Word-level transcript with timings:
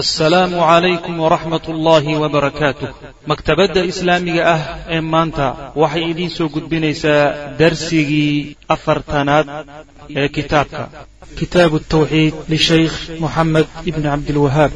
asalaamu 0.00 0.58
calaykum 0.68 1.14
waraxmat 1.24 1.64
ullaahi 1.72 2.12
wabarakaatuh 2.22 2.88
maktabadda 3.30 3.80
islaamiga 3.92 4.42
ah 4.54 4.62
ee 4.96 5.00
maanta 5.14 5.46
waxay 5.82 6.04
idiin 6.12 6.32
soo 6.36 6.48
gudbinaysaa 6.54 7.22
darsigii 7.60 8.56
afartanaad 8.74 9.46
ee 10.20 10.28
kitaabka. 10.36 10.82
Kitaabu 11.40 11.78
tawxiid 11.94 12.34
lishaykh 12.52 12.96
moxamed 13.22 13.66
ibni 13.90 14.06
cabdilwahaab 14.10 14.72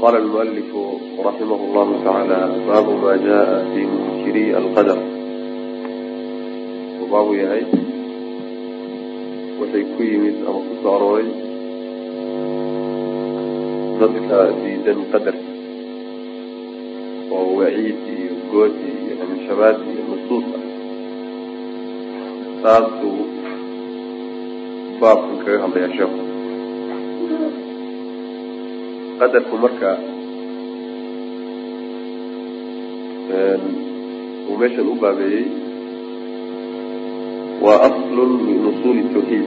qala 0.00 0.16
almualifu 0.24 0.80
raximah 1.26 1.60
llahu 1.74 1.92
tacaala 2.04 2.38
baabu 2.68 2.92
ma 3.02 3.12
jaa 3.26 3.64
fi 3.72 3.80
munkiri 3.92 4.44
alqadar 4.60 4.98
baabu 7.10 7.32
yahay 7.40 7.64
waxay 9.60 9.84
ku 9.94 10.00
yimid 10.10 10.36
ama 10.48 10.60
ku 10.80 10.86
arooray 10.94 11.28
dadka 14.00 14.40
diidan 14.60 15.00
qadarka 15.12 15.50
oo 17.36 17.48
waciid 17.58 17.98
iyo 18.16 18.32
goodi 18.52 18.88
iyo 19.02 19.14
hanshabaad 19.20 19.76
iyo 19.92 20.02
nusuus 20.10 20.46
ah 22.74 22.84
baabkan 25.00 25.36
kaga 25.44 25.58
hadlayaa 25.64 25.92
sheeku 25.96 26.20
qadarku 29.20 29.56
marka 29.64 29.90
uu 34.48 34.56
meeshan 34.60 34.88
u 34.92 34.96
baabeeyey 35.02 35.44
waa 37.64 37.78
aslun 37.88 38.32
min 38.46 38.58
usuuli 38.70 39.02
tawxiid. 39.14 39.46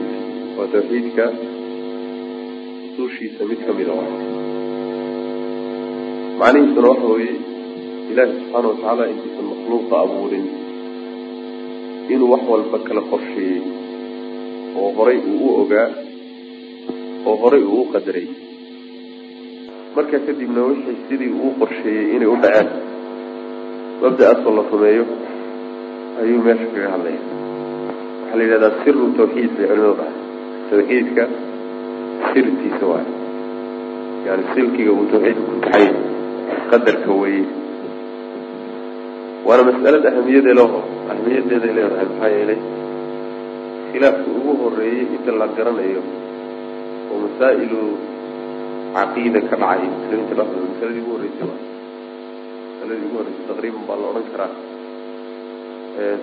Waa 0.56 0.68
tawxiidka 0.74 1.24
usuushiisa 2.86 3.42
mid 3.50 3.60
kamida 3.66 3.92
wa 3.98 4.04
macnihiisuna 6.40 6.88
waxa 6.92 7.08
weeye 7.14 7.34
ilaahi 8.10 8.32
subxaana 8.38 8.68
watacaala 8.68 9.04
intuusan 9.12 9.46
makhluuqa 9.52 9.94
abuurin 10.04 10.46
inuu 12.12 12.30
wax 12.32 12.42
walba 12.52 12.78
kala 12.86 13.02
qorsheeyey 13.10 13.60
oo 14.80 14.88
horay 14.98 15.18
uu 15.30 15.38
u 15.46 15.50
ogaa 15.62 15.88
oo 17.28 17.36
horay 17.42 17.62
uu 17.72 17.80
u 17.84 17.90
qadaray 17.94 18.26
marka 19.96 20.16
kadibna 20.26 20.60
wixii 20.70 20.96
sidii 21.08 21.32
uu 21.42 21.52
qorsheeyey 21.60 22.06
inay 22.16 22.28
u 22.34 22.36
dhaceen 22.42 22.68
mabda-aasoo 24.02 24.52
la 24.58 24.62
rumeeyo 24.72 25.04
ayuu 26.22 26.40
meesha 26.46 26.66
kaga 26.74 26.88
hadlaya 26.94 27.20
waxaa 28.22 28.36
la 28.38 28.42
yidhahdaa 28.44 28.72
siru 28.84 29.04
tawxiid 29.18 29.50
bay 29.58 29.66
culimadu 29.70 29.94
dhahay. 30.00 30.14
Tawxiidka 30.70 31.24
sirtiisa 32.32 32.84
waay 32.92 33.06
yani 34.26 34.42
silkiga 34.54 34.92
uu 34.98 35.06
tawxiidka 35.12 35.42
ku 35.50 35.56
taxay 35.64 35.88
qadarka 36.70 37.10
weye 37.22 37.42
waana 39.46 39.62
mas'alad 39.70 40.04
ahamiyade 40.10 40.52
leho 40.58 40.78
ahamiyadeeday 41.10 41.72
leedahay 41.78 42.06
maxaa 42.10 42.30
yeelay 42.36 42.60
khilaafka 43.92 44.28
ugu 44.38 44.52
horeeyey 44.62 45.04
inta 45.16 45.32
la 45.40 45.46
garanayo 45.56 46.02
oo 47.10 47.16
masaa'ilu 47.24 47.80
caqiida 48.96 49.40
ka 49.50 49.56
dhacay 49.62 49.86
muslimiinta 49.96 50.34
dhexdooda 50.38 50.66
masaladii 50.72 51.02
ugu 51.04 51.12
horreysay 51.14 51.46
wa 51.50 51.54
masaladii 52.78 53.06
ugu 53.08 53.16
horreysay 53.18 53.44
taqriiban 53.50 53.82
baa 53.88 53.98
la 54.02 54.06
odhan 54.10 54.26
karaa 54.32 54.50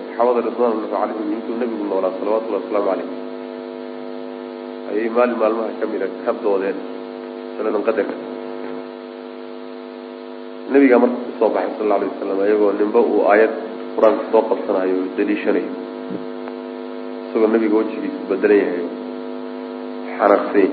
saxaabada 0.00 0.40
ridwan 0.48 0.70
ullahi 0.76 0.92
calayhim 0.94 1.28
intuu 1.36 1.56
nebigu 1.62 1.84
noolaa 1.90 2.12
salawatullahi 2.18 2.62
wasalaamu 2.64 2.88
calayh 2.90 3.08
ayay 4.90 5.08
maalin 5.16 5.36
maalmaha 5.42 5.70
kamida 5.80 6.06
ka 6.24 6.32
doodeen 6.44 6.78
masaladan 7.50 7.82
qadarka 7.88 8.14
nebigaa 10.72 11.00
marka 11.02 11.18
ku 11.26 11.30
soo 11.40 11.50
baxay 11.56 11.72
sal 11.78 11.84
alla 11.86 11.94
alay 11.98 12.08
wasalam 12.12 12.38
iyagoo 12.48 12.72
ninba 12.80 13.00
uu 13.12 13.20
aayad 13.32 13.52
qur'aanka 13.96 14.24
soo 14.32 14.42
qabsanayo 14.50 14.94
o 15.02 15.06
daliishanayo 15.18 15.70
isagoo 17.26 17.50
nebiga 17.54 17.76
wejigiisu 17.80 18.20
bedelan 18.30 18.58
yahay 18.64 18.84
xanaaqsany 20.18 20.68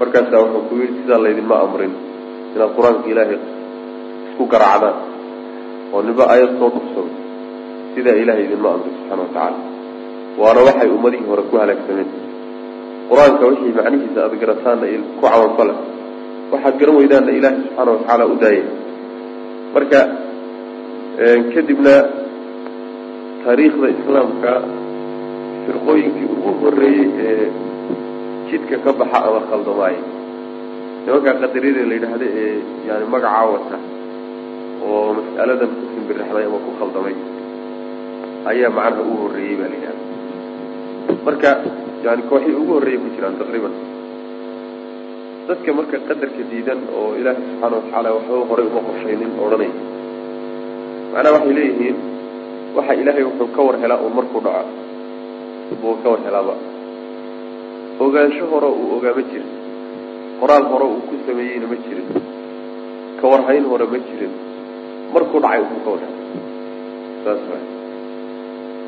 markaasaa 0.00 0.40
wuxuu 0.44 0.62
ku 0.68 0.74
yidhi 0.82 0.96
sidaa 1.02 1.20
laydinma 1.26 1.56
amrin 1.66 1.92
inaad 2.54 2.70
qur'aanka 2.78 3.06
ilaahay 3.12 3.38
isku 4.28 4.44
garaacdaan 4.54 4.96
oo 5.94 6.00
ninba 6.08 6.24
ayad 6.34 6.50
soo 6.60 6.70
dhugsado 6.74 7.10
sidaa 7.94 8.16
ilaahay 8.22 8.44
idinma 8.48 8.68
amrin 8.76 8.92
subxaana 8.98 9.22
watacaala 9.24 9.58
waana 10.42 10.60
waxay 10.68 10.88
ummadihii 10.96 11.28
hore 11.30 11.42
ku 11.50 11.54
halaagsameen 11.62 12.08
qur'aanka 13.10 13.42
wixii 13.50 13.72
macnihiisa 13.78 14.18
aada 14.24 14.36
garataanna 14.42 14.86
ku 15.16 15.20
camalfala 15.24 15.74
waxaad 16.52 16.74
garan 16.80 16.96
weydaanna 17.00 17.32
ilaahay 17.38 17.60
subxaana 17.64 17.90
watacaala 17.94 18.24
u 18.32 18.36
daayay 18.44 18.64
marka 19.74 20.00
kadibna 21.54 21.94
taariikhda 23.44 23.86
islaamka 23.96 24.52
firqooyinkii 25.66 26.26
ugu 26.34 26.50
horeeyey 26.62 27.06
ee 27.26 27.46
jidka 28.50 28.76
ka 28.84 28.90
baxa 29.00 29.18
ama 29.28 29.40
khaldamaayo 29.50 30.02
nimankaa 31.06 31.34
qadariyada 31.42 31.82
la 31.90 31.94
yidhaahda 31.98 32.26
ee 32.42 32.54
yani 32.88 33.04
magacaa 33.14 33.46
wata 33.54 33.76
oo 34.88 35.00
mas'aladan 35.18 35.70
ku 35.78 35.84
simbirixday 35.94 36.44
ama 36.48 36.58
ku 36.66 36.70
khaldamay 36.80 37.14
ayaa 38.52 38.70
macnaha 38.78 39.02
ugu 39.08 39.16
horreeyey 39.24 39.56
baa 39.60 39.68
la 39.72 39.76
yidhahda 39.78 40.02
marka 41.26 41.50
yani 42.06 42.22
kooxii 42.30 42.54
ugu 42.62 42.72
horreeyay 42.76 43.00
ku 43.04 43.08
jiraan 43.16 43.36
taqriiban 43.42 43.74
dadka 45.48 45.70
marka 45.78 45.96
qadarka 46.08 46.42
diidan 46.52 46.80
oo 46.98 47.08
ilaahay 47.20 47.42
subxaana 47.48 47.76
watacaala 47.76 48.08
waxba 48.16 48.44
horay 48.50 48.66
uma 48.72 48.80
qorshaynin 48.88 49.30
odhanaya 49.44 49.72
macnaha 51.12 51.32
waxay 51.36 51.52
leeyihiin 51.58 51.96
waxa 52.76 52.92
ilaahay 53.02 53.24
wuxuu 53.28 53.48
ka 53.56 53.60
war 53.66 53.76
helaa 53.82 54.00
uun 54.04 54.14
markuu 54.20 54.40
dhaco 54.46 54.72
buu 55.82 55.94
ka 56.02 56.08
war 56.12 56.20
helaaba 56.26 56.54
ogaansho 58.00 58.44
hore 58.52 58.68
uu 58.80 58.88
ogaa 58.96 59.14
ma 59.18 59.22
jirin. 59.30 59.50
Qoraal 60.40 60.64
hore 60.72 60.84
uu 60.92 61.00
ku 61.08 61.14
sameeyeyna 61.26 61.66
ma 61.72 61.76
jirin. 61.84 62.06
Ka 63.20 63.24
warhayn 63.32 63.64
hore 63.70 63.86
ma 63.92 63.98
jirin. 64.08 64.32
Markuu 65.14 65.40
dhacay 65.44 65.60
uu 65.62 65.80
ka 65.84 65.90
warhay 65.94 66.12
saas 67.24 67.40
wa 67.50 67.58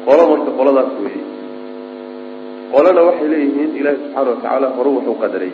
qolo 0.07 0.23
marka 0.31 0.51
qoladaas 0.59 0.91
weeye. 1.05 1.23
Qolana 2.73 3.01
waxay 3.09 3.29
leeyihiin 3.33 3.71
ilaahi 3.81 3.97
subxaana 4.03 4.31
watacaala 4.31 4.67
hore 4.77 4.91
wuxuu 4.97 5.17
qadaray. 5.23 5.53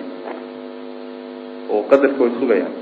Oo 1.72 1.82
qadarka 1.90 2.20
way 2.24 2.32
sugayaan 2.40 2.74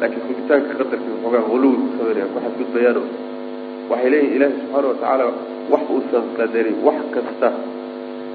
laakiin 0.00 0.22
sugitaanka 0.28 0.72
qadarka 0.80 1.08
waxoogaa 1.14 1.44
huluwi 1.48 1.76
ku 1.82 1.88
sameynayaan 1.98 2.30
ku 2.34 2.38
xadgudbayaano. 2.44 3.02
Waxay 3.90 4.10
leeyihiin 4.14 4.36
ilaahi 4.36 4.54
subxaana 4.60 4.86
watacaala 4.92 5.24
wax 5.72 5.82
uusan 5.94 6.24
qadarin 6.38 6.76
wax 6.86 6.98
kasta 7.14 7.48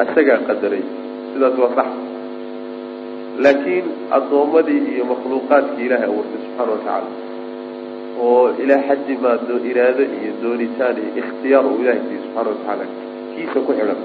isagaa 0.03 0.39
qadaray 0.49 0.83
sidaas 1.35 1.55
waa 1.61 1.71
sax. 1.77 1.89
Laakiin 3.43 3.85
addoommadii 4.17 4.81
iyo 4.95 5.03
makhluuqaadkii 5.11 5.85
ilaahay 5.87 6.07
abuurtay 6.09 6.39
subxaana 6.45 6.71
watacaala 6.71 7.09
oo 8.25 8.43
ilaa 8.63 8.81
xaddi 8.89 9.13
maa 9.23 9.37
iraado 9.71 10.03
iyo 10.19 10.31
doonitaan 10.43 10.95
iyo 11.01 11.11
ikhtiyaar 11.21 11.65
uu 11.71 11.77
ilahay 11.83 11.99
siiye 12.07 12.19
subxaana 12.23 12.49
watacaala 12.51 12.85
kiisa 13.35 13.59
ku 13.65 13.71
xidhan 13.77 13.99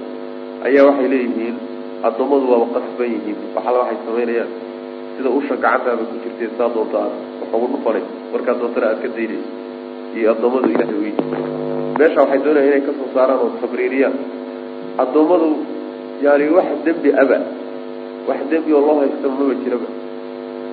ayaa 0.67 0.85
waxay 0.89 1.09
leeyihiin 1.15 1.57
addoommadu 2.09 2.47
waaba 2.53 2.67
qasban 2.77 3.09
yihiin 3.15 3.39
waxala 3.57 3.77
waxay 3.83 3.99
samaynayaan 4.07 4.51
sida 5.17 5.31
usha 5.39 5.55
gacantaada 5.65 6.03
ku 6.11 6.15
jirtay 6.25 6.49
saa 6.59 6.69
doonta 6.75 6.99
aad 7.05 7.15
wax 7.41 7.51
ugu 7.57 7.67
dhufanay 7.75 8.03
markaa 8.33 8.55
doontana 8.61 8.87
aad 8.91 8.99
ka 9.05 9.09
daynay 9.17 9.43
iyo 10.19 10.27
addoommadu 10.35 10.67
ilahay 10.75 10.97
uyi 11.03 11.13
meesha 11.99 12.19
waxay 12.25 12.41
doonayaan 12.47 12.71
inay 12.73 12.83
ka 12.89 12.93
soo 12.99 13.09
saaraan 13.15 13.41
oo 13.45 13.51
tabriiriyaan. 13.63 14.17
Addoommadu 15.03 15.49
yani 16.25 16.45
wax 16.57 16.69
dembi 16.85 17.11
aba. 17.23 17.39
Wax 18.29 18.41
dembi 18.51 18.71
oo 18.77 18.81
loo 18.87 18.97
haysta 19.01 19.27
maba 19.29 19.55
jiraba. 19.63 19.89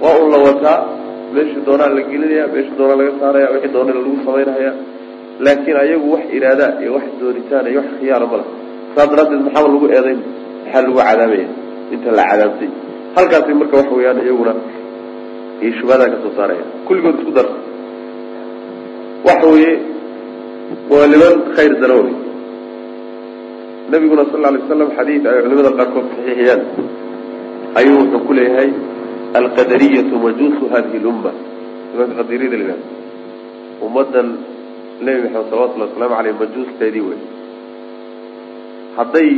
Waa 0.02 0.16
un 0.24 0.30
la 0.34 0.38
wataa 0.48 0.80
meeshii 1.34 1.62
doonaa 1.66 1.90
la 1.96 2.02
gelinaya 2.10 2.46
meeshii 2.54 2.78
doonaa 2.78 2.98
laga 3.00 3.12
saaraya 3.20 3.48
wixii 3.54 3.74
doona 3.76 3.92
lagu 3.98 4.18
samaynaya 4.26 4.72
laakiin 5.46 5.78
ayagu 5.84 6.08
wax 6.14 6.24
iraadaa 6.38 6.72
iyo 6.82 6.92
wax 6.98 7.04
doonitaan 7.22 7.66
iyo 7.72 7.80
wax 7.82 7.90
khiyaara 8.00 8.26
ma 8.32 8.38
laha 8.40 8.50
saas 8.96 9.10
maxaaba 9.46 9.68
lagu 9.74 9.86
eedayn? 9.96 10.20
Maxaa 10.66 10.82
lagu 10.82 10.98
cadaabaya? 11.00 11.48
Inta 11.94 12.10
la 12.18 12.24
cadaabtay. 12.30 12.70
Halkaasi 13.16 13.54
marka 13.60 13.76
waxa 13.80 13.94
weeyaan 13.98 14.20
iyaguna 14.26 14.54
iyo 15.62 15.72
shubhadaa 15.80 16.10
ka 16.14 16.18
soo 16.24 16.34
saaraya. 16.38 16.64
Kulligood 16.88 17.16
isku 17.20 17.32
dar. 17.38 17.48
Waxa 19.28 19.48
weeye 19.54 19.74
waa 20.92 21.08
niman 21.12 21.36
khayr 21.56 21.74
darowe 21.82 22.12
nabiguna 23.92 24.24
sal 24.32 24.46
alay 24.46 24.62
slam 24.68 24.90
xadiid 24.98 25.24
ay 25.28 25.42
culimada 25.44 25.72
qaarkood 25.80 26.06
saxiixiyaan. 26.12 26.62
Ayuu 27.80 27.98
wuxuu 28.02 28.26
ku 28.28 28.34
leeyahay 28.34 28.70
alqadariyatu 29.40 30.14
majuusu 30.26 30.64
hadihi 30.74 31.00
lumma. 31.06 31.32
Nimanka 31.92 32.14
qadariyada 32.20 32.58
la 32.70 32.76
ummaddan 33.86 34.28
nebi 35.06 35.20
maxamed 35.24 35.50
salawatullahi 35.50 35.90
wasalaamu 35.92 36.16
caleyh 36.18 36.36
majuusteedii 36.42 37.06
wey 37.10 37.20
hadday 38.98 39.30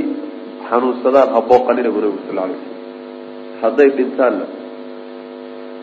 xanuunsadaan 0.70 1.30
ha 1.36 1.40
booqanina 1.52 1.90
bu 1.96 2.00
nabigu 2.04 2.22
sal 2.28 2.40
alay 2.46 2.58
slam 2.64 2.78
hadday 3.62 3.90
dhintaanna 3.98 4.46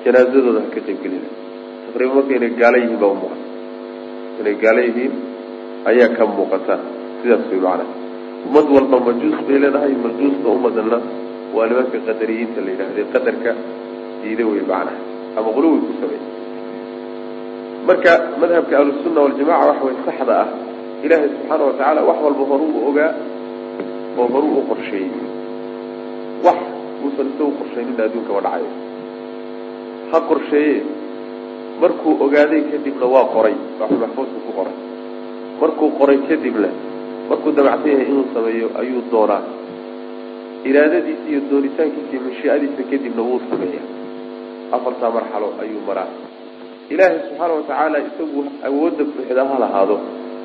janaazadooda 0.05 0.61
ha 0.65 0.69
ka 0.75 0.81
qayb 0.87 0.99
gelina 1.05 1.29
taqriiban 1.85 2.15
marka 2.19 2.33
inay 2.39 2.53
gaalo 2.61 2.77
yihiin 2.83 2.99
baa 3.03 3.13
umuuqata 3.17 3.45
inay 4.41 4.57
gaalo 4.65 4.81
yihiin 4.89 5.15
ayaa 5.91 6.15
ka 6.17 6.25
muuqata. 6.37 6.77
Sidaas 7.21 7.45
way 7.51 7.61
macnaha 7.67 8.06
ummad 8.47 8.67
walba 8.77 8.97
majuus 9.09 9.39
bay 9.49 9.59
leedahay 9.65 9.95
majuusta 10.07 10.47
ummadana 10.57 10.99
waa 11.57 11.67
nimanka 11.71 11.99
qadariyiinta 12.09 12.61
la 12.65 12.71
yidhahde 12.73 13.03
qadarka 13.15 13.51
diida 14.23 14.45
wey 14.51 14.63
macnaha 14.71 14.99
ama 15.39 15.49
quluwi 15.57 15.79
ku 15.87 15.93
sameey 16.01 16.23
marka 17.89 18.13
madhabka 18.43 18.75
ahlusunna 18.81 19.21
waljamaca 19.27 19.67
waxa 19.71 19.85
way 19.89 19.97
saxda 20.07 20.35
ah 20.43 20.49
ilaahay 21.05 21.29
subxaana 21.35 21.65
watacaala 21.69 22.01
wax 22.09 22.19
walba 22.27 22.45
horuu 22.51 22.81
ogaa 22.91 23.13
oo 24.21 24.27
horuu 24.35 24.53
u 24.61 24.63
qorsheeyey 24.71 25.11
wax 26.47 26.59
uusan 27.05 27.27
isagu 27.33 27.53
qorshaynin 27.61 28.01
adduunkaba 28.07 28.41
dhacayo 28.47 28.71
ha 30.11 30.19
qorsheeye 30.31 30.77
markuu 31.83 32.13
ogaaday 32.27 32.63
kadibna 32.73 33.07
waa 33.15 33.27
qoray 33.37 33.57
waxuu 33.81 33.99
maxfuudka 34.05 34.39
ku 34.47 34.53
qoray. 34.59 34.77
Markuu 35.61 35.89
qoray 35.99 36.19
kadibna 36.29 36.69
markuu 37.31 37.53
dabacsan 37.59 37.91
yahay 37.93 38.07
inuu 38.13 38.27
sameeyo 38.35 38.69
ayuu 38.81 39.03
doonaa 39.13 39.43
iraadadiisa 40.69 41.25
iyo 41.31 41.41
doonitaankiisa 41.51 42.11
iyo 42.13 42.21
mashiicadiisa 42.27 42.83
kadibna 42.91 43.23
wuu 43.29 43.41
sameeya 43.51 43.83
afartaa 44.77 45.11
marxalo 45.17 45.49
ayuu 45.63 45.81
maraa. 45.89 46.11
Ilaahay 46.93 47.19
subxaana 47.27 47.55
watacaala 47.59 47.99
isagu 48.09 48.41
awoodda 48.69 49.05
buuxda 49.11 49.43
ha 49.51 49.57
lahaado. 49.65 49.97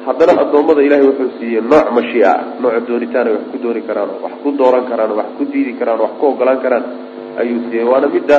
Haddana 0.06 0.33
addoommada 0.44 0.81
ilahay 0.88 1.06
wuxuu 1.10 1.31
siiyey 1.39 1.62
nooc 1.72 1.88
mashiica 1.98 2.30
ah 2.33 2.44
nooc 2.63 2.75
doonitaan 2.89 3.27
ay 3.30 3.34
wax 3.38 3.44
ku 3.54 3.57
dooni 3.63 3.81
karaan 3.89 4.10
wax 4.24 4.34
ku 4.44 4.50
dooran 4.60 4.84
karaan 4.92 5.12
wax 5.19 5.30
ku 5.38 5.44
diidi 5.51 5.74
karaan 5.80 6.00
oo 6.01 6.06
wax 6.06 6.13
ku 6.19 6.25
ogolaan 6.31 6.60
karaan 6.66 6.84
ayuu 7.42 7.60
siiyey. 7.69 7.86
Waana 7.92 8.07
midda 8.16 8.38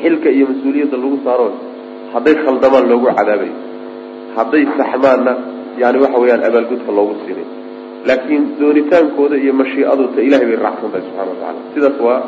xilka 0.00 0.28
iyo 0.36 0.44
mas'uuliyadda 0.50 0.96
lagu 1.02 1.18
saaro. 1.26 1.46
Hadday 2.14 2.34
khaldamaan 2.44 2.84
loogu 2.90 3.06
cadaabayo. 3.18 3.54
Hadday 4.36 4.62
saxmaanna 4.78 5.32
yani 5.82 5.98
waxa 6.04 6.18
weeyaan 6.22 6.42
abaalgudka 6.48 6.90
loogu 6.98 7.14
siinay 7.26 7.46
laakiin 8.08 8.42
doonitaankooda 8.60 9.36
iyo 9.44 9.52
mashiicadota 9.60 10.18
ilahay 10.28 10.46
bay 10.50 10.58
raacsan 10.66 10.88
tahay 10.92 11.02
subxana 11.06 11.30
wa 11.32 11.36
tacala 11.40 11.60
sidaas 11.74 11.96
waa 12.06 12.20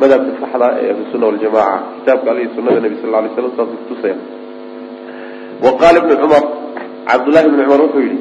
madhabka 0.00 0.30
saxda 0.42 0.66
ee 0.82 0.88
ahlusunna 0.94 1.26
waljamaca 1.30 1.76
kitaabka 1.96 2.28
alle 2.30 2.40
iyo 2.44 2.50
sunada 2.56 2.80
nebi 2.84 2.96
sal 3.02 3.14
alay 3.18 3.30
slam 3.36 3.52
saas 3.58 3.70
kutusaya 3.80 4.16
wa 5.64 5.70
qaala 5.80 5.96
ibnu 6.02 6.14
cumar 6.22 6.42
cabdullahi 7.10 7.46
ibnu 7.50 7.62
cumar 7.64 7.80
wuxuu 7.84 8.04
yidhi 8.08 8.20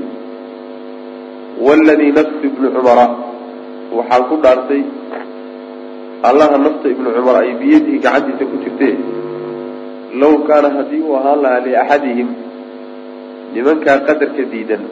waladii 1.67 2.11
nafsi 2.19 2.45
ibni 2.49 2.67
cumara 2.75 3.05
waxaan 3.97 4.23
ku 4.29 4.35
dhaartay 4.43 4.81
allaha 6.29 6.55
nafta 6.65 6.87
ibnu 6.93 7.09
cumar 7.17 7.35
ay 7.43 7.51
biyadihi 7.61 7.97
gacantiisa 8.05 8.43
ku 8.51 8.55
jirtee 8.63 8.95
law 10.21 10.33
kaana 10.47 10.69
haddii 10.77 11.01
uu 11.07 11.15
ahaan 11.19 11.39
lahaa 11.43 11.65
liaxadihim 11.67 12.29
nimankaa 13.53 13.97
qadarka 14.07 14.43
diidan 14.53 14.83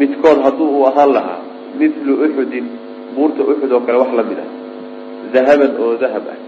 midkood 0.00 0.38
hadduu 0.46 0.68
uu 0.76 0.84
ahaan 0.90 1.12
lahaa 1.16 1.40
mithlu 1.80 2.12
uxudin 2.26 2.66
buurta 3.14 3.42
uxud 3.52 3.72
oo 3.72 3.82
kale 3.86 3.98
wax 4.02 4.12
la 4.18 4.24
ah 4.44 4.50
dahaban 5.32 5.72
oo 5.80 5.94
dahab 6.02 6.26
ah. 6.34 6.38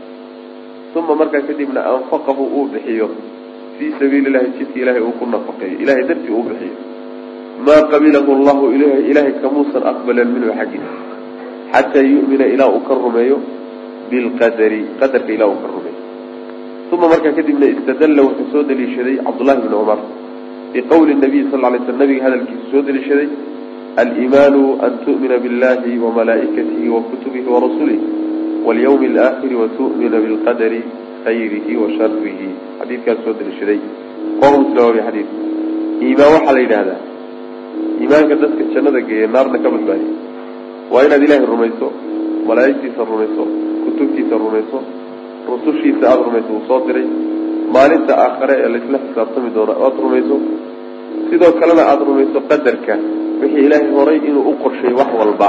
Uma 0.99 1.15
markaa 1.15 1.47
kadibna 1.49 1.81
anfaqahu 1.95 2.43
uu 2.57 2.69
bixiyo. 2.73 3.09
Fii 3.79 3.93
sabiili 4.01 4.31
llahi 4.35 4.53
jidka 4.59 4.81
ilahay 4.81 5.03
uu 5.03 5.15
ku 5.21 5.27
nafaqeeyo 5.27 5.79
ilahay 5.85 6.05
dartii 6.09 6.33
uu 6.33 6.43
bixiyo. 6.49 6.77
Maa 7.67 7.83
qabilahu 7.93 8.31
allahu 8.37 8.73
ilahay 9.11 9.33
kamuusan 9.43 9.85
aqbalan 9.93 10.33
minhu 10.35 10.51
xaggiisa 10.59 10.93
xataa 11.73 12.09
yu'mina 12.13 12.47
ilaa 12.55 12.71
uu 12.75 12.83
ka 12.89 12.95
rumeeyo 13.05 13.39
bilqadari 14.11 14.81
qadarka 15.01 15.33
ilaa 15.37 15.51
uu 15.53 15.61
ka 15.63 15.69
rumeeyo. 15.75 16.01
Uma 16.93 17.07
markaa 17.13 17.37
kadibna 17.39 17.67
istadalla 17.75 18.23
wuxuu 18.29 18.51
soo 18.53 18.63
daliishaday 18.71 19.17
cabdullahi 19.27 19.61
bni 19.63 19.71
cumar 19.77 20.01
biqowli 20.73 21.15
nabiy 21.25 21.45
sal 21.51 21.61
lay 21.65 21.81
sl 21.87 21.97
nabiga 22.03 22.25
hadalkiisu 22.27 22.71
soo 22.73 22.83
daliishaday 22.89 23.29
aliimaanu 24.03 24.63
an 24.87 24.93
tu'mina 25.05 25.37
billahi 25.45 25.99
wamalaa'ikatihi 26.05 26.89
wakutubihi 26.97 27.49
warasulihi 27.55 28.07
walyawmi 28.67 29.07
alaakhiri 29.13 29.57
watu'mina 29.63 30.19
bilqadari 30.25 30.81
khayrihi 31.25 31.73
wa 31.83 31.89
sharihi 31.99 32.49
xadiidkaas 32.81 33.19
soo 33.25 33.35
daliishaday 33.41 33.79
qoom 34.41 34.55
muslim 34.63 34.83
waa 34.87 35.07
xadiid 35.09 35.29
iimaan 36.07 36.33
waxaa 36.37 36.57
la 36.59 36.61
yidhahdaa 36.65 37.01
iimaanka 38.03 38.35
dadka 38.43 38.63
jannada 38.75 39.01
geeya 39.09 39.29
naarna 39.37 39.59
ka 39.65 39.69
badbaadiya 39.75 40.15
waa 40.93 41.03
inaad 41.07 41.23
ilaahay 41.27 41.49
rumayso 41.55 41.89
malaa'igtiisa 42.49 43.09
rumayso 43.13 43.45
kutubtiisa 43.85 44.35
rumayso 44.45 44.79
rusushiisa 45.51 46.05
aada 46.11 46.23
rumayso 46.29 46.51
uu 46.57 46.65
soo 46.69 46.81
diray 46.87 47.09
maalinta 47.75 48.13
aakhare 48.25 48.55
ee 48.65 48.71
laysla 48.75 48.99
xisaabtami 49.05 49.51
doono 49.57 49.73
aada 49.85 49.99
rumayso 50.07 50.37
sidoo 51.31 51.53
kalena 51.61 51.83
aada 51.91 52.03
rumayso 52.09 52.41
qadarka 52.51 52.95
wixii 53.41 53.65
ilaahay 53.67 53.91
horay 53.99 54.19
inuu 54.29 54.45
u 54.51 54.53
qorsheeyey 54.63 54.95
wax 55.01 55.11
walba. 55.21 55.49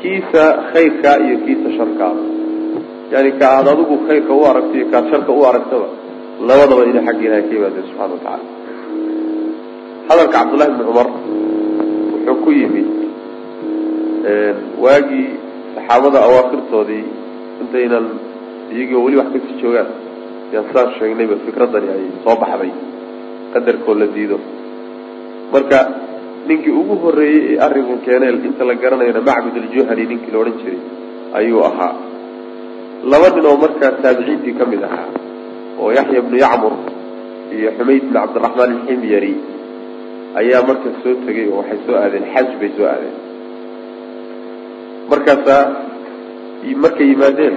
Kiisa 0.00 0.44
khayrkaa 0.72 1.16
iyo 1.26 1.36
kiisa 1.44 1.68
sharkaaba 1.78 2.22
yani 3.12 3.30
ka 3.40 3.46
aada 3.56 3.70
adigu 3.74 3.96
khayrka 4.06 4.32
u 4.40 4.42
aragto 4.50 4.74
iyo 4.78 4.86
kaad 4.92 5.04
sharka 5.12 5.30
u 5.32 5.42
aragtaba 5.50 5.86
labadaba 6.48 6.82
inay 6.90 7.02
xagga 7.08 7.24
ilahay 7.26 7.42
ka 7.48 7.52
yimaadeen 7.56 7.84
subxana 7.88 8.12
wa 8.14 8.20
tacaala 8.24 8.44
hadalka 10.08 10.32
cabdullahi 10.36 10.70
bni 10.74 10.84
cumar 10.88 11.08
wuxuu 12.12 12.36
ku 12.44 12.50
yimid 12.60 12.88
waagii 14.84 15.26
saxaabada 15.74 16.18
awaakirtoodii 16.26 17.04
intaynan 17.62 18.06
iyagoo 18.74 19.00
weli 19.04 19.16
wax 19.20 19.28
ka 19.34 19.38
sii 19.46 19.56
joogaan. 19.62 19.88
Yaan 20.52 20.66
saan 20.72 20.88
sheegnayba 20.98 21.36
fikradani 21.46 21.88
ay 21.94 22.02
soo 22.24 22.36
baxday 22.42 22.72
qadarkoo 23.54 23.94
la 24.00 24.06
diido. 24.14 24.36
Marka 25.52 25.78
ninkii 26.48 26.74
ugu 26.80 26.94
horreeyey 27.02 27.40
ee 27.52 27.58
arrinkan 27.66 27.98
keeneel 28.06 28.36
inta 28.48 28.62
la 28.68 28.74
garanayana 28.82 29.20
macbud 29.28 29.54
aljuhani 29.62 30.04
ninkii 30.10 30.32
la 30.34 30.38
odhan 30.42 30.56
jiray 30.62 30.80
ayuu 31.38 31.62
ahaa. 31.70 31.94
Laba 33.10 33.28
nin 33.34 33.46
oo 33.50 33.56
markaa 33.64 33.92
taabiciintii 34.02 34.54
ka 34.58 34.64
mid 34.72 34.82
ahaa 34.88 35.08
oo 35.80 35.88
yaxya 35.98 36.20
bnu 36.26 36.36
yacmur 36.44 36.74
iyo 37.56 37.68
xumayd 37.78 38.02
bn 38.08 38.14
cabdiraxmaan 38.18 38.70
alximyari 38.76 39.32
ayaa 40.40 40.62
markaa 40.68 40.92
soo 41.02 41.14
tegay 41.26 41.46
oo 41.52 41.58
waxay 41.60 41.78
soo 41.86 41.96
aadeen 42.02 42.24
xaj 42.34 42.48
bay 42.60 42.70
soo 42.76 42.86
aadeen. 42.92 43.16
Markaasaa 45.10 45.62
markay 46.84 47.06
yimaadeen 47.12 47.56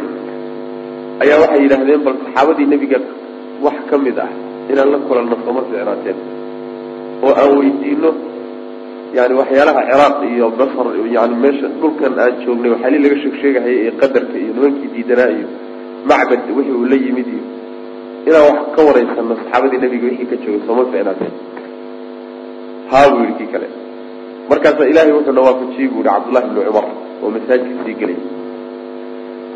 ayaa 1.24 1.40
waxay 1.44 1.62
yidhaahdeen 1.66 2.02
bal 2.08 2.16
saxaabadii 2.26 2.68
nebiga 2.74 3.00
wax 3.66 3.78
ka 3.90 3.96
mid 4.06 4.18
ah 4.26 4.32
inaan 4.72 4.90
la 4.94 4.98
kulanno 5.08 5.36
sooma 5.46 5.62
ficnaateen 5.70 6.18
oo 7.26 7.32
aan 7.42 7.52
weydiino 7.60 8.10
yani 9.18 9.34
waxyaalaha 9.42 9.82
ciraaq 9.90 10.18
iyo 10.34 10.46
basr 10.60 10.86
yani 11.18 11.36
meesha 11.44 11.68
dhulkan 11.82 12.14
aan 12.24 12.34
joognay 12.46 12.72
waxaali 12.76 12.98
laga 13.04 13.18
sheeg 13.24 13.36
sheegahaya 13.42 13.78
ee 13.88 13.94
qadarka 14.02 14.36
iyo 14.44 14.52
nimankii 14.58 14.90
diidanaa 14.96 15.30
iyo 15.38 15.48
macbad 16.10 16.42
wixii 16.58 16.76
uu 16.80 16.86
la 16.94 16.98
yimid 17.06 17.28
iyo 17.36 17.44
inaan 18.28 18.44
wax 18.50 18.60
ka 18.76 18.82
waraysano 18.88 19.34
saxaabadii 19.42 19.80
nebiga 19.84 20.06
wixii 20.12 20.28
ka 20.32 20.36
joogay 20.44 20.62
sooma 20.68 20.84
ficnaateen 20.92 21.34
haa 22.92 23.06
buu 23.12 23.22
yidhi 23.28 23.36
kii 23.40 23.52
kale. 23.54 23.68
Markaasaa 24.50 24.88
ilaahay 24.92 25.12
wuxuu 25.18 25.34
nawaafajiyey 25.38 25.88
buu 25.94 26.02
yihi 26.04 26.10
cabdullahi 26.10 26.48
bni 26.52 26.62
cumar 26.68 26.86
oo 27.24 27.30
masaajidka 27.36 27.82
sii 27.86 27.96
gelay. 28.02 28.18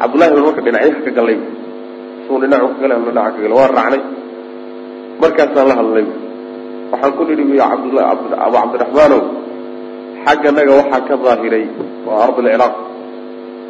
Cabdullahi 0.01 0.31
bn 0.35 0.41
marka 0.47 0.61
dhinacyaha 0.65 1.01
ka 1.05 1.11
galay 1.17 1.37
isagoo 2.21 2.39
dhinacu 2.43 2.67
ka 2.73 2.79
galay 2.83 2.95
ama 2.97 3.07
dhinaca 3.11 3.31
ka 3.35 3.39
galay 3.43 3.55
waan 3.59 3.71
raacnay 3.77 4.01
markaasaan 5.23 5.67
la 5.71 5.75
hadlay 5.79 6.05
waxaan 6.91 7.11
ku 7.17 7.23
nidhi 7.29 7.43
buy 7.49 7.57
cabdullah 7.71 8.05
abu 8.13 8.23
cabdiraxmaanow 8.57 9.21
xagganaga 10.25 10.71
waxaa 10.79 11.01
ka 11.09 11.15
daahiray 11.25 11.65
waa 12.07 12.17
ardulciraaq 12.25 12.75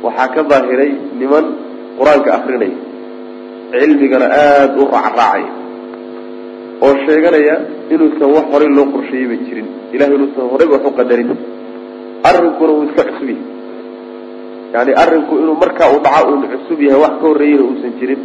waxaa 0.06 0.28
ka 0.36 0.42
daahiray 0.52 0.92
niman 1.22 1.46
qur'aanka 2.00 2.30
akrinaya 2.38 2.78
cilmigana 3.72 4.28
aada 4.44 4.76
u 4.82 4.86
raacraacaya 4.96 5.50
oo 6.86 6.94
sheeganaya 7.06 7.56
inuusan 7.94 8.30
wax 8.36 8.46
horay 8.54 8.70
loo 8.78 8.86
qorsheeyeyba 8.96 9.36
jirin. 9.46 9.68
Ilahay 9.94 10.16
inuusan 10.18 10.46
horayba 10.52 10.74
wax 10.78 10.84
u 10.90 10.92
qadarin. 11.00 11.30
Arrinkuna 12.30 12.72
uu 12.76 12.84
iska 12.88 13.04
cusub 13.10 13.28
yahay. 13.30 13.46
Yani 14.74 14.92
arrinku 15.04 15.34
inuu 15.42 15.56
markaa 15.64 15.90
uu 15.94 16.00
dhaca 16.06 16.22
uun 16.30 16.42
cusub 16.54 16.80
yahay 16.88 17.00
wax 17.06 17.14
ka 17.22 17.26
horreeyeyna 17.30 17.64
uusan 17.70 17.92
jirin. 18.00 18.22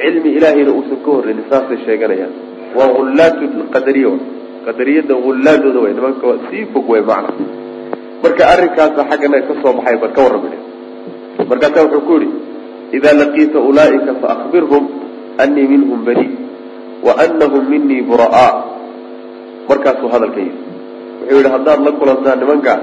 Cilmi 0.00 0.30
ilaahayna 0.38 0.72
uusan 0.78 0.98
ka 1.04 1.10
horreynin 1.16 1.44
saasay 1.50 1.78
sheeganayaan 1.86 2.32
waa 2.78 2.90
hullaatu 2.96 3.44
qadariya 3.74 4.12
qadariyada 4.66 5.14
hullaadooda 5.24 5.78
way 5.84 5.92
nimanka 5.98 6.26
sii 6.50 6.64
fog 6.72 6.86
way 6.92 7.02
macna. 7.10 7.32
Marka 8.22 8.42
arrinkaasa 8.52 9.00
xaggana 9.10 9.38
ka 9.48 9.54
soo 9.62 9.72
baxay 9.78 9.96
bal 10.02 10.12
ka 10.16 10.20
warramine 10.26 10.58
markaasa 11.50 11.78
wuxuu 11.84 12.02
ku 12.08 12.14
yihi 12.22 12.28
idaa 12.98 13.14
laqiita 13.22 13.58
ulaa'ika 13.70 14.12
faakbirhum 14.22 14.84
anii 15.42 15.66
minhum 15.72 16.00
bani 16.08 16.26
wa 17.06 17.12
anahum 17.24 17.64
minii 17.72 18.02
bura'a. 18.08 18.48
Markaasuu 19.68 20.08
hadalka 20.14 20.40
yidhi. 20.40 20.58
Wuxuu 21.20 21.36
yidhi 21.38 21.50
haddaad 21.54 21.80
la 21.86 21.92
kulantaan 22.00 22.38
nimankaa 22.42 22.78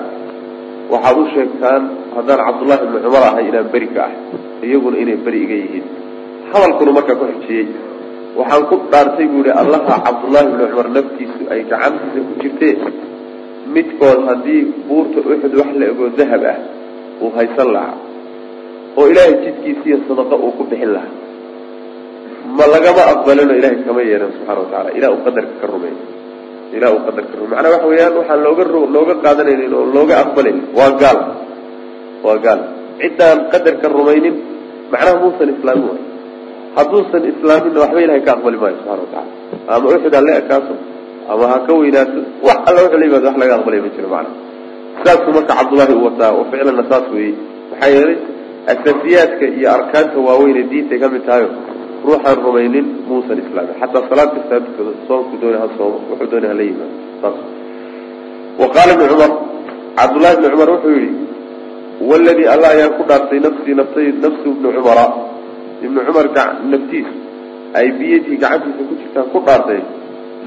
waxaad 0.93 1.17
u 1.17 1.25
sheegtaan 1.35 1.81
haddaan 2.15 2.39
cabdullahi 2.47 2.81
ibni 2.87 2.99
cumar 3.05 3.23
ahay 3.29 3.45
inaan 3.49 3.67
beri 3.73 3.87
ka 3.95 4.01
ahay. 4.07 4.17
Iyaguna 4.67 4.97
inay 5.03 5.17
beri 5.25 5.39
iga 5.47 5.55
yihiin. 5.63 5.85
Hadalkunu 6.51 6.91
markaa 6.97 7.19
ku 7.19 7.25
xijiyey 7.31 7.65
waxaan 8.39 8.63
ku 8.69 8.75
dhaartay 8.91 9.25
buu 9.31 9.41
yihi 9.45 9.53
allaha 9.63 9.93
cabdullaahi 10.05 10.45
ibni 10.51 10.65
cumar 10.71 10.87
naftiisu 10.97 11.41
ay 11.53 11.59
gacantiisa 11.71 12.19
ku 12.27 12.33
jirtee. 12.41 12.73
Midkood 13.73 14.19
haddii 14.29 14.61
buurta 14.87 15.19
uxud 15.23 15.53
wax 15.59 15.69
la 15.79 15.85
egoo 15.91 16.09
dahab 16.19 16.43
ah 16.53 16.57
uu 17.23 17.29
haysan 17.37 17.69
lahaa. 17.75 17.97
Oo 18.97 19.05
ilaahay 19.11 19.35
jidkiisiiyo 19.45 19.97
sadaqa 20.09 20.35
uu 20.45 20.51
ku 20.57 20.63
bixin 20.69 20.91
lahaa. 20.95 21.13
Ma 22.57 22.65
lagama 22.73 23.01
aqbalino 23.13 23.53
ilahay 23.59 23.79
kama 23.87 24.01
yeelan 24.03 24.31
subxana 24.35 24.59
wa 24.61 24.67
tacala 24.71 24.89
ilaa 24.97 25.11
uu 25.15 25.21
qadarka 25.25 25.53
ka 25.61 25.65
rumeeyo. 25.73 25.97
Ilaa 26.75 26.91
uu 26.95 27.01
qadarka 27.07 27.33
rumeyo 27.39 27.51
macnaa 27.55 27.71
waxa 27.75 27.87
weeyaan 27.91 28.13
waxaan 28.19 28.39
looga 28.45 28.63
looga 28.95 29.15
qaadanaynin 29.23 29.71
oo 29.77 29.85
looga 29.95 30.15
aqbalaynin 30.23 30.65
waa 30.77 30.91
gaal. 31.01 31.19
Waa 32.25 32.37
gaal. 32.45 32.59
Ciddaan 32.99 33.39
qadarka 33.53 33.85
rumaynin 33.97 34.35
macnaha 34.91 35.15
muusan 35.23 35.49
islaamin 35.55 35.87
waay 35.89 36.01
hadduusan 36.77 37.23
islaaminna 37.31 37.79
waxba 37.83 37.99
ilahay 38.05 38.21
ka 38.27 38.31
aqbali 38.37 38.57
maayo 38.61 38.75
subxana 38.79 39.01
wa 39.03 39.09
tacala 39.13 39.27
ama 39.75 39.85
uxud 39.95 40.13
ha 40.17 40.21
la 40.27 40.33
ekaato 40.41 40.73
ama 41.33 41.45
ha 41.51 41.57
ka 41.67 41.71
weynaato 41.79 42.19
wax 42.47 42.57
alla 42.69 42.79
wuxuu 42.85 42.99
la 43.01 43.05
yimaado 43.07 43.27
wax 43.29 43.37
laga 43.41 43.53
aqbalay 43.59 43.79
ma 43.85 43.89
jiro 43.95 44.07
macna. 44.13 44.31
Saasuu 45.03 45.31
marka 45.37 45.53
cabdullaahi 45.59 45.93
wataa 46.07 46.31
oo 46.37 46.43
ficlanna 46.51 46.83
saas 46.91 47.05
weeyey 47.15 47.33
maxaa 47.71 47.89
yeelay 47.95 48.17
asaasiyaadka 48.71 49.45
iyo 49.57 49.67
arkaanta 49.77 50.17
waaweyn 50.27 50.57
ee 50.61 50.65
diintay 50.71 50.99
ka 51.03 51.07
mid 51.13 51.23
tahayo 51.27 51.49
ruuxaan 52.05 52.37
rumaynin 52.47 52.87
muusan 53.09 53.37
islaamin. 53.43 53.75
Xataa 53.81 54.03
salaad 54.09 54.29
kastaa 54.35 54.59
dukado 54.65 54.91
soonku 55.07 55.33
dooni 55.41 55.57
ha 55.63 55.67
soomo 55.77 55.97
wuxuu 56.09 56.27
dooni 56.33 56.47
hala 56.51 56.63
yimaado 56.69 56.95
saas. 57.21 57.37
Wa 58.61 58.67
qaala 58.75 58.91
ibnu 58.95 59.05
cumar 59.11 59.31
cabdullahi 59.99 60.33
ibni 60.37 60.47
cumar 60.53 60.69
wuxuu 60.75 60.93
yihi 60.99 61.11
waladii 62.09 62.47
alla 62.53 62.67
ayaan 62.75 62.93
ku 62.97 63.03
dhaartay 63.09 63.39
nafsii 63.45 63.75
naftay 63.79 64.07
nafsu 64.25 64.47
ibni 64.55 64.69
cumara 64.77 65.05
ibni 65.85 65.99
cumar 66.07 66.27
naftiis 66.71 67.09
ay 67.79 67.87
biyadii 67.97 68.37
gacantiisa 68.43 68.83
ku 68.89 68.93
jirtaan 69.01 69.27
ku 69.33 69.39
dhaartay 69.45 69.81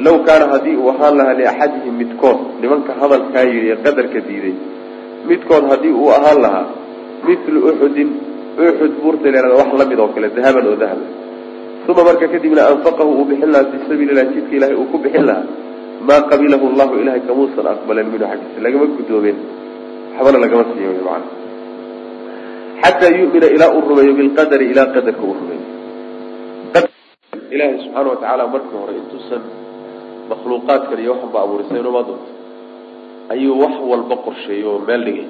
law 0.05 0.17
kaana 0.27 0.47
haddii 0.53 0.77
uu 0.83 0.89
ahaan 0.95 1.15
lahaa 1.19 1.39
liaxadihim 1.41 1.95
midkood 2.03 2.39
nimanka 2.63 2.93
hadalkaa 3.01 3.45
yidhi 3.53 3.69
ee 3.75 3.79
qadarka 3.87 4.19
diiday 4.29 4.57
midkood 5.31 5.65
haddii 5.73 5.95
uu 6.01 6.11
ahaan 6.19 6.39
lahaa 6.45 6.67
mithlu 7.29 7.59
uxudin 7.71 8.11
uxud 8.69 8.93
buurta 9.03 9.29
leerada 9.35 9.55
wax 9.61 9.71
la 9.81 9.85
mid 9.91 9.99
oo 10.05 10.11
kale 10.15 10.29
dahaban 10.37 10.67
oo 10.71 10.77
dahaba 10.83 11.07
uma 11.89 12.03
marka 12.09 12.27
kadibna 12.35 12.63
anfaqahu 12.73 13.11
uu 13.19 13.25
bixin 13.31 13.51
lahaa 13.55 13.71
fii 13.73 13.87
sabiili 13.89 14.15
lah 14.19 14.27
jidka 14.35 14.55
ilahay 14.59 14.77
uu 14.81 14.87
ku 14.93 14.99
bixin 15.05 15.25
lahaa 15.31 15.47
maa 16.09 16.21
qabilahu 16.31 16.71
llahu 16.79 16.95
ilahay 17.03 17.23
kamuusan 17.29 17.67
aqbalan 17.75 18.07
minhu 18.13 18.27
xaggiisa 18.31 18.59
lagama 18.67 18.87
guddoomen 18.97 19.37
waxbana 20.17 20.39
lagama 20.45 20.65
siiyo 20.71 20.93
man 21.09 21.23
xataa 22.87 23.13
yumina 23.21 23.47
ilaa 23.57 23.71
uu 23.77 23.83
rumeeyo 23.91 24.13
bilqadari 24.21 24.67
ilaa 24.73 24.89
qadarka 24.95 25.23
uu 25.29 25.35
rumeeyo 25.41 25.65
ilaahay 27.55 27.79
subxaana 27.85 28.09
wa 28.13 28.17
tacaala 28.21 28.45
markii 28.55 28.79
hore 28.83 28.95
intuusan 29.01 29.43
makhluuqaadkan 30.31 30.99
iyo 31.03 31.13
waxan 31.15 31.31
ba 31.35 31.39
abuurisay 31.45 31.79
inuma 31.83 32.03
doonto 32.09 32.31
ayuu 33.35 33.55
wax 33.63 33.75
walba 33.91 34.17
qorsheeyey 34.27 34.65
oo 34.71 34.79
meel 34.89 35.03
dhigay 35.07 35.29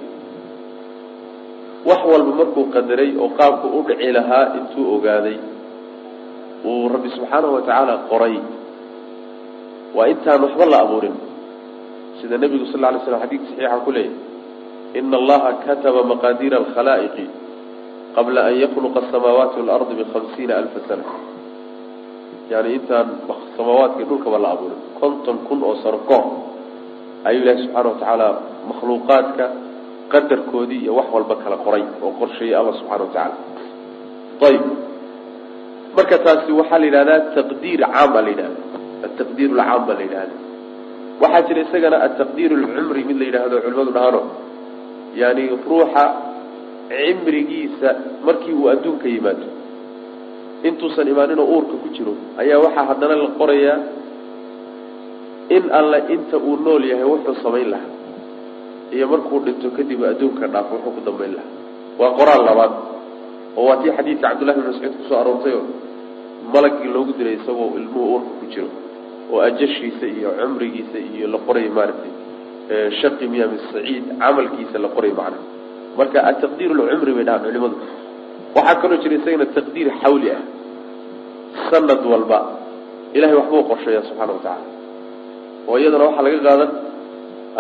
wax 1.89 2.01
walba 2.13 2.33
markuu 2.41 2.65
qadaray 2.77 3.11
oo 3.23 3.29
qaabku 3.39 3.67
u 3.79 3.81
dhici 3.89 4.09
lahaa 4.19 4.45
intuu 4.59 4.85
ogaaday 4.97 5.37
uu 6.71 6.89
rabbi 6.95 7.09
subxaanahu 7.17 7.53
watacaala 7.59 7.95
qoray 8.11 8.37
waa 9.97 10.07
intaan 10.13 10.41
waxba 10.47 10.65
la 10.73 10.79
abuurin 10.85 11.17
sida 12.21 12.37
nebigu 12.43 12.67
sal 12.73 12.81
lla 12.81 12.89
alay 12.91 13.01
slam 13.07 13.21
xadiidka 13.25 13.49
saxiixa 13.51 13.79
ku 13.87 13.91
leeyahy 13.97 14.99
ina 14.99 15.17
allaha 15.21 15.49
kataba 15.67 16.01
maqaadiira 16.13 16.57
alkhalaa'iqi 16.63 17.25
qabla 18.17 18.41
an 18.49 18.55
yakhluqa 18.65 18.99
asamaawaati 19.05 19.57
waalardi 19.61 19.95
bikhamsiina 20.01 20.53
alfa 20.61 20.81
sana. 20.89 21.05
Yani 22.53 22.69
intaan 22.79 23.09
samaawaadka 23.57 24.03
dhulkaba 24.09 24.39
la 24.45 24.49
abuurin. 24.55 24.81
Konton 25.01 25.37
kun 25.49 25.61
oo 25.69 25.77
sano 25.83 25.99
kahor 26.09 26.27
ayuu 27.29 27.43
ilaahi 27.43 27.63
subxaana 27.67 27.89
watacaala 27.91 28.29
makhluuqaadka 28.71 29.45
qadarkoodii 30.13 30.81
iyo 30.85 30.93
wax 30.99 31.09
walba 31.15 31.35
kala 31.43 31.57
qoray 31.67 31.85
oo 32.05 32.13
qorsheeyey 32.21 32.55
alla 32.61 32.73
subxana 32.79 33.03
wa 33.05 33.11
tacaala. 33.15 33.37
Ayib 34.49 34.65
marka 35.97 36.17
taasi 36.27 36.51
waxaa 36.61 36.79
la 36.79 36.87
yidhahdaa 36.89 37.21
taqdiir 37.39 37.81
caam 37.95 38.11
baa 38.15 38.23
la 38.27 38.31
yidhahda 38.35 38.59
ataqdiir 39.07 39.51
alcaam 39.53 39.83
baa 39.89 39.97
la 39.99 40.03
yidhahda 40.07 40.35
waxaa 41.23 41.43
jira 41.49 41.61
isagana 41.67 41.97
ataqdiir 42.07 42.51
alcumri 42.59 43.03
mid 43.09 43.17
la 43.21 43.27
yidhaahdo 43.29 43.57
culimadu 43.65 43.91
dhahano 43.97 44.21
yani 45.23 45.45
ruuxa 45.71 46.05
cimrigiisa 46.89 47.89
markii 48.27 48.53
uu 48.61 48.69
adduunka 48.73 49.07
yimaado 49.15 49.47
intuusan 50.69 51.09
imaaninoo 51.13 51.47
uurka 51.55 51.75
ku 51.83 51.89
jiro 51.97 52.13
ayaa 52.43 52.59
waxaa 52.65 52.87
haddana 52.91 53.15
la 53.23 53.29
qorayaa 53.41 53.79
in 55.57 55.65
alle 55.79 55.99
inta 56.15 56.37
uu 56.49 56.57
nool 56.65 56.85
yahay 56.91 57.05
wuxuu 57.13 57.37
samayn 57.43 57.69
lahaa. 57.71 57.93
Iyo 58.95 59.07
markuu 59.13 59.39
dhinto 59.47 59.69
kadib 59.77 60.01
adduunka 60.11 60.47
dhaafo 60.55 60.75
wuxuu 60.75 60.93
ku 60.97 61.01
dambayn 61.07 61.33
lahaa. 61.39 61.53
Waa 62.01 62.11
qoraal 62.19 62.43
labaad 62.49 62.73
oo 63.57 63.65
waa 63.69 63.77
tii 63.83 63.93
xadiidka 63.99 64.27
cabdullahi 64.29 64.59
bin 64.61 64.67
mascuud 64.71 64.95
ku 64.99 65.03
soo 65.09 65.19
aroortayo 65.23 65.61
malagii 66.55 66.91
loogu 66.95 67.13
diray 67.19 67.35
isagoo 67.41 67.69
ilmuhu 67.81 68.07
uurka 68.15 68.31
ku 68.41 68.45
jiro 68.53 68.69
oo 69.33 69.39
ajashiisa 69.49 70.07
iyo 70.17 70.31
cumrigiisa 70.41 70.99
iyo 70.99 71.27
la 71.35 71.39
qoray 71.47 71.69
maaragtay 71.77 72.13
shaqi 73.01 73.25
miya 73.33 73.47
saciid 73.73 74.05
camalkiisa 74.23 74.77
la 74.85 74.89
qoray 74.97 75.13
macna 75.21 75.39
marka 75.99 76.19
ataqdiir 76.31 76.71
lcumri 76.79 77.13
bay 77.17 77.25
dhahaan 77.29 77.43
culimadu. 77.47 77.77
Waxaa 78.57 78.81
kaloo 78.83 78.99
jira 79.03 79.15
isagana 79.21 79.47
taqdiir 79.57 79.89
xawli 80.03 80.29
ah. 80.37 80.43
Sanad 81.71 82.03
walba 82.13 82.39
ilahay 83.17 83.37
waxbuu 83.41 83.63
qorsheeya 83.71 84.03
subxana 84.09 84.33
wa 84.37 84.41
tacaala 84.45 84.67
oo 85.69 85.77
iyadana 85.81 86.05
waxaa 86.09 86.25
laga 86.27 86.39
qaadan 86.47 86.71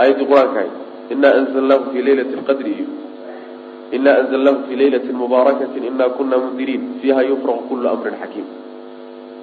aayaddii 0.00 0.26
qur'aanka 0.30 0.58
ahayd. 0.60 0.74
Inaa 1.14 1.32
anzalnaahu 1.40 1.84
fi 1.92 1.98
laylati 2.06 2.34
lqadri 2.40 2.70
iyo 2.76 2.86
inaa 3.96 4.16
anzalnaahu 4.22 4.58
fi 4.68 4.74
laylati 4.82 5.10
mubaarakatin 5.22 5.82
inaa 5.90 6.10
kuna 6.18 6.36
mundiriin 6.44 6.82
fiiha 7.00 7.22
yufraqu 7.30 7.62
kulu 7.68 7.88
amrin 7.94 8.16
xakiim 8.22 8.46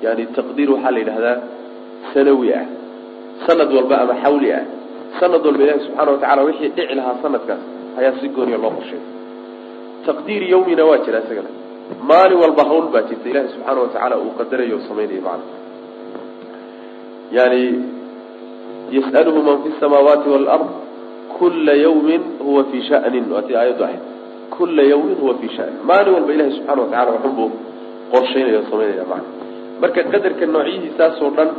yani 0.05 0.23
taqdiir 0.37 0.69
waxaa 0.75 0.91
la 0.95 0.99
yidhahdaa 1.03 1.37
sanawi 2.13 2.49
ah. 2.59 2.65
Sanad 3.47 3.69
walba 3.77 3.95
ama 4.03 4.15
xawli 4.23 4.49
ah. 4.59 4.63
Sanad 5.19 5.41
walba 5.47 5.61
ilahi 5.65 5.79
subxaana 5.87 6.11
wa 6.11 6.19
tacala 6.23 6.41
wixii 6.49 6.69
dhici 6.75 6.93
lahaa 6.99 7.15
sanadkaas 7.23 7.61
ayaa 7.99 8.19
si 8.21 8.27
gooniya 8.29 8.57
loo 8.57 8.71
qorsheeyay. 8.77 9.05
Taqdiir 10.05 10.43
yawmina 10.53 10.85
waa 10.85 10.97
jira 11.05 11.19
isagana. 11.25 11.49
Maalin 12.09 12.37
walba 12.43 12.63
hawl 12.63 12.87
baa 12.93 13.03
jirta. 13.09 13.29
Ilahi 13.29 13.47
subxaana 13.53 13.81
wa 13.81 13.87
tacaala 13.87 14.15
uu 14.17 14.31
qadarayo 14.37 14.79
samaynayo 14.87 15.21
macana 15.21 15.61
yani 17.31 17.61
yas'aluhu 18.91 19.39
man 19.47 19.57
fi 19.63 19.69
samaawaati 19.79 20.29
waalard 20.29 20.67
kula 21.37 21.73
yawmin 21.73 22.21
huwa 22.39 22.63
fii 22.71 22.81
shanin. 22.89 23.31
Waatii 23.31 23.55
aayaddu 23.55 23.83
ahayd. 23.83 24.03
Kula 24.49 24.83
yawmin 24.83 25.15
huwa 25.15 25.33
fii 25.39 25.55
shanin. 25.57 25.79
Maalin 25.83 26.13
walba 26.13 26.33
ilahi 26.33 26.51
subxana 26.57 26.81
wa 26.81 26.89
tacala 26.89 27.11
waxunbuu 27.11 27.51
qorshaynaya 28.11 28.59
o 28.59 28.63
samaynaya 28.69 29.05
macana 29.09 29.43
marka 29.81 30.03
qadarka 30.13 30.45
noocyihiisaasoo 30.45 31.31
dhan 31.37 31.49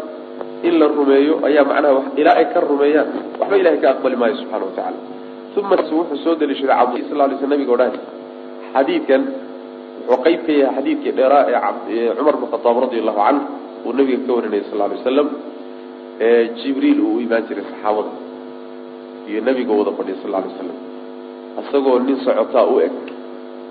in 0.62 0.78
la 0.80 0.86
rumeeyo 0.88 1.34
ayaa 1.48 1.64
macnaha 1.70 2.14
ilaa 2.16 2.36
ay 2.40 2.46
ka 2.54 2.60
rumeeyaan 2.60 3.08
waxba 3.40 3.56
ilahay 3.56 3.78
ka 3.82 3.90
aqbali 3.94 4.16
maayo 4.16 4.36
subxana 4.40 4.64
wa 4.64 5.13
uma 5.60 5.76
wuxuu 5.76 6.16
soo 6.24 6.34
daliishaday 6.40 6.76
cabd 6.80 6.94
sal 7.08 7.18
lay 7.30 7.36
sl 7.40 7.48
nabiga 7.52 7.72
odhan 7.76 7.92
xadiidkan 8.74 9.22
wuxuu 10.08 10.22
qeyb 10.26 10.40
ka 10.46 10.52
yahay 10.62 10.74
xadiidkii 10.78 11.12
dheeraa 11.18 11.42
ee 11.96 12.08
cumar 12.18 12.34
bn 12.40 12.46
khataab 12.54 12.76
radi 12.84 12.96
allahu 13.02 13.20
canhu 13.26 13.42
uu 13.86 13.92
nabiga 13.98 14.18
ka 14.26 14.32
warinayay 14.38 14.64
sal 14.70 14.78
lay 14.82 14.88
wasalam 14.98 15.28
ee 16.26 16.42
jibriil 16.60 16.98
uu 17.06 17.14
u 17.16 17.20
imaan 17.26 17.42
jiray 17.48 17.64
saxaabada 17.70 18.10
iyo 19.30 19.40
nabiga 19.48 19.72
wada 19.80 19.92
fadhiya 19.98 20.16
sal 20.22 20.30
lay 20.34 20.42
wasalam 20.50 20.76
isagoo 21.62 21.96
nin 22.06 22.16
socotaa 22.26 22.64
u 22.72 22.76
eg 22.86 22.94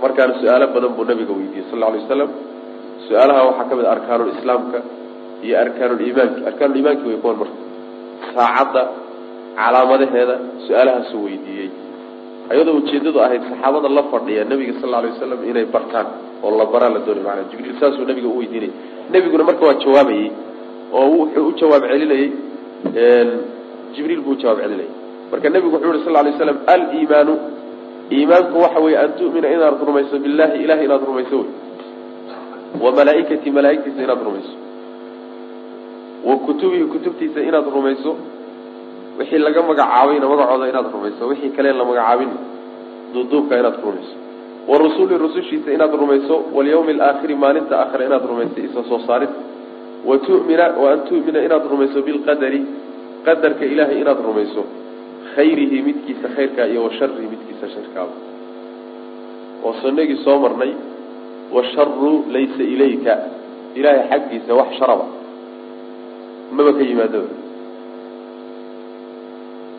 markaana 0.03 0.33
su'aalo 0.41 0.65
badan 0.75 0.91
buu 0.97 1.05
nabiga 1.11 1.33
weydiiyey 1.39 1.65
sal 1.71 1.79
lay 1.83 1.91
wasalam 2.01 2.29
su'aalaha 3.07 3.41
waxaa 3.49 3.65
ka 3.69 3.73
mid 3.79 3.85
a 3.85 3.91
arkaanulislaamka 3.97 4.77
iyo 5.45 5.55
arkaanuliimaanki 5.65 6.39
arkaanuliimaanki 6.49 7.03
way 7.09 7.17
kuwan 7.23 7.37
marka 7.41 7.57
saacadda 8.35 8.81
calaamadaheeda 9.60 10.36
su'aalahaasuu 10.67 11.24
weydiiyey. 11.27 11.69
Ayadoo 12.51 12.75
ujeedadu 12.81 13.19
ahayd 13.25 13.43
saxaabada 13.50 13.89
la 13.98 14.03
fadhiya 14.12 14.43
nabiga 14.51 14.74
sal 14.81 14.93
alay 15.00 15.12
wasalam 15.15 15.39
inay 15.50 15.65
bartaan 15.75 16.07
oo 16.43 16.51
la 16.60 16.65
baraa 16.74 16.89
la 16.95 17.00
doonay 17.05 17.24
maanaa 17.27 17.48
jibriil 17.51 17.75
saasuu 17.81 18.05
nabiga 18.10 18.27
u 18.27 18.38
weydiinayay. 18.39 18.74
Nebiguna 19.13 19.43
marka 19.50 19.63
waa 19.67 19.77
jawaabayey 19.83 20.27
oo 20.98 21.07
wuxuu 21.17 21.48
u 21.48 21.51
jawaab 21.60 21.83
celinayey 21.91 22.27
jibriil 23.95 24.22
buu 24.25 24.31
u 24.31 24.36
jawaab 24.41 24.60
celinayay. 24.63 24.91
Marka 25.31 25.48
nebigu 25.50 25.75
wuxuu 25.75 25.93
yihi 25.93 26.05
sal 26.05 26.13
lay 26.25 26.33
slam 26.39 26.57
aliimaanu 26.74 27.33
iimaanku 28.15 28.57
waxa 28.63 28.79
weeye 28.86 28.98
an 29.03 29.12
tu'mina 29.19 29.48
inaad 29.55 29.75
rumayso 29.88 30.15
billahi 30.24 30.63
ilahay 30.63 30.86
inaad 30.86 31.03
rumayso 31.10 31.38
wey 31.41 31.50
wa 32.83 32.91
malaaikatii 32.98 33.51
malaaigtiisa 33.57 34.01
inaad 34.05 34.22
rumayso. 34.27 34.53
Wa 36.27 36.36
kutubihi 36.45 36.83
kutubtiisa 36.93 37.39
inaad 37.50 37.65
rumayso 37.75 38.12
wixii 39.17 39.38
laga 39.38 39.62
magacaabayna 39.62 40.27
magacooda 40.27 40.70
inaad 40.70 40.88
rumayso 40.93 41.27
wixii 41.27 41.50
kaleen 41.55 41.77
la 41.77 41.86
magacaabin 41.86 42.32
duuduubka 43.13 43.60
inaad 43.60 43.77
rumayso. 43.86 44.15
Wa 44.67 44.77
rusuli 44.77 45.17
rusushiisa 45.17 45.74
inaad 45.74 45.93
rumayso 46.01 46.36
walyawmi 46.53 46.91
alaakhiri 46.93 47.36
maalinta 47.36 47.79
aakhira 47.79 48.05
inaad 48.05 48.25
rumayso 48.25 48.58
isa 48.67 48.84
soo 48.89 49.00
saarid. 49.08 49.29
Wa 50.05 50.17
wa 50.82 50.91
an 50.93 51.00
tu'mina 51.10 51.39
inaad 51.46 51.63
rumayso 51.72 52.01
bilqadari 52.01 52.62
qadarka 53.25 53.65
ilaahay 53.65 54.01
inaad 54.01 54.17
rumayso. 54.25 54.63
Khayrihi 55.36 55.82
midkiisa 55.82 56.27
khayrkaa 56.36 56.65
iyo 56.65 56.84
wa 56.84 56.91
midkiisa 57.34 57.70
sharkaaba 57.75 58.15
oo 59.63 59.74
sanagii 59.82 60.17
soo 60.25 60.39
marnay 60.39 60.74
washaru 61.53 62.25
laysa 62.32 62.63
ilayka. 62.63 63.13
Ilaahay 63.75 64.10
xaggiisa 64.10 64.53
wax 64.53 64.70
sharaba. 64.79 65.05
Maba 66.51 66.74
ka 66.74 66.82
yimaado 66.82 67.42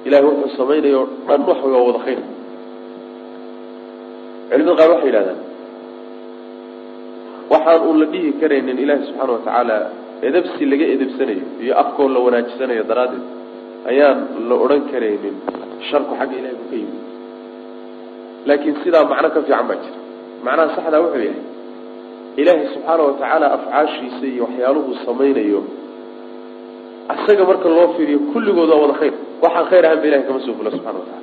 ilahay 0.06 0.24
wuxuu 0.28 0.56
samaynayo 0.60 1.00
o 1.02 1.06
dhan 1.28 1.40
wax 1.48 1.58
waa 1.72 1.82
wada 1.88 2.00
khayr. 2.06 2.20
Culimada 4.50 4.76
qaar 4.80 4.90
waxay 4.94 5.08
yidhahdaan 5.10 5.38
waxaan 7.52 7.80
uun 7.86 7.96
la 8.02 8.06
dhihi 8.12 8.28
karaynin 8.40 8.76
ilaahay 8.84 9.04
subxaana 9.08 9.32
watacaala 9.36 9.76
edabsi 10.28 10.62
laga 10.72 10.86
edabsanayo 10.94 11.44
iyo 11.64 11.72
afkoo 11.82 12.08
la 12.14 12.18
wanaajisanayo 12.26 12.82
daraaddeed 12.90 13.24
ayaan 13.90 14.18
la 14.48 14.54
odhan 14.64 14.82
karaynin 14.92 15.36
sharku 15.88 16.12
xagga 16.20 16.34
ilahay 16.40 16.56
ku 16.60 16.64
ka 16.70 16.76
yimid. 16.80 17.00
Laakiin 18.48 18.76
sidaa 18.84 19.04
macno 19.10 19.28
ka 19.34 19.40
fiican 19.46 19.66
baa 19.70 19.78
jira. 19.82 19.98
Macnaha 20.44 20.68
saxdaa 20.76 21.00
wuxuu 21.04 21.22
yahay 21.28 21.42
ilaahay 22.40 22.66
subxaana 22.74 23.02
watacaala 23.08 23.46
afcaashiisa 23.56 24.24
iyo 24.32 24.42
waxyaaluhu 24.46 24.90
samaynayo 25.06 25.60
isaga 27.14 27.44
marka 27.50 27.68
loo 27.76 27.88
fiiriyo 27.96 28.18
kulligood 28.32 28.68
waa 28.72 28.80
wada 28.84 28.96
khayr 29.00 29.14
waxaan 29.44 29.66
khayr 29.70 29.84
ahaan 29.86 29.98
ba 30.02 30.06
ilahay 30.08 30.24
kama 30.28 30.40
soo 30.46 30.54
fula 30.58 30.70
subxana 30.74 30.98
wa 31.00 31.06
tacala 31.08 31.22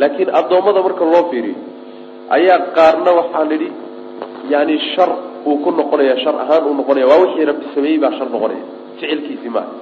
laakiin 0.00 0.30
addoommada 0.40 0.80
marka 0.86 1.04
loo 1.14 1.24
fiiriyo 1.30 1.58
ayaa 2.36 2.58
qaarna 2.76 3.10
waxaa 3.20 3.44
nidhi 3.52 3.68
yani 4.52 4.74
shar 4.94 5.10
uu 5.48 5.56
ku 5.64 5.70
noqonaya 5.80 6.14
shar 6.24 6.34
ahaan 6.44 6.62
uu 6.68 6.74
noqonaya 6.80 7.06
waa 7.10 7.20
wixii 7.24 7.44
rabbi 7.50 7.64
sameeyey 7.74 7.98
baa 8.04 8.12
shar 8.18 8.28
noqonaya 8.34 8.64
ficilkiisii 8.98 9.52
maaha 9.56 9.72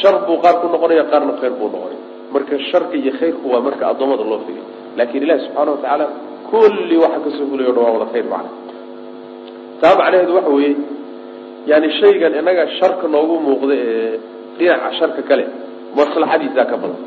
shar 0.00 0.14
buu 0.26 0.38
qaar 0.44 0.54
ku 0.62 0.66
noqonaya 0.74 1.04
qaarna 1.12 1.32
khayr 1.40 1.54
buu 1.60 1.68
noqonaya. 1.74 2.00
Marka 2.34 2.54
sharka 2.70 2.94
iyo 3.00 3.12
khayrku 3.20 3.44
waa 3.52 3.60
marka 3.66 3.82
addoommada 3.92 4.24
loo 4.30 4.40
fiiriyo. 4.46 4.64
Laakiin 4.98 5.22
ilahi 5.26 5.40
subxaana 5.46 5.70
watacaala 5.74 6.06
kulli 6.50 6.96
waxa 7.04 7.18
ka 7.24 7.30
soo 7.36 7.46
fulay 7.50 7.66
o 7.70 7.72
dhan 7.76 7.82
waa 7.86 7.92
wada 7.96 8.06
khayr 8.12 8.26
macna. 8.32 8.50
Taa 9.80 9.94
macnaheedu 10.00 10.32
waxa 10.38 10.50
weeye 10.56 10.74
yani 11.70 11.88
shaygan 12.00 12.32
inaga 12.40 12.64
sharka 12.78 13.04
noogu 13.14 13.34
muuqda 13.46 13.74
ee 13.74 14.12
dhinaca 14.58 14.88
sharka 15.00 15.22
kale 15.28 15.44
maslaxadiisaa 15.98 16.66
ka 16.70 16.76
badan. 16.82 17.02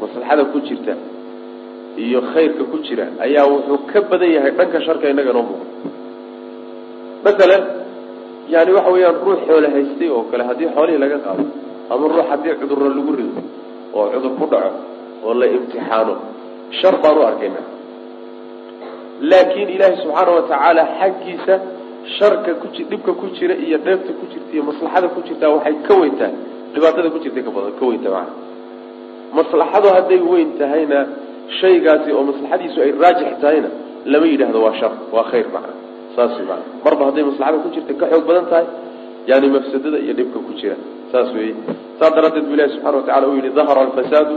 Maslaxada 0.00 0.44
ku 0.52 0.58
jirta 0.68 0.94
iyo 2.04 2.20
khayrka 2.32 2.62
ku 2.70 2.76
jira 2.86 3.06
ayaa 3.24 3.46
wuxuu 3.52 3.78
ka 3.90 3.98
badan 4.10 4.30
yahay 4.36 4.52
dhanka 4.58 4.78
sharka 4.86 5.06
inaga 5.12 5.32
noo 5.36 5.42
muuqda 5.48 5.66
masalan 7.24 7.62
yani 8.48 8.70
waxa 8.76 8.90
weeyaan 8.94 9.16
ruux 9.26 9.38
xoole 9.46 9.68
haystay 9.74 10.08
oo 10.08 10.22
kale 10.30 10.42
haddii 10.48 10.70
xoolihii 10.76 11.00
laga 11.04 11.18
qaado 11.24 11.44
ama 11.92 12.04
ruux 12.12 12.24
haddii 12.30 12.54
cudurro 12.60 12.88
lagu 12.96 13.12
rido 13.18 13.42
oo 13.98 14.06
cudur 14.12 14.32
ku 14.38 14.44
dhaco 14.52 14.70
oo 15.26 15.34
la 15.40 15.46
imtixaano 15.56 16.14
shar 16.80 16.94
baan 17.02 17.16
u 17.18 17.22
arkayna 17.30 17.60
laakiin 19.30 19.68
ilaahi 19.76 19.96
subxaana 20.02 20.30
watacaala 20.38 20.82
xaggiisa 21.00 21.54
sharka 22.18 22.50
ku 22.60 22.66
dhibka 22.90 23.12
ku 23.20 23.26
jira 23.36 23.54
iyo 23.66 23.78
dheefta 23.86 24.12
ku 24.18 24.24
jirta 24.32 24.50
iyo 24.54 24.62
maslaxada 24.70 25.06
ku 25.14 25.20
jirtaa 25.26 25.50
waxay 25.56 25.74
ka 25.86 25.94
weyn 26.00 26.14
tahay 26.20 26.34
dhibaatada 26.74 27.08
ku 27.14 27.18
jirtay 27.24 27.42
ka 27.46 27.50
badan 27.56 27.72
ka 27.78 27.84
weyn 27.88 28.00
tahay. 28.04 28.14
Macana 28.14 28.32
maslaxadu 29.38 29.88
hadday 29.96 30.20
weyn 30.32 30.48
tahayna 30.60 30.98
shaygaasi 31.60 32.10
oo 32.16 32.24
maslaxadiisu 32.30 32.78
ay 32.84 32.90
raajix 33.02 33.30
tahayna 33.42 33.70
lama 34.12 34.26
yidhaahdo 34.32 34.58
waa 34.64 34.74
shar 34.80 34.92
waa 35.14 35.24
khayr 35.30 35.46
macana 35.54 35.74
saas 36.16 36.34
mana 36.48 36.62
marba 36.84 37.02
hadday 37.08 37.24
maslaxada 37.30 37.58
ku 37.64 37.68
jirta 37.74 37.92
ka 38.00 38.06
xoog 38.12 38.24
badan 38.30 38.46
tahay 38.52 38.66
yani 39.30 39.46
mafsadada 39.56 39.98
iyo 40.04 40.12
dhibka 40.18 40.38
ku 40.46 40.52
jira. 40.60 40.76
Saas 41.12 41.28
weeye. 41.36 41.54
Saas 41.98 42.12
daraaddeed 42.16 42.44
bu 42.48 42.52
ilahi 42.56 42.70
subxana 42.74 42.96
watacala 43.00 43.26
uu 43.28 43.36
yihi 43.38 43.50
dahara 43.58 43.80
alfasaadu 43.86 44.36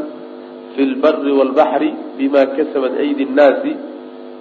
fi 0.75 0.81
lbari 0.93 1.31
waalbaxri 1.39 1.89
bima 2.17 2.41
kasabat 2.57 2.93
aydi 3.03 3.23
nnaasi 3.31 3.71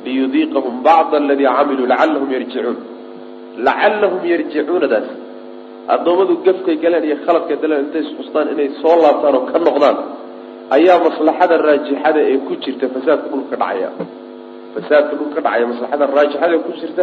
liyudiiqahum 0.04 0.74
bacda 0.86 1.16
aladii 1.22 1.48
camiluu 1.56 1.86
lacalahum 1.92 2.28
yarjicuun 2.36 2.76
lacalahum 3.66 4.22
yarjicuunadaas 4.32 5.08
addoommadu 5.94 6.34
gafkay 6.46 6.76
galeen 6.84 7.04
iyo 7.08 7.16
khaladkay 7.26 7.56
galeen 7.62 7.80
intay 7.86 8.02
isxustaan 8.06 8.46
inay 8.54 8.68
soo 8.82 8.96
laabtaan 9.04 9.34
oo 9.38 9.44
ka 9.52 9.58
noqdaan 9.66 9.96
ayaa 10.76 10.98
maslaxada 11.06 11.54
raajixada 11.66 12.20
ee 12.32 12.38
ku 12.46 12.52
jirta 12.64 12.86
fasaadka 12.94 13.26
dhulka 13.32 13.50
ka 13.52 13.56
dhacaya. 13.62 13.88
Fasaadka 14.74 15.12
dhulka 15.18 15.34
ka 15.36 15.40
dhacaya 15.46 15.64
maslaxada 15.72 16.04
raajixada 16.16 16.52
ee 16.58 16.62
ku 16.66 16.72
jirta 16.80 17.02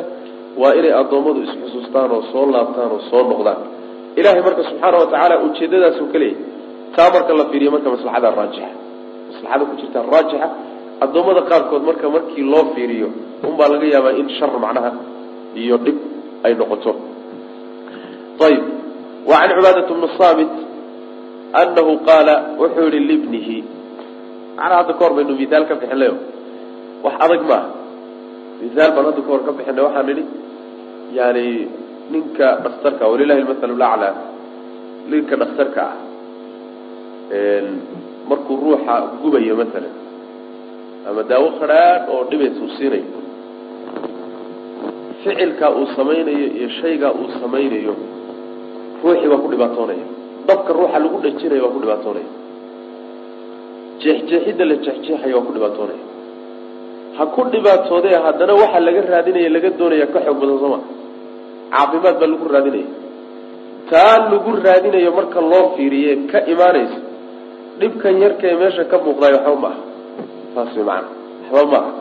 waa 0.62 0.74
inay 0.80 0.94
addoommadu 1.02 1.40
isxusuustaan 1.48 2.10
oo 2.16 2.22
soo 2.32 2.46
laabtaan 2.54 2.90
oo 2.96 3.02
soo 3.12 3.22
noqdaan. 3.32 3.60
Ilahay 4.20 4.42
marka 4.48 4.62
subxaana 4.70 4.96
watacaala 5.04 5.36
ujeedadaasuu 5.46 6.08
ka 6.14 6.18
leeyahy 6.24 6.44
taa 6.96 7.10
marka 7.16 7.32
la 7.40 7.46
fiiriyo 7.52 7.70
marka 7.76 7.90
maslaxada 7.96 8.28
raajixa. 8.40 8.70
Maslaxada 9.30 9.64
ku 9.70 9.74
jirta 9.82 10.00
raajixa 10.14 10.48
addoommada 11.04 11.42
qaarkood 11.52 11.84
marka 11.90 12.06
markii 12.16 12.44
loo 12.54 12.64
fiiriyo 12.76 13.08
unbaa 13.50 13.70
laga 13.74 13.86
yaabaa 13.94 14.14
in 14.22 14.28
shar 14.38 14.52
macnaha 14.66 14.92
iyo 15.62 15.76
dhib 15.86 15.98
ay 16.46 16.54
noqoto 16.62 16.92
ayb 18.48 18.64
wa 19.30 19.36
can 19.42 19.50
cibaadat 19.58 19.88
bni 19.98 20.08
saamit 20.20 20.52
anahu 21.62 21.92
qaala 22.08 22.36
wuxuu 22.62 22.88
yihi 22.94 23.00
libnihi 23.12 23.58
macnaa 24.58 24.78
hadda 24.82 24.94
ka 24.98 25.02
hor 25.06 25.14
baynu 25.18 25.34
mihaal 25.42 25.64
ka 25.70 25.76
bixinlayo 25.82 26.16
wax 27.06 27.16
adag 27.26 27.42
maaha 27.52 27.68
mihaal 28.62 28.92
baan 28.96 29.06
hadda 29.10 29.22
ka 29.26 29.30
hor 29.34 29.42
ka 29.48 29.52
bixinay 29.58 29.84
waxaan 29.88 30.06
nidhi 30.10 30.24
yani 31.18 31.46
ninka 32.14 32.48
dhakhtarka 32.66 33.04
walilahi 33.12 33.42
lmasalu 33.46 33.76
laclaa 33.84 34.14
ninka 35.12 35.34
dhakhtarka 35.42 35.82
ah 35.90 35.96
markuu 38.30 38.56
ruuxa 38.64 38.96
gubayo 39.22 39.54
masalan 39.62 39.94
ama 41.10 41.22
daawo 41.32 41.48
khadhaadh 41.60 42.10
oo 42.14 42.22
dhibaysa 42.32 42.60
uu 42.66 42.72
siinayo 42.78 43.08
ficilkaa 45.24 45.72
uu 45.80 45.88
samaynayo 45.98 46.46
iyo 46.58 46.70
shaygaa 46.82 47.12
uu 47.20 47.28
samaynayo 47.42 47.94
ruuxii 49.04 49.30
baa 49.32 49.42
ku 49.44 49.48
dhibaatoonaya. 49.54 50.06
Dabka 50.48 50.72
ruuxa 50.78 50.98
lagu 51.04 51.18
dhajinayo 51.24 51.62
waa 51.66 51.74
ku 51.76 51.80
dhibaatoonaya. 51.84 52.30
Jeexjeexidda 54.04 54.64
la 54.70 54.76
jeexjeexayo 54.86 55.36
waa 55.38 55.46
ku 55.48 55.52
dhibaatoonaya. 55.56 56.04
Ha 57.18 57.24
ku 57.36 57.42
dhibaatoodee 57.54 58.18
haddana 58.26 58.54
waxaa 58.62 58.80
laga 58.88 59.02
raadinaya 59.14 59.50
laga 59.56 59.70
doonaya 59.80 60.06
ka 60.14 60.20
xoog 60.26 60.38
badan 60.42 60.58
sooma 60.64 60.80
caafimaad 61.74 62.16
baa 62.22 62.30
lagu 62.34 62.46
raadinaya. 62.56 62.88
Taa 63.90 64.16
lagu 64.32 64.52
raadinayo 64.66 65.12
marka 65.18 65.40
loo 65.52 65.66
fiiriye 65.76 66.12
ka 66.32 66.40
imaanaysa 66.54 67.00
dhibkan 67.80 68.16
yarkae 68.24 68.54
meesha 68.62 68.84
ka 68.92 68.98
muuqdaayo 69.06 69.38
waxba 69.46 69.56
ma 69.64 69.70
aha. 69.72 69.82
Saas 70.56 70.72
way 70.78 70.84
macana 70.90 71.08
waxba 71.54 71.72
ma 71.72 71.78
aha. 71.84 71.92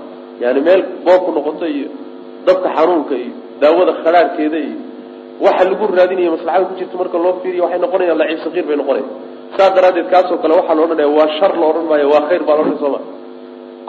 Yaani 0.43 0.61
meel 0.67 0.83
boobku 1.05 1.31
noqoto 1.37 1.65
iyo 1.77 1.89
dabka 2.47 2.69
xanuunka 2.77 3.15
iyo 3.23 3.33
daawada 3.61 3.93
khadhaarhkeeda 4.03 4.59
iyo 4.67 4.77
waxa 5.47 5.65
lagu 5.71 5.85
raadinaya 5.99 6.31
maslaxada 6.37 6.65
ku 6.71 6.75
jirta 6.81 6.95
marka 7.01 7.17
loo 7.25 7.35
fiiriyo 7.43 7.63
waxay 7.65 7.81
noqonayaan 7.85 8.19
laciib 8.23 8.41
sakiir 8.47 8.65
bay 8.69 8.77
noqonaya 8.83 9.07
saas 9.57 9.71
daraaddeed 9.77 10.09
kaasoo 10.13 10.39
kale 10.43 10.55
waxaa 10.61 10.75
la 10.79 10.83
odhanaya 10.87 11.09
waa 11.19 11.29
shar 11.39 11.53
la 11.61 11.67
odhan 11.71 11.85
maayo 11.91 12.07
waa 12.15 12.23
khayr 12.29 12.43
baa 12.49 12.57
la 12.59 12.63
odhanaya 12.63 12.81
sooma 12.85 13.01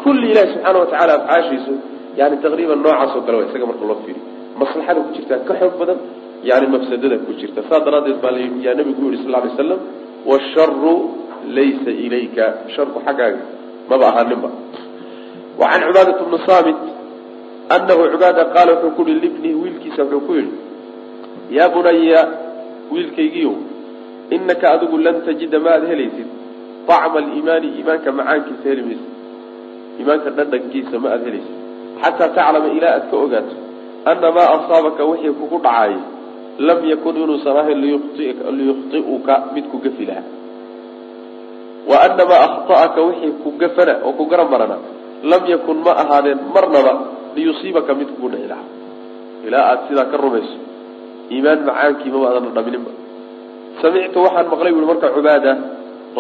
kulli 0.04 0.26
ilahi 0.32 0.48
subxaana 0.54 0.78
watacaala 0.84 1.14
afcaashiisu 1.20 1.74
yani 2.20 2.36
taqriiban 2.46 2.80
noocaas 2.86 3.12
oo 3.18 3.22
kale 3.26 3.36
waa 3.40 3.48
isaga 3.50 3.66
marka 3.72 3.84
loo 3.90 3.98
fiiriyo. 4.06 4.24
Maslaxada 4.62 5.00
ku 5.06 5.10
jirtaa 5.18 5.40
ka 5.48 5.54
xoog 5.60 5.74
badan 5.82 6.00
yani 6.50 6.66
mafsadada 6.74 7.18
ku 7.26 7.32
jirta. 7.40 7.60
Saas 7.70 7.82
daraaddeed 7.88 8.18
baa 8.24 8.34
yaa 8.66 8.76
nabigu 8.80 9.02
u 9.08 9.12
yihi 9.14 9.24
sal 9.24 9.34
lay 9.44 9.52
slam 9.58 9.80
washaru 10.30 10.96
laysa 11.58 11.92
ilayka. 12.06 12.46
Sharku 12.76 12.98
xaggaaga 13.06 13.42
maba 13.90 14.06
ahaaninba 14.12 14.50
wa 15.60 15.66
can 15.72 15.82
cibaadat 15.88 16.20
bni 16.28 16.38
saamit 16.48 16.80
anahu 17.76 18.02
cibaada 18.14 18.44
qaala 18.56 18.72
wuxuu 18.76 18.92
ku 18.98 19.02
yihi 19.10 19.20
libnihi 19.26 19.56
wiilkiisa 19.62 20.02
wuxuu 20.04 20.22
ku 20.28 20.34
yihi 20.40 20.52
yaa 21.58 21.70
bunaya 21.74 22.22
wiilkaygiiow 22.92 23.56
inaka 24.36 24.66
adigu 24.76 24.98
lan 24.98 25.16
tajida 25.26 25.60
ma 25.60 25.70
aada 25.76 25.88
helaysid. 25.92 26.30
طacma 26.90 27.18
aliimaani 27.22 27.68
iimaanka 27.78 28.12
macaankiisa 28.20 28.66
heli 28.70 28.84
maysid 28.90 29.10
iimaanka 30.00 30.30
dhadhankiisa 30.38 30.96
ma 31.04 31.08
aada 31.14 31.26
helaysid. 31.30 31.56
Xataa 32.02 32.30
taclama 32.38 32.68
ilaa 32.78 32.94
aad 32.98 33.06
ka 33.12 33.18
ogaato 33.26 33.56
ana 34.12 34.28
maa 34.38 34.50
asaabaka 34.58 35.04
wixii 35.10 35.34
kugu 35.40 35.58
dhacaayay 35.66 36.00
lam 36.68 36.80
yakun 36.92 37.16
inuusan 37.24 37.58
ahayn 37.62 37.80
liyukhطi'uka 38.58 39.34
mid 39.56 39.66
ku 39.72 39.78
gafi 39.86 40.04
lahaa. 40.10 40.28
Wa 41.90 41.98
ana 42.06 42.24
maa 42.32 42.42
akhta'aka 42.48 43.00
wixii 43.10 43.34
ku 43.44 43.50
gafana 43.62 43.94
oo 44.06 44.14
ku 44.20 44.24
garan 44.32 44.50
marana 44.54 44.78
lam 45.32 45.44
yakun 45.54 45.78
ma 45.86 45.92
ahaadeen 46.04 46.40
marnaba 46.56 46.94
liyusiibaka 47.36 47.92
mid 48.00 48.10
kugu 48.16 48.28
dhici 48.34 48.48
lahaa. 48.54 48.68
Ilaa 49.48 49.64
aada 49.70 49.82
sidaa 49.88 50.08
ka 50.12 50.18
rumayso 50.18 50.58
iimaan 51.34 51.60
macaankii 51.70 52.12
maba 52.13 52.28
adan 52.32 52.52
dhamininba 52.58 52.92
samictu 53.82 54.18
waxaan 54.26 54.48
maqlay 54.54 54.72
buui 54.76 54.88
marka 54.92 55.08
cubaada 55.15 55.54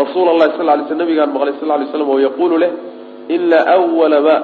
rasuula 0.01 0.29
allahi 0.35 0.51
sal 0.57 0.65
lay 0.69 0.85
sl 0.89 0.97
nabigaan 1.01 1.29
maqlay 1.35 1.53
sal 1.59 1.69
lay 1.81 1.87
slam 1.93 2.09
oo 2.13 2.19
yaquulu 2.27 2.55
leh 2.63 2.71
ina 3.35 3.59
awala 3.75 4.17
ma 4.27 4.35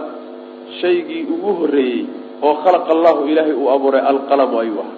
shaygii 0.81 1.23
ugu 1.33 1.49
horreeyey 1.59 2.01
oo 2.47 2.53
khalaqa 2.63 2.89
allahu 2.97 3.19
ilaahay 3.31 3.53
uu 3.61 3.69
abuuray 3.75 4.01
alqalamu 4.11 4.55
ayuu 4.63 4.79
ahaa. 4.83 4.97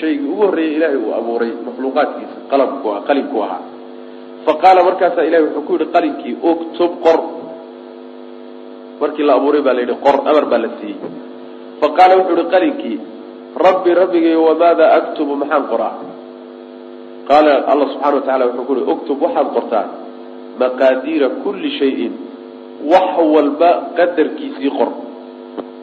Shaygii 0.00 0.28
ugu 0.32 0.42
horreeyey 0.42 0.74
ilaahay 0.78 0.98
uu 1.04 1.12
abuuray 1.20 1.50
makhluuqaadkiisa 1.66 2.36
qalamku 2.50 2.88
qalinku 3.08 3.36
ahaa 3.46 3.62
fa 4.46 4.52
qaala 4.62 4.80
markaasaa 4.88 5.24
ilahay 5.28 5.44
wuxuu 5.46 5.64
ku 5.68 5.72
yidhi 5.76 5.86
qalinkii 5.96 6.34
uktub 6.50 6.92
qor. 7.04 7.18
Markii 9.00 9.24
la 9.28 9.32
abuuray 9.38 9.62
baa 9.66 9.74
la 9.76 9.80
yidhi 9.84 9.96
qor 10.04 10.16
amar 10.30 10.44
baa 10.50 10.60
la 10.64 10.68
siiyey. 10.78 10.98
Fa 11.80 11.86
qaala 11.98 12.12
wuxuu 12.20 12.36
yihi 12.38 12.50
qalinkii 12.54 12.96
rabbi 13.56 13.90
rabbigay 13.94 14.36
wamaada 14.36 14.84
aktubu 14.98 15.32
maxaan 15.36 15.64
qoraa? 15.72 15.94
Qaala 17.28 17.52
alla 17.72 17.84
subxana 17.92 18.14
wa 18.16 18.22
tacala 18.26 18.44
wuxuu 18.46 18.64
ku 18.66 18.72
uhi 18.72 18.84
uktub 18.92 19.18
waxaad 19.22 19.48
qortaa 19.56 19.86
maqaadiira 20.60 21.28
kulli 21.44 21.70
shayin 21.78 22.12
wax 22.92 23.08
walba 23.34 23.70
qadarkiisii 23.98 24.70
qor. 24.78 24.90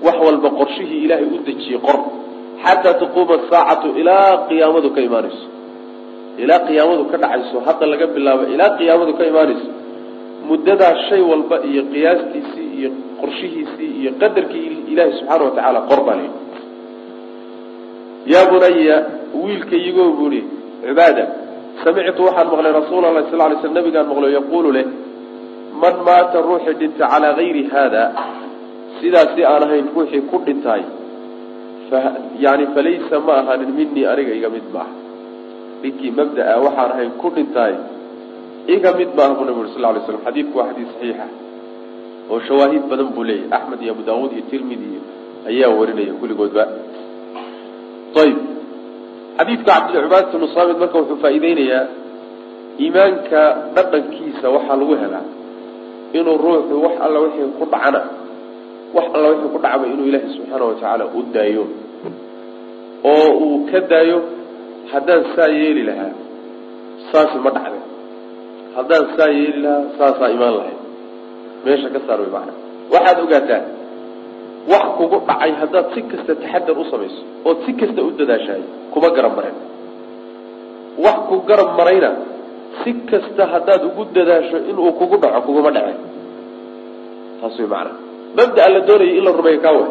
Wax 0.05 0.17
walba 0.25 0.49
qorshihii 0.59 0.99
ilaahay 1.05 1.25
u 1.25 1.37
dejiyey 1.47 1.79
qor. 1.85 1.97
Xataa 2.63 2.93
taquuma 3.01 3.35
saacatu 3.51 3.87
ilaa 4.01 4.47
qiyaamadu 4.49 4.89
ka 4.95 5.01
imaanayso. 5.07 5.45
Ilaa 6.43 6.59
qiyaamadu 6.67 7.03
ka 7.11 7.17
dhacayso 7.21 7.57
hadda 7.67 7.85
laga 7.91 8.07
bilaabo 8.15 8.43
ilaa 8.53 8.71
qiyaamadu 8.79 9.13
ka 9.19 9.23
imaanayso 9.31 9.69
muddadaa 10.49 10.93
shay 11.09 11.21
walba 11.31 11.57
iyo 11.69 11.83
qiyaastiisii 11.93 12.67
iyo 12.79 12.89
qorshihiisii 13.21 13.91
iyo 14.01 14.11
qadarkii 14.21 14.67
ilaahay 14.91 15.13
subxaana 15.19 15.43
wa 15.47 15.51
tacaala 15.57 15.79
qor 15.89 15.99
baa 16.07 16.15
layidhi 16.19 16.39
yaa 18.33 18.45
bunaya 18.51 18.97
wiilkayigo 19.43 20.03
buuhi 20.17 20.41
cibaada. 20.83 21.25
Samictu 21.83 22.21
waxaan 22.27 22.47
maqlay 22.51 22.71
rasuula 22.71 23.05
allahi 23.11 23.29
sal 23.31 23.39
lay 23.51 23.57
sl 23.61 23.73
nabigaan 23.77 24.07
maqlo 24.11 24.27
yaquulu 24.37 24.69
leh 24.77 24.85
man 25.81 25.95
maata 26.07 26.41
ruuxii 26.47 26.75
dhinta 26.79 27.05
calaa 27.11 27.33
gayri 27.39 27.63
haada 27.73 28.03
sidaasi 28.99 29.41
aan 29.51 29.63
ahayn 29.67 29.85
ruuxii 29.95 30.21
ku 30.31 30.37
dhintaay 30.45 30.83
yani 32.43 32.65
falaysa 32.75 33.19
ma 33.27 33.33
ahaanin 33.41 33.71
minii 33.79 34.05
aniga 34.11 34.33
iga 34.39 34.49
mid 34.55 34.65
maaha 34.75 34.93
ninkii 35.83 36.11
mabdaa 36.19 36.55
waxaan 36.65 36.91
ahayn 36.95 37.11
ku 37.21 37.27
dhintaay 37.35 37.75
iga 38.75 38.89
mid 38.99 39.09
maaha 39.17 39.33
buu 39.37 39.45
nabi 39.49 39.59
uri 39.63 39.69
sal 39.75 39.83
lay 39.95 40.03
slam 40.07 40.21
xadiidku 40.27 40.55
waa 40.59 40.67
xadiis 40.69 40.89
saxiixa 40.93 41.27
oo 42.31 42.39
shawaahid 42.47 42.83
badan 42.91 43.09
buu 43.15 43.23
leeyahy 43.29 43.51
axmed 43.57 43.79
iyo 43.83 43.91
abu 43.95 44.03
daawuud 44.09 44.31
iyo 44.31 44.43
tirmidi 44.51 44.89
ayaa 45.51 45.69
warinaya 45.79 46.13
kulligoodba 46.21 46.63
ayb 48.23 48.37
xadiidka 49.37 49.71
cabdilcibaad 49.71 50.25
bnu 50.33 50.47
saamid 50.55 50.77
marka 50.81 50.95
wuxuu 51.01 51.17
faa'iideynayaa 51.23 51.83
iimaanka 52.83 53.41
dhadhankiisa 53.75 54.45
waxaa 54.55 54.77
lagu 54.81 54.95
helaa 55.03 55.25
inuu 56.17 56.37
ruuxu 56.45 56.75
wax 56.85 56.95
alla 57.05 57.19
wixii 57.25 57.49
ku 57.59 57.65
dhacana 57.73 58.01
wax 58.95 59.05
alla 59.15 59.27
wixii 59.33 59.51
ku 59.55 59.59
dhacba 59.65 59.85
inuu 59.93 60.05
ilaahay 60.09 60.29
subxaana 60.35 60.63
watacaala 60.69 61.05
u 61.17 61.21
daayo. 61.35 61.65
Oo 63.11 63.29
uu 63.45 63.57
ka 63.71 63.79
daayo 63.91 64.17
haddaan 64.91 65.23
saa 65.35 65.49
yeeli 65.59 65.83
lahaa 65.89 66.13
saasi 67.11 67.37
ma 67.45 67.49
dhacde 67.57 67.79
haddaan 68.75 69.05
saa 69.17 69.29
yeeli 69.37 69.59
lahaa 69.65 69.83
saasaa 69.97 70.29
imaan 70.35 70.53
lahayd. 70.59 70.79
Meesha 71.65 71.89
ka 71.95 71.99
saar 72.07 72.19
way 72.23 72.31
macana 72.35 72.53
waxaad 72.93 73.17
ogaataa 73.25 73.61
wax 74.71 74.85
kugu 74.97 75.17
dhacay 75.27 75.51
haddaad 75.61 75.85
si 75.93 76.01
kasta 76.11 76.33
taxadar 76.41 76.75
u 76.81 76.85
samayso 76.91 77.21
ood 77.49 77.57
si 77.65 77.71
kasta 77.79 77.99
u 78.07 78.11
dadaashahay 78.19 78.63
kuma 78.93 79.09
garab 79.17 79.33
mareen 79.37 79.57
wax 81.05 81.17
ku 81.29 81.35
garab 81.49 81.69
marayna 81.79 82.09
si 82.81 82.91
kasta 83.11 83.43
haddaad 83.53 83.81
ugu 83.89 84.03
dadaasho 84.17 84.57
inuu 84.71 84.91
kugu 84.99 85.15
dhaco 85.23 85.39
kuguma 85.47 85.71
dhaceen 85.77 85.99
taas 87.41 87.55
way 87.59 87.67
macana 87.73 87.91
mabdaa 88.37 88.67
la 88.75 88.79
doonaya 88.87 89.13
in 89.19 89.23
la 89.27 89.31
rumeeyo 89.39 89.59
kaa 89.65 89.73
way 89.77 89.87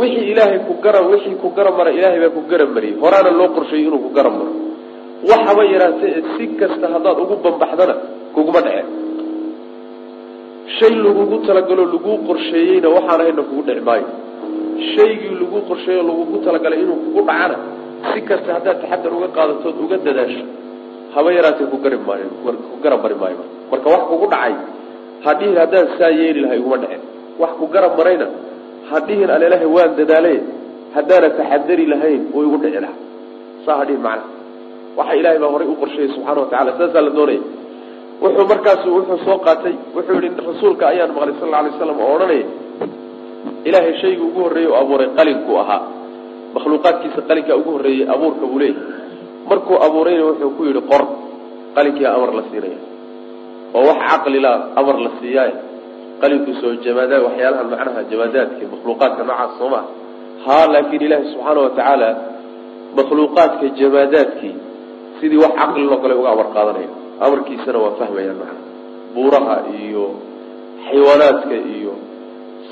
wixii 0.00 0.30
ilaahay 0.32 0.58
ku 0.68 0.74
garab 0.84 1.04
wixii 1.12 1.36
ku 1.42 1.48
garab 1.56 1.74
mara 1.80 1.90
ilaahay 1.98 2.20
baa 2.24 2.34
ku 2.36 2.42
garab 2.50 2.70
mariyey. 2.76 2.96
Horaana 3.02 3.30
loo 3.38 3.48
qorsheeyey 3.56 3.86
inuu 3.88 3.98
ku 4.06 4.10
garab 4.16 4.34
maro. 4.38 4.52
Waxaba 5.30 5.62
yaraatee 5.72 6.12
si 6.36 6.44
kasta 6.60 6.86
haddaad 6.94 7.18
ugu 7.24 7.34
bambaxdana 7.44 7.94
kuguma 8.34 8.60
dhaceen 8.66 8.86
shay 10.76 10.92
lagugu 11.04 11.36
talagalo 11.48 11.82
laguu 11.94 12.16
qorsheeyeyna 12.28 12.88
waxaan 12.96 13.20
ahayna 13.22 13.42
kugu 13.48 13.62
dhici 13.68 13.82
maayo. 13.88 14.06
Shaygii 14.94 15.34
lagu 15.40 15.58
qorsheeyo 15.68 16.02
lagugu 16.08 16.36
talagalay 16.46 16.78
inuu 16.84 16.98
kugu 17.04 17.20
dhacana 17.28 17.56
si 18.12 18.18
kasta 18.28 18.50
haddaad 18.56 18.76
taxadar 18.82 19.12
uga 19.16 19.28
qaadatood 19.36 19.76
uga 19.84 19.96
dadaasho 20.06 20.44
haba 21.14 21.28
yaraatee 21.36 21.66
ku 21.72 21.76
garab 21.84 22.02
maayo 22.08 22.26
ku 22.72 22.76
garab 22.84 23.00
mari 23.04 23.16
maayo. 23.22 23.38
Marka 23.70 23.88
wax 23.94 24.02
kugu 24.10 24.26
dhacay 24.34 24.54
hadhihin 25.26 25.56
haddaan 25.62 25.86
saa 25.98 26.10
yeeli 26.20 26.40
lahay 26.44 26.58
iguma 26.60 26.76
dhacen 26.82 27.00
wax 27.40 27.50
ku 27.60 27.64
garab 27.74 27.92
marayna 27.98 28.26
hadhihin 28.90 29.30
alelahay 29.36 29.68
waan 29.76 29.90
dadaalay 29.98 30.36
haddaana 30.96 31.28
taxadari 31.38 31.84
lahayn 31.92 32.22
oo 32.34 32.40
igu 32.46 32.56
dhici 32.64 32.80
laha 32.84 32.96
saa 33.64 33.76
hadhihin 33.80 34.02
macna. 34.06 34.24
Waxa 34.98 35.14
ilaahay 35.20 35.38
baa 35.42 35.50
horay 35.54 35.68
u 35.72 35.76
qorsheeyey 35.82 36.10
subxana 36.14 36.40
wa 36.44 36.48
tacala 36.52 36.70
saasaa 36.78 37.02
la 37.06 37.10
doonaya 37.18 37.40
wuxuu 38.22 38.46
markaasu 38.52 38.86
wuxuu 38.96 39.18
soo 39.26 39.38
qaatay 39.46 39.74
wuxuu 39.96 40.18
yihi 40.24 40.40
rasuulka 40.50 40.84
ayaan 40.92 41.10
maqlay 41.16 41.34
sal 41.40 41.54
alay 41.60 41.72
slam 41.78 41.98
oo 42.04 42.10
odhanaya 42.16 42.46
ilaahay 43.68 43.94
shayga 44.02 44.22
ugu 44.28 44.40
horreeyey 44.44 44.70
oo 44.72 44.78
abuuray 44.82 45.08
qalinku 45.18 45.52
ahaa. 45.62 45.82
Makhluuqaadkiisa 46.54 47.20
qalinkaa 47.28 47.56
ugu 47.60 47.70
horreeyey 47.76 48.04
abuurka 48.14 48.44
buu 48.50 48.58
leeyahy 48.62 48.82
markuu 49.50 49.76
abuurayna 49.86 50.24
wuxuu 50.30 50.50
ku 50.56 50.62
yidhi 50.68 50.82
qor 50.90 51.02
qalinkiia 51.76 52.08
amar 52.16 52.30
la 52.38 52.42
siinaya 52.50 52.78
oo 53.76 53.82
wax 53.88 53.98
caqlila 54.10 54.52
amar 54.80 54.96
la 55.04 55.10
siiyaaye 55.20 55.54
qalinku 56.22 56.50
soo 56.60 56.72
jamaadaad 56.84 57.22
waxyaalaha 57.26 57.64
macnaha 57.72 58.00
jamaadaadka 58.10 58.64
makhluuqaadka 58.74 59.22
noocaas 59.28 59.52
soo 59.60 59.68
maa 59.74 59.84
haa 60.46 60.64
laakiin 60.74 61.02
ilaahi 61.06 61.26
subxaana 61.32 61.60
wa 61.66 61.70
tacaala 61.78 62.08
makhluuqaadka 62.98 63.66
jamaadaadkii 63.80 64.54
sidii 65.20 65.40
wax 65.44 65.52
caqliloo 65.60 65.98
kale 66.02 66.14
uga 66.20 66.30
amar 66.34 66.48
qaadanaya 66.56 66.90
amarkiisana 67.26 67.78
waa 67.84 67.94
fahmayaan 68.00 68.38
macna 68.42 68.60
buuraha 69.14 69.56
iyo 69.82 70.04
xayawaanaadka 70.86 71.56
iyo 71.76 71.92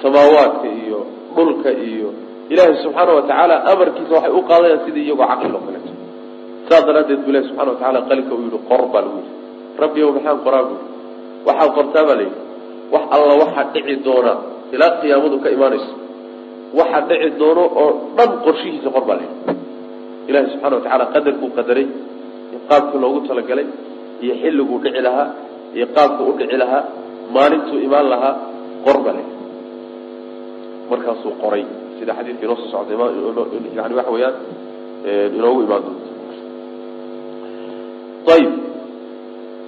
samaawaadka 0.02 0.68
iyo 0.82 0.98
dhulka 1.36 1.70
iyo 1.88 2.08
ilaahay 2.52 2.76
subxaana 2.84 3.12
wa 3.18 3.22
tacaala 3.28 3.54
amarkiisa 3.72 4.12
waxay 4.16 4.32
u 4.38 4.42
qaadanayaan 4.48 4.82
sidii 4.86 5.04
iyagoo 5.08 5.26
caqliloo 5.32 5.62
kaleeto 5.66 5.92
saas 6.68 6.82
daraaddeed 6.88 7.20
bu 7.24 7.28
ilahi 7.32 7.44
subxana 7.48 7.70
wa 7.72 7.78
tacala 7.80 7.98
qalinka 8.08 8.32
uu 8.36 8.42
yihi 8.46 8.58
qor 8.70 8.82
baa 8.92 9.02
lagu 9.06 9.18
yidhi. 9.20 9.32
Rabbi 9.82 10.00
ow 10.06 10.10
maxaan 10.16 10.38
qoraa? 10.46 10.62
buui 10.68 10.80
waxaad 11.48 11.70
qortaa 11.76 12.04
baa 12.08 12.16
layidhi 12.20 12.38
wax 12.94 13.04
alla 13.16 13.34
waxaa 13.42 13.64
dhici 13.74 13.94
doona 14.06 14.32
ilaa 14.74 14.92
qiyaamadu 15.00 15.36
ka 15.44 15.48
imaanayso. 15.56 15.92
Waxa 16.78 16.98
dhici 17.08 17.28
doono 17.40 17.64
oo 17.82 17.90
dhan 18.16 18.30
qorshihiisa 18.44 18.88
qor 18.94 19.04
baa 19.08 19.16
layidhi 19.20 19.36
ilahi 20.30 20.46
subxana 20.52 20.74
wa 20.78 20.82
tacala 20.86 21.04
qadarkuu 21.14 21.48
qadaray 21.58 21.86
qaabkii 22.68 22.98
loogu 23.04 23.18
talagalay 23.28 23.66
iyo 24.24 24.34
xilliguu 24.42 24.78
dhici 24.84 25.00
lahaa 25.06 25.28
iyo 25.76 25.86
qaabku 25.96 26.22
u 26.30 26.32
dhici 26.38 26.56
lahaa 26.62 26.82
maalintuu 27.34 27.78
imaan 27.86 28.06
lahaa 28.12 28.34
qor 28.84 28.96
baa 29.04 29.14
layidhi 29.16 29.34
markaasuu 30.90 31.32
qoray 31.42 31.64
sida 31.98 32.12
xadiidka 32.18 32.42
inoo 32.46 32.56
soo 32.62 32.70
socda 32.74 32.92
yani 33.78 33.94
waxa 33.98 34.10
weeyaan 34.14 34.36
inoogu 35.38 35.60
imaan 35.66 35.82
doonto. 35.86 36.06
Ayib 38.34 38.52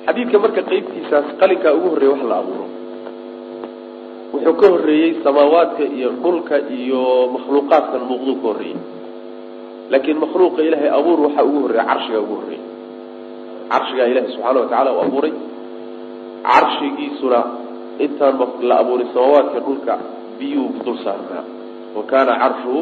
xadiidka 0.06 0.37
marka 0.44 0.61
qeybtiisaas 0.70 1.26
qalinkaa 1.40 1.72
ugu 1.78 1.88
horreeya 1.92 2.12
wax 2.14 2.22
la 2.30 2.37
abuuro. 2.42 2.66
Wuxuu 4.32 4.54
ka 4.61 4.66
horreeyey 4.72 5.11
samaawaadka 5.24 5.82
iyo 5.96 6.08
dhulka 6.22 6.54
iyo 6.78 7.02
makhluuqaadkan 7.34 8.02
muuqduu 8.11 8.34
ka 8.42 8.46
horreeyey. 8.50 8.78
Laakiin 9.92 10.18
makhluuqa 10.24 10.61
ilaahay 10.68 10.90
abuur 10.98 11.18
waxaa 11.26 11.44
ugu 11.48 11.58
horreeya 11.64 11.84
carshigaa 11.90 12.22
ugu 12.24 12.34
horreeyey 12.40 12.62
carshigaa 13.72 14.07
ilaahay 14.12 14.31
subxaana 14.35 14.61
wa 14.61 14.66
tacala 14.72 14.90
u 14.92 15.00
abuuray. 15.07 15.33
Carshigiisuna 16.48 17.40
intaan 18.04 18.35
la 18.68 18.74
abuurin 18.83 19.09
samaawaadka 19.14 19.59
dhulka 19.66 19.94
biyuu 20.38 20.70
dul 20.85 20.98
saarnaa. 21.04 21.44
Wa 21.96 22.02
kaana 22.11 22.33
carshuhu 22.42 22.81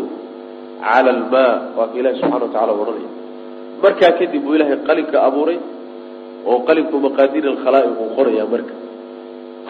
cala 0.81 1.11
almaa 1.17 1.53
waa 1.77 1.89
ka 1.91 1.95
ilahi 1.99 2.21
subxana 2.21 2.45
wa 2.47 2.53
tacala 2.53 2.73
odhanaya 2.73 3.11
markaa 3.83 4.13
kadib 4.19 4.43
buu 4.45 4.55
ilaahay 4.57 4.79
qalinka 4.89 5.17
abuuray 5.29 5.59
oo 6.47 6.59
qalinku 6.69 6.97
maqaadir 7.07 7.45
alkhalaa'iq 7.53 7.97
uu 8.03 8.11
qorayaa 8.19 8.49
marka. 8.55 8.75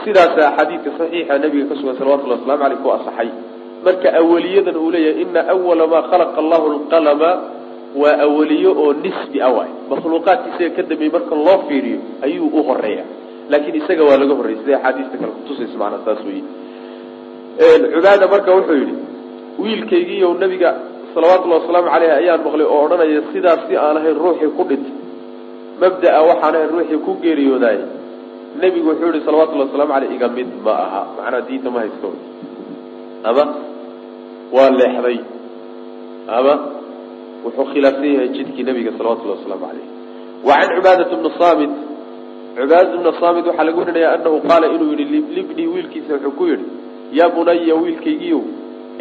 Sidaasaa 0.05 0.51
xadiidka 0.59 0.91
saxiixa 0.99 1.39
nabiga 1.43 1.65
ka 1.71 1.75
sugan 1.81 1.97
salawatullahi 1.99 2.41
waslamu 2.43 2.63
aleyh 2.67 2.79
ku 2.85 2.89
asaxay. 2.97 3.29
Marka 3.87 4.09
awaliyadan 4.21 4.77
uu 4.83 4.91
leeyahay 4.95 5.23
ina 5.25 5.41
awala 5.55 5.85
maa 5.93 6.03
khalaqa 6.11 6.39
allahu 6.43 6.67
alqalama 6.75 7.31
waa 7.95 8.17
awaliyo 8.27 8.71
oo 8.83 8.93
nisbi 9.05 9.39
a 9.41 9.49
waay. 9.57 9.71
Makhluuqaadka 9.91 10.47
isaga 10.55 10.71
ka 10.77 10.83
dambeeyey 10.91 11.13
marka 11.17 11.35
loo 11.47 11.59
fiiriyo 11.69 11.99
ayuu 12.27 12.49
u 12.59 12.63
horreeya 12.69 13.05
laakiin 13.51 13.77
isaga 13.83 14.03
waa 14.09 14.17
laga 14.21 14.35
horreyay 14.39 14.59
sida 14.63 14.77
axaadiista 14.79 15.17
kale 15.21 15.33
kutusaysa 15.39 15.77
macnaa 15.83 16.05
saas 16.07 16.21
weyi 16.29 16.43
cubaada 17.95 18.27
marka 18.35 18.51
wuxuu 18.57 18.77
yidhi 18.83 18.95
wiilkaygiiyo 19.63 20.29
nabiga 20.43 20.71
salawatullahi 21.15 21.61
wasalaamu 21.63 21.89
caleyh 21.95 22.13
ayaan 22.21 22.41
maqlay 22.47 22.67
oo 22.73 22.81
odhanaya 22.85 23.23
sidaas 23.33 23.61
si 23.69 23.75
aan 23.77 23.97
ahayn 24.01 24.17
ruuxii 24.25 24.51
ku 24.57 24.63
dhintay. 24.69 24.95
Mabda'a 25.81 26.21
waxaana 26.29 26.59
ruuxii 26.73 26.99
ku 27.07 27.13
geeriyoodaay 27.23 27.79
nebigu 28.61 28.89
wuxuu 28.91 29.13
yihi 29.13 29.25
salawatullhi 29.25 29.65
waslamu 29.69 29.93
aleyh 29.97 30.11
iga 30.17 30.29
mid 30.37 30.49
ma 30.65 30.75
aha. 30.85 31.01
Macnaa 31.17 31.41
diinta 31.49 31.71
ma 31.75 31.79
haysto. 31.81 32.09
Ama 33.29 33.45
waa 34.57 34.71
leexday. 34.79 35.19
Ama 36.37 36.53
wuxuu 37.47 37.67
khilaafsan 37.73 38.11
yahay 38.15 38.29
jidkii 38.37 38.65
nebiga 38.69 38.91
salawatullahi 38.99 39.39
wasalaamu 39.41 39.67
aleyh 39.73 39.87
wa 40.49 40.55
can 40.61 40.71
cubaadat 40.77 41.11
bni 41.21 41.31
saamit 41.41 41.73
cubaadat 42.59 42.93
bna 43.01 43.13
saamit 43.21 43.45
waxaa 43.51 43.65
laga 43.69 43.79
warinaya 43.83 44.09
anahu 44.17 44.37
qaala 44.51 44.67
inuu 44.77 44.93
yihi 45.01 45.21
libnii 45.39 45.67
wiilkiisa 45.75 46.13
wuxuu 46.15 46.35
ku 46.39 46.45
yidhi 46.53 46.67
yaa 47.19 47.29
bunaya 47.37 47.75
wiilkaygiiyow 47.83 48.43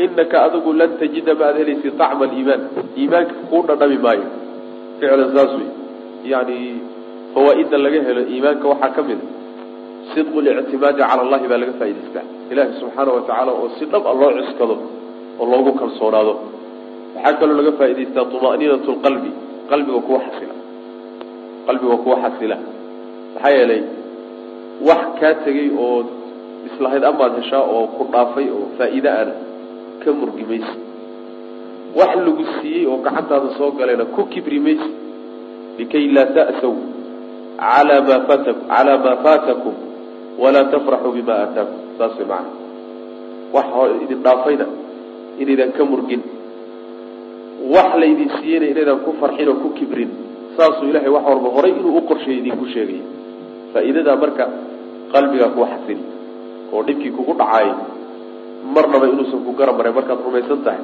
inaka 0.05 0.37
adigu 0.47 0.71
lan 0.79 0.89
tajida 1.01 1.33
ma 1.39 1.45
ad 1.51 1.57
helaysid 1.61 1.93
طacma 2.01 2.23
aliimaan 2.27 2.61
iimaanka 2.99 3.33
kuu 3.49 3.61
dhadhami 3.67 3.97
maayo. 4.05 4.27
Ficlan 4.99 5.29
saas 5.35 5.51
wey 5.59 5.69
yani 6.31 6.57
fawaa-ida 7.33 7.77
laga 7.85 7.99
helo 8.07 8.21
iimaanka 8.33 8.65
waxaa 8.71 8.91
ka 8.95 9.01
mid 9.09 9.19
a 9.23 9.29
sidqu 10.13 10.37
lictimaadi 10.47 10.99
cala 11.01 11.21
allahi 11.25 11.47
baa 11.51 11.59
laga 11.63 11.73
faa'idaystaa 11.79 12.25
ilaahi 12.51 12.73
subxaana 12.81 13.11
wa 13.17 13.21
tacaala 13.27 13.51
oo 13.59 13.67
si 13.77 13.85
dhab 13.93 14.03
a 14.11 14.13
loo 14.19 14.31
cuskado 14.39 14.75
oo 15.39 15.45
loogu 15.53 15.71
kalsoonaado 15.81 16.33
waxaa 17.15 17.33
kaloo 17.39 17.55
laga 17.59 17.71
faa'idaystaa 17.79 18.25
طuma'niinat 18.33 18.85
lqalbi 18.95 19.29
qalbiga 19.69 19.99
kuwa 20.07 20.19
xasila 20.25 20.55
qalbiga 21.67 21.95
kuwa 22.03 22.15
xasila. 22.23 22.57
Maxaa 23.33 23.51
yeelay 23.57 23.81
wax 24.87 25.03
kaa 25.19 25.33
tegey 25.45 25.69
oo 25.85 25.99
islahayd 26.67 27.03
amaad 27.11 27.33
heshaa 27.39 27.63
oo 27.75 27.87
ku 27.97 28.03
dhaafay 28.13 28.47
oo 28.57 28.65
faa'iide 28.77 29.09
ana 29.21 29.33
ka 30.03 30.09
murgi 30.19 30.43
mayse 30.49 30.73
wax 31.99 32.11
lagu 32.25 32.43
siiyey 32.59 32.85
oo 32.91 32.97
gacantaada 33.05 33.49
soo 33.57 33.71
galayna 33.79 34.05
ku 34.15 34.21
kibri 34.33 34.59
mayse 34.59 34.89
likay 35.79 36.05
laa 36.15 36.29
ta'saw 36.37 36.75
ala 37.75 37.95
ma 38.07 38.17
fata 38.27 38.51
calaa 38.69 38.97
maa 39.05 39.17
faatakum 39.25 39.75
walaa 40.41 40.67
tafraxuu 40.73 41.11
bima 41.17 41.33
aataakum. 41.43 41.79
Saas 41.97 42.13
way 42.19 42.27
macana 42.27 42.49
wax 43.55 43.67
idin 44.03 44.19
dhaafayna 44.25 44.65
inaydan 45.41 45.71
ka 45.77 45.83
murgin 45.91 46.21
wax 47.73 47.89
laydin 48.01 48.29
siiyeyna 48.37 48.65
inaydan 48.73 48.99
ku 49.05 49.11
farxin 49.21 49.47
oo 49.51 49.57
ku 49.63 49.69
kibrin. 49.77 50.09
Saasuu 50.57 50.87
ilahay 50.91 51.09
wax 51.15 51.23
walba 51.29 51.49
horay 51.55 51.71
inuu 51.79 51.97
u 51.99 52.01
qorsheeyay 52.09 52.39
idinku 52.41 52.65
sheegay. 52.73 53.01
Faa'iidadaa 53.73 54.15
marka 54.23 54.45
qalbigaa 55.13 55.49
kuwa 55.55 55.67
xasil 55.73 55.99
oo 56.73 56.81
dhibkii 56.87 57.11
kugu 57.17 57.33
dhacaayay 57.39 57.73
marnaba 58.75 59.05
inuusan 59.13 59.41
ku 59.45 59.51
garab 59.59 59.75
maray 59.79 59.93
markaad 59.97 60.19
rumaysan 60.27 60.61
tahay. 60.65 60.83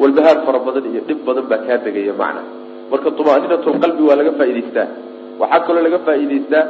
Walbahaar 0.00 0.38
fara 0.46 0.58
badan 0.66 0.84
iyo 0.92 1.00
dhib 1.08 1.20
badan 1.26 1.46
baa 1.50 1.60
kaa 1.66 1.78
degaya 1.84 2.14
macna. 2.22 2.42
Marka 2.90 3.08
tuma'niinatulqalbi 3.18 4.02
waa 4.08 4.16
laga 4.20 4.32
faa'idaystaa 4.40 4.86
waxaa 5.40 5.60
kaloo 5.66 5.82
laga 5.86 5.98
faa'idaystaa 6.06 6.64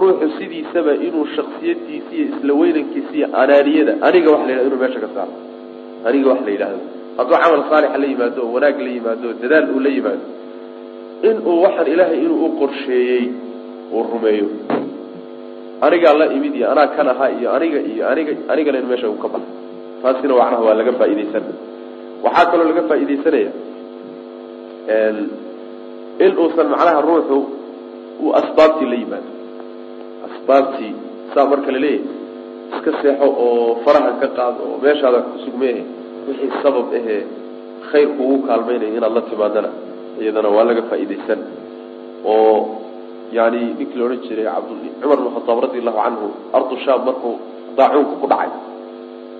ruuxu 0.00 0.26
sidiisaba 0.38 0.92
inuu 1.06 1.26
shaksiyadiisa 1.36 2.10
iyo 2.16 2.24
isla 2.32 2.52
weynankiisa 2.60 3.12
iyo 3.18 3.26
anaaniyada 3.42 3.92
aniga 4.06 4.28
wax 4.34 4.42
la 4.46 4.52
yidhahdo 4.52 4.68
inuu 4.70 4.80
meesha 4.82 5.00
ka 5.04 5.08
saaro. 5.14 5.32
Aniga 6.08 6.28
wax 6.32 6.40
la 6.46 6.50
yidhaahdo 6.54 6.80
hadduu 7.18 7.36
camal 7.42 7.62
saalixa 7.70 7.98
la 8.02 8.06
yimaado 8.12 8.40
oo 8.46 8.52
wanaag 8.56 8.76
la 8.86 8.90
yimaado 8.96 9.24
oo 9.30 9.34
dadaal 9.42 9.66
uu 9.74 9.80
la 9.86 9.90
yimaado 9.96 10.24
inuu 11.28 11.56
waxaan 11.64 11.88
ilaahay 11.94 12.18
inuu 12.26 12.38
u 12.46 12.50
qorsheeyey 12.60 13.24
uu 13.96 14.02
rumeeyo. 14.12 14.46
Anigaa 15.86 16.14
la 16.20 16.26
imid 16.36 16.54
iyo 16.58 16.66
anaa 16.72 16.86
kan 16.96 17.08
ahaa 17.12 17.30
iyo 17.38 17.48
aniga 17.56 17.78
iyo 17.92 18.02
aniga 18.12 18.32
anigana 18.52 18.78
in 18.80 18.86
meesha 18.90 19.08
uu 19.12 19.18
ka 19.22 19.28
baxa 19.34 19.50
taasina 20.02 20.34
macnaha 20.40 20.62
waa 20.66 20.74
laga 20.80 20.92
faa'iidaysan 21.00 21.44
waxaa 22.24 22.46
kaloo 22.50 22.66
laga 22.70 22.82
faa'iidaysanaya 22.90 23.50
in 26.24 26.32
uusan 26.42 26.66
macnaha 26.72 27.00
ruuxu 27.08 27.38
uu 28.22 28.30
asbaabtii 28.40 28.88
la 28.92 28.96
yimaado. 29.02 29.30
Asbaabtii 30.28 30.92
saa 31.34 31.46
marka 31.50 31.70
la 31.74 31.78
leeyahay 31.78 32.76
iska 32.76 32.90
seexo 33.02 33.26
oo 33.44 33.76
faraha 33.84 34.10
ka 34.20 34.28
qaado 34.36 34.60
oo 34.70 34.76
meeshaada 34.84 35.18
kusugmeehe 35.32 35.82
wixii 36.30 36.50
sabab 36.64 36.86
ahee 36.98 37.20
khayr 37.90 38.08
kugu 38.18 38.36
kaalmaynaya 38.48 38.96
inaad 38.98 39.12
la 39.18 39.22
timaadana 39.30 39.70
iyadana 40.22 40.48
waa 40.56 40.64
laga 40.70 40.82
faa'iidaysan 40.90 41.40
oo 42.34 42.54
yani 43.38 43.60
ninkii 43.78 43.98
la 43.98 44.04
odhan 44.06 44.20
jiray 44.26 44.46
cumar 45.00 45.18
bn 45.22 45.28
khataab 45.36 45.58
radi 45.64 45.78
allahu 45.82 45.98
canhu 46.04 46.26
ardu 46.58 46.74
shaam 46.84 47.00
markuu 47.08 47.34
daacuunka 47.78 48.14
ku 48.22 48.26
dhacay 48.32 48.50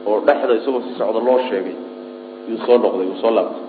oo 0.08 0.18
dhexda 0.26 0.52
isagoo 0.60 0.82
si 0.86 0.92
socda 0.98 1.20
loo 1.28 1.38
sheegay 1.48 1.76
yuu 2.50 2.60
soo 2.66 2.76
noqday 2.84 3.06
yuu 3.10 3.18
soo 3.22 3.32
laabtay. 3.36 3.62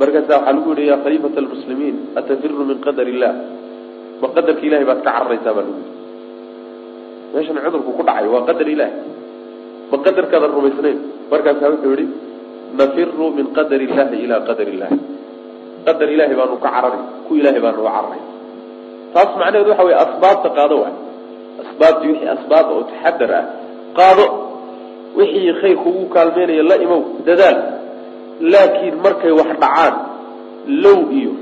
Markaasa 0.00 0.32
waxaa 0.36 0.52
lagu 0.56 0.70
yihi 0.76 0.88
ya 0.92 0.96
khaliifata 1.04 1.38
almuslimiin 1.44 1.96
atafiru 2.20 2.64
min 2.70 2.78
qadar 2.86 3.06
illah 3.12 3.32
ma 4.20 4.26
qadarka 4.36 4.62
ilahay 4.68 4.86
baad 4.90 5.00
ka 5.06 5.10
cararaysaa 5.16 5.52
baa 5.56 5.64
lagu 5.66 5.74
yidhi. 5.80 5.94
Meeshan 7.34 7.58
cudurku 7.64 7.90
ku 7.98 8.02
dhacay 8.08 8.26
waa 8.34 8.44
qadar 8.48 8.68
ilahi 8.74 8.94
ma 9.90 9.96
qadarkaadan 10.06 10.50
rumaysnayn? 10.56 10.98
Markaasaa 11.32 11.68
wuxuu 11.74 11.92
yihi 11.96 12.06
nafiru 12.80 13.26
min 13.38 13.46
qadar 13.56 13.80
illahi 13.86 14.16
ilaa 14.24 14.40
qadar 14.48 14.66
illahi 14.74 14.96
qadar 15.86 16.08
ilahay 16.14 16.34
baanu 16.40 16.56
ka 16.64 16.68
cararay 16.74 17.02
ku 17.26 17.32
ilahay 17.40 17.60
baanu 17.64 17.78
uga 17.82 17.92
cararay 17.96 18.22
taas 19.14 19.30
macnaheedu 19.40 19.70
waxa 19.72 19.84
wey 19.88 19.96
asbaabta 20.04 20.48
qaado 20.58 20.76
waay. 20.82 20.94
Asbaabtii 21.62 22.08
wixii 22.12 22.28
asbaab 22.36 22.66
oo 22.74 22.82
taxadar 22.90 23.30
ah 23.40 23.44
qaado 23.98 24.24
wixii 25.18 25.52
khayr 25.60 25.76
kugu 25.84 26.02
kaalmeynaya 26.14 26.62
la 26.70 26.76
imow 26.84 27.02
dadaal. 27.28 27.58
Laakiin 28.52 28.94
markay 29.04 29.32
wax 29.38 29.50
dhacaan 29.62 29.94
low 30.84 31.00
iyo 31.20 31.32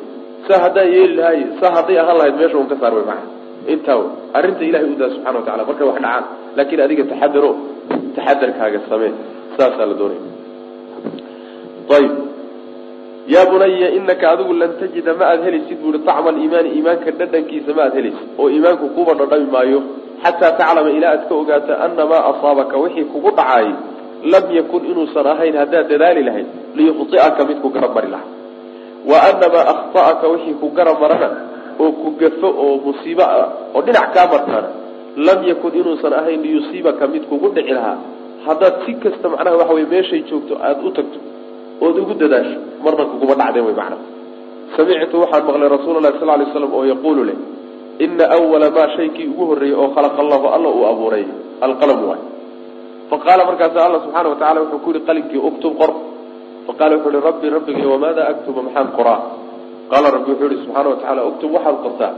sa 0.47 0.55
haddaan 0.65 0.89
yeeli 0.95 1.15
lahay 1.19 1.41
sa 1.61 1.67
hadday 1.77 1.97
ahaan 2.03 2.17
lahayd 2.21 2.35
meesha 2.41 2.57
un 2.63 2.69
ka 2.71 2.77
saar 2.81 2.93
way 2.97 3.05
maaa 3.11 3.25
intaa 3.75 3.97
w 4.01 4.03
arrinta 4.39 4.63
ilahay 4.69 4.87
udaa 4.95 5.11
subxana 5.15 5.37
wa 5.41 5.45
tacala 5.47 5.63
markay 5.71 5.87
wax 5.91 5.99
dhacaan 6.05 6.25
laakiin 6.57 6.81
adiga 6.87 7.05
taxadaro 7.13 7.51
taxadarkaaga 8.17 8.79
samee 8.91 9.13
saasaa 9.57 9.87
la 9.91 9.95
doonaya 10.01 10.23
ayib 11.97 12.13
yaa 13.27 13.47
bunaya 13.51 13.89
inaka 13.99 14.31
adigu 14.33 14.53
lan 14.53 14.71
tajida 14.81 15.15
ma 15.15 15.25
aad 15.33 15.41
helaysid 15.47 15.79
bu 15.81 15.89
uhi 15.89 16.01
acma 16.07 16.29
aliimaani 16.31 16.69
iimaanka 16.77 17.11
dhadhankiisa 17.11 17.71
ma 17.77 17.83
aad 17.87 17.95
helaysid 17.99 18.29
oo 18.39 18.49
iimaanku 18.51 18.87
kuba 18.97 19.15
dhadhami 19.15 19.49
maayo. 19.57 19.81
Xataa 20.25 20.53
taclama 20.59 20.91
ilaa 20.91 21.11
aad 21.15 21.23
ka 21.29 21.35
ogaato 21.35 21.73
ana 21.85 22.05
maa 22.11 22.23
asaabaka 22.31 22.77
wixii 22.85 23.05
kugu 23.13 23.31
dhacaayay 23.31 23.73
lam 24.33 24.45
yakun 24.59 24.83
inuusan 24.91 25.27
ahayn 25.27 25.57
haddaad 25.63 25.89
dadaali 25.89 26.23
lahayd 26.29 26.47
liyukhطi'aka 26.77 27.41
mid 27.49 27.59
ku 27.65 27.69
garab 27.75 27.93
mari 27.97 28.09
lahaa. 28.15 28.31
Wa 29.11 29.17
ana 29.29 29.47
maa 29.55 29.65
akhta'aka 29.75 30.27
wixii 30.35 30.55
ku 30.61 30.69
garab 30.77 31.01
marana 31.01 31.29
oo 31.81 31.93
ku 32.01 32.09
gafo 32.21 32.49
oo 32.65 32.77
musiibo 32.87 33.23
ah 33.23 33.49
oo 33.75 33.83
dhinac 33.87 34.13
kaa 34.17 34.27
martaana 34.33 34.69
lam 35.27 35.41
yakun 35.51 35.73
inuusan 35.81 36.13
ahayn 36.21 36.41
liyusiibaka 36.47 37.07
mid 37.07 37.25
kugu 37.31 37.49
dhici 37.57 37.73
lahaa. 37.79 37.99
Haddaad 38.47 38.75
si 38.85 38.95
kasta 39.03 39.29
macnaha 39.29 39.57
waxa 39.61 39.75
wey 39.75 39.87
meeshay 39.93 40.21
joogto 40.29 40.55
aada 40.61 40.81
u 40.89 40.91
tagto 40.97 41.19
ood 41.81 41.97
ugu 42.03 42.15
dadaasho 42.15 42.59
marna 42.85 43.05
kuguma 43.11 43.35
dhacdeen 43.41 43.65
way 43.67 43.75
macnaha. 43.81 44.03
Samictu 44.77 45.17
waxaan 45.23 45.43
maqlay 45.49 45.69
rasuula 45.69 46.01
lahi 46.05 46.19
sal 46.21 46.31
lay 46.41 46.47
slam 46.53 46.73
oo 46.75 46.85
yaquulu 46.85 47.23
leh 47.29 47.37
ina 48.05 48.25
awala 48.37 48.71
maa 48.71 48.89
shaykii 48.97 49.27
ugu 49.33 49.45
horreeyey 49.51 49.77
oo 49.77 49.89
khalaqa 49.95 50.19
allahu 50.25 50.47
alla 50.57 50.69
uu 50.77 50.85
abuuray 50.93 51.25
alqalam 51.67 52.01
waay. 52.09 52.23
Faqaala 53.11 53.43
markaasa 53.51 53.79
alla 53.87 53.99
subxaana 54.05 54.29
wa 54.33 54.37
tacala 54.41 54.61
wuxuu 54.65 54.81
ku 54.85 54.91
yihi 54.91 55.07
qalinkii 55.09 55.41
uktub 55.49 55.73
qor. 55.81 55.91
Faqala 56.67 56.97
wuxuu 56.97 57.11
ihi 57.15 57.23
rabbi 57.29 57.47
rabbigay 57.57 57.87
wamaada 57.93 58.23
aktuba 58.33 58.61
maxaan 58.67 58.89
qoraa? 58.99 59.21
Qaala 59.91 60.07
rabbi 60.17 60.31
wuxuu 60.33 60.49
yihi 60.51 60.63
subxaana 60.65 60.89
wa 60.93 60.97
tacala 61.01 61.21
uktub 61.31 61.51
waxaad 61.57 61.77
qortaa 61.85 62.13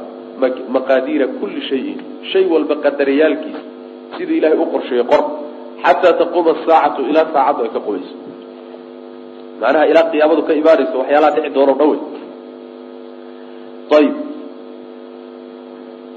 maqaadiira 0.77 1.27
kulli 1.41 1.61
shayin 1.69 1.99
shay 2.33 2.45
walba 2.53 2.75
qadariyaalkiisa 2.85 3.63
siduu 4.17 4.37
ilahay 4.39 4.59
u 4.59 4.67
qorsheeyey 4.75 5.05
qor 5.11 5.23
xataa 5.85 6.13
taquuma 6.21 6.51
asaacatu 6.57 7.01
ilaa 7.11 7.27
saacaddu 7.35 7.61
ay 7.67 7.71
ka 7.77 7.81
qubayso 7.87 8.15
macnaha 9.61 9.85
ilaa 9.91 10.11
qiyaamadu 10.13 10.43
ka 10.49 10.53
imaanayso 10.61 10.97
waxyaalaha 11.03 11.35
dhici 11.37 11.51
doono 11.57 11.73
dhan 11.81 11.89
wey 11.91 12.01
ayib 13.99 14.15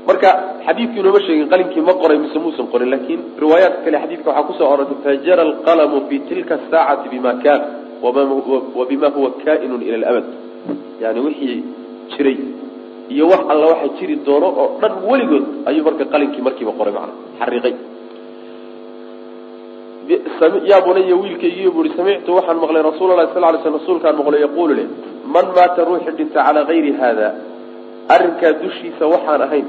marka 0.07 0.29
xadiidkii 0.65 0.99
inooma 1.03 1.19
sheegin 1.25 1.47
qalinkii 1.53 1.83
ma 1.89 1.93
qoray 2.01 2.17
mise 2.23 2.37
muusan 2.45 2.67
qorin 2.73 2.89
laakiin 2.93 3.21
riwaayaadka 3.43 3.81
kale 3.85 3.97
xadiidka 4.03 4.29
waxaa 4.29 4.47
ku 4.47 4.53
soo 4.59 4.69
orortay 4.73 4.97
fajara 5.05 5.41
alqalamu 5.49 5.97
fi 6.09 6.15
tilka 6.29 6.53
asaacati 6.59 7.07
bima 7.13 7.33
kaan 7.43 7.61
wa 8.77 8.85
bima 8.89 9.07
huwa 9.15 9.29
kainun 9.45 9.81
ila 9.87 9.97
labad 10.05 10.25
yani 11.03 11.19
wixii 11.27 11.59
jiray 12.13 12.37
iyo 13.13 13.25
wax 13.31 13.41
alla 13.53 13.65
waxa 13.73 13.87
jiri 13.99 14.15
doono 14.27 14.47
oo 14.61 14.67
dhan 14.81 14.93
weligood 15.09 15.45
ayuu 15.69 15.83
marka 15.87 16.05
qalinkii 16.13 16.41
markiiba 16.47 16.73
qoray 16.79 16.93
macna 16.97 17.13
xariiqay 17.39 17.73
yaa 20.09 20.81
bunaya 20.81 21.15
wiilkaygiiyo 21.15 21.71
buui 21.71 21.91
samictu 21.97 22.35
waxaan 22.35 22.57
maqlay 22.57 22.81
rasuula 22.81 23.15
lahi 23.15 23.33
sal 23.33 23.41
lay 23.41 23.61
sl 23.63 23.73
rasuulkaan 23.79 24.15
maqlay 24.17 24.41
yaquulu 24.41 24.73
leh 24.73 24.87
man 25.35 25.45
maata 25.57 25.85
ruuxi 25.85 26.11
dhinta 26.17 26.43
calaa 26.45 26.65
gayri 26.69 26.91
haada 27.01 27.27
arrinkaa 28.13 28.53
dushiisa 28.63 29.05
waxaan 29.13 29.41
ahayn 29.47 29.67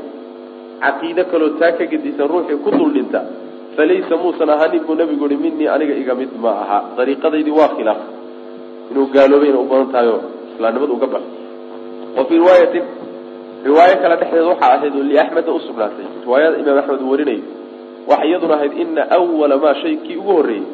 caqiide 0.81 1.25
kaloo 1.31 1.51
taa 1.61 1.73
ka 1.73 1.85
gedisan 1.93 2.29
ruuxii 2.33 2.57
ku 2.65 2.71
dul 2.71 2.93
dhinta 2.97 3.21
falaysa 3.77 4.17
muusan 4.23 4.51
ahaanin 4.55 4.83
buu 4.87 4.95
nabigu 4.95 5.25
uhi 5.25 5.37
minii 5.37 5.69
aniga 5.75 5.95
iga 6.03 6.15
mid 6.15 6.33
ma 6.45 6.53
aha 6.63 6.79
dariiqadaydii 6.97 7.57
waa 7.61 7.71
khilaaf 7.77 8.01
inuu 8.91 9.07
gaaloobayna 9.15 9.59
u 9.61 9.69
badan 9.69 9.93
tahay 9.93 10.09
oo 10.09 10.95
uga 10.97 11.07
baxo. 11.07 11.31
Wa 12.17 12.25
fii 12.25 12.39
riwaayatin 12.43 12.85
riwaayo 13.65 13.97
kale 14.03 14.17
dhexdeeda 14.17 14.49
waxaa 14.53 14.73
ahayd 14.77 14.93
oo 14.97 15.09
liaxmeda 15.13 15.53
usugnaatay 15.53 16.07
riwaayada 16.25 16.57
imaam 16.63 16.79
axmed 16.79 17.03
warinayo 17.13 17.60
waxay 18.11 18.29
iyaduna 18.31 18.55
ahayd 18.59 18.73
ina 18.85 19.03
awala 19.19 19.57
maa 19.65 19.75
shay 19.83 19.95
kii 20.05 20.17
ugu 20.23 20.33
horreeyey 20.39 20.65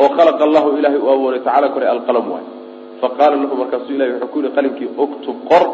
oo 0.00 0.08
khalaqa 0.16 0.42
allahu 0.48 0.68
ilahay 0.80 0.98
uu 1.04 1.10
abuuray 1.16 1.40
tacala 1.46 1.68
kore 1.74 1.86
alqalam 1.94 2.26
waay 2.32 2.46
faqaala 3.02 3.36
lahu 3.42 3.54
markaasuu 3.62 3.94
ilahi 3.96 4.10
wuxuu 4.12 4.30
ku 4.32 4.38
yihi 4.42 4.54
qalinkii 4.56 4.88
uktub 5.04 5.36
qor. 5.50 5.64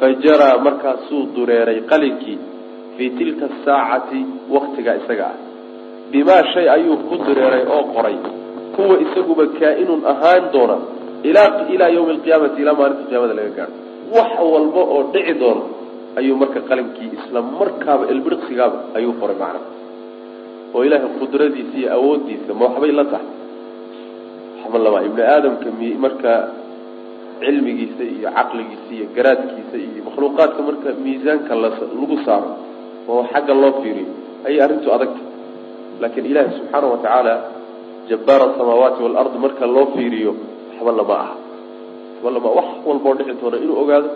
Fajaraa 0.00 0.54
markaasuu 0.66 1.22
dureeray 1.36 1.78
qalinkii 1.90 2.38
fii 2.96 3.10
tilka 3.18 3.46
saacati 3.64 4.20
waktigaa 4.54 4.96
isaga 5.00 5.26
ah. 5.32 5.36
Bimaa 6.10 6.42
shay 6.52 6.66
ayuu 6.76 6.96
ku 7.08 7.14
dureeray 7.26 7.64
oo 7.74 7.84
qoray. 7.94 8.16
Kuwa 8.76 8.96
isaguba 9.04 9.44
kaa-inun 9.58 10.00
ahaan 10.12 10.44
doona 10.54 10.76
ilaa 11.28 11.48
ilaa 11.74 11.88
yawmi 11.96 12.10
alqiyaamati 12.16 12.62
ilaa 12.62 12.76
maalinta 12.80 13.04
qiyaamada 13.08 13.34
laga 13.38 13.52
gaadho 13.58 13.76
wax 14.16 14.30
walba 14.52 14.82
oo 14.94 15.02
dhici 15.14 15.34
doona 15.42 15.62
ayuu 16.18 16.36
marka 16.42 16.60
qalinkii 16.68 17.10
isla 17.16 17.40
markaaba 17.60 18.04
ilbiriqsigaaba 18.12 18.78
ayuu 18.98 19.14
qoray 19.20 19.36
macna 19.42 19.60
oo 20.74 20.82
ilaahay 20.86 21.10
qudradiisa 21.20 21.74
iyo 21.80 21.88
awoodiisa 21.96 22.50
ma 22.58 22.64
waxbay 22.68 22.92
la 22.98 23.04
tahay. 23.12 23.28
Waxba 24.62 24.78
lama 24.84 24.98
ibni 25.08 25.22
aadamka 25.32 25.68
mi 25.78 25.88
marka 26.04 26.32
cilmigiisa 27.40 28.02
iyo 28.14 28.28
caqligiisa 28.36 28.90
iyo 28.96 29.06
garaadkiisa 29.16 29.76
iyo 29.86 30.00
makhluuqaadka 30.08 30.60
marka 30.68 30.88
miisaanka 31.04 31.52
la 31.62 31.68
lagu 32.00 32.16
saaro 32.26 32.50
oo 33.10 33.22
xagga 33.32 33.54
loo 33.62 33.72
fiiriyo 33.82 34.08
ayay 34.46 34.60
arrintu 34.64 34.88
adagta 34.96 35.22
laakiin 36.00 36.26
ilaahi 36.30 36.50
subxaana 36.58 36.86
wa 36.92 36.98
tacaala 37.04 37.34
jabbaar 38.10 38.40
asamaawaati 38.48 39.00
waalardi 39.04 39.38
marka 39.44 39.64
loo 39.74 39.86
fiiriyo 39.94 40.32
waxba 40.74 40.92
lama 41.00 41.14
aha. 41.24 41.34
Waxba 42.14 42.30
lama 42.36 42.48
wax 42.58 42.68
walboo 42.88 43.14
dhici 43.18 43.32
doona 43.40 43.56
inuu 43.64 43.76
ogaado 43.82 44.08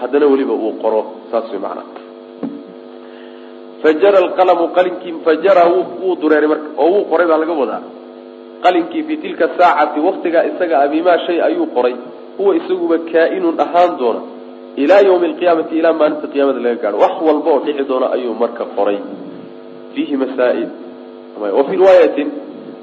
haddana 0.00 0.26
weliba 0.32 0.54
uu 0.64 0.72
qoro 0.82 1.00
saas 1.30 1.46
way 1.52 1.60
macnaa 1.64 1.86
fajara 3.84 4.18
alqalamu 4.24 4.64
qalinkii 4.76 5.14
fajara 5.26 5.62
wuu 5.72 6.14
dureeray 6.22 6.48
marka 6.52 6.68
oo 6.82 6.88
wuu 6.94 7.04
qoray 7.10 7.26
baa 7.30 7.38
laga 7.42 7.54
wadaa. 7.62 7.82
Qalinkii 8.64 9.02
fii 9.08 9.18
tilka 9.24 9.46
saacati 9.58 10.00
waktigaa 10.08 10.44
isaga 10.50 10.76
a 10.84 10.88
bimaa 10.92 11.18
shay 11.26 11.38
ayuu 11.48 11.66
qoray. 11.76 11.94
Huwa 12.38 12.52
isaguba 12.58 12.96
kaa-inun 13.12 13.60
ahaan 13.64 13.92
doona. 14.00 14.20
Ilaa 14.82 15.02
yawmi 15.08 15.26
alqiyaamati 15.30 15.74
ilaa 15.80 15.92
maalinta 16.00 16.26
qiyaamada 16.32 16.60
laga 16.66 16.78
gaadho. 16.82 16.98
Wax 17.04 17.14
walba 17.26 17.48
oo 17.54 17.60
dhici 17.66 17.84
doona 17.90 18.06
ayuu 18.16 18.34
marka 18.42 18.64
qoray. 18.76 18.98
Fiihi 19.94 20.16
masaa'il. 20.22 20.68
Wa 21.56 21.62
fii 21.68 21.76
riwaayatin 21.82 22.28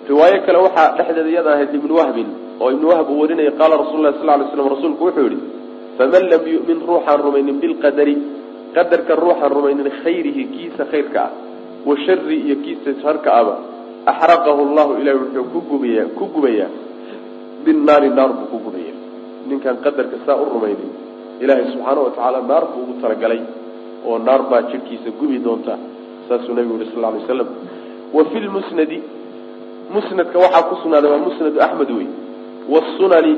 riwaayo 0.09 0.37
kale 0.45 0.57
waxaa 0.65 0.87
dhexdeeda 0.97 1.29
iyada 1.33 1.49
ahayd 1.55 1.71
ibnu 1.79 1.93
wahbin 1.99 2.27
oo 2.61 2.69
ibnu 2.75 2.85
wahb 2.91 3.07
uu 3.09 3.19
warinaya 3.21 3.51
qaala 3.59 3.77
rasul 3.81 4.01
sal 4.03 4.27
lay 4.27 4.47
slam 4.53 4.67
rasuulku 4.73 5.03
wuxuu 5.07 5.27
yihi 5.31 5.39
faman 5.97 6.23
lam 6.31 6.43
yu'min 6.53 6.77
ruuxaan 6.89 7.19
rumaynin 7.25 7.57
bilqadari 7.63 8.15
qadarka 8.75 9.15
ruuxaan 9.15 9.51
rumaynin 9.51 9.89
khayrihi 10.03 10.43
kiisa 10.53 10.83
khayrka 10.91 11.19
ah 11.27 11.31
wa 11.85 11.95
shari 12.05 12.37
iyo 12.45 12.55
kiisa 12.63 13.01
sharka 13.01 13.29
aba 13.33 13.55
axraqahu 14.05 14.61
llahu 14.75 14.91
ilahi 15.01 15.17
wuxuu 15.23 15.45
ku 15.53 15.59
gubaya 15.69 16.03
ku 16.17 16.25
gubayaa 16.33 16.69
binnaari 17.65 18.09
naar 18.09 18.31
buu 18.37 18.47
ku 18.53 18.57
gubaya 18.65 18.93
ninkaan 19.47 19.77
qadarka 19.85 20.17
saa 20.25 20.37
u 20.41 20.45
rumaynin 20.55 20.91
ilaahay 21.41 21.65
subxaana 21.73 21.99
wa 22.05 22.11
tacaala 22.15 22.39
naar 22.51 22.63
buu 22.71 22.81
ugu 22.83 22.93
talagalay 23.01 23.41
oo 24.05 24.17
naar 24.17 24.41
baa 24.49 24.61
jidhkiisa 24.71 25.09
gubi 25.19 25.37
doonta 25.45 25.77
saasuu 26.27 26.53
nabigu 26.53 26.77
yihi 26.81 26.91
sal 26.93 27.01
lay 27.01 27.23
slam 27.27 27.49
wa 28.15 28.21
fi 28.31 28.37
lmusnadi 28.39 28.97
musnadka 29.93 30.37
waxaa 30.39 30.67
ku 30.69 30.75
sugnaaday 30.81 31.09
waa 31.11 31.25
musnadu 31.27 31.57
axmed 31.67 31.89
wey 31.97 32.09
wasunani 32.73 33.33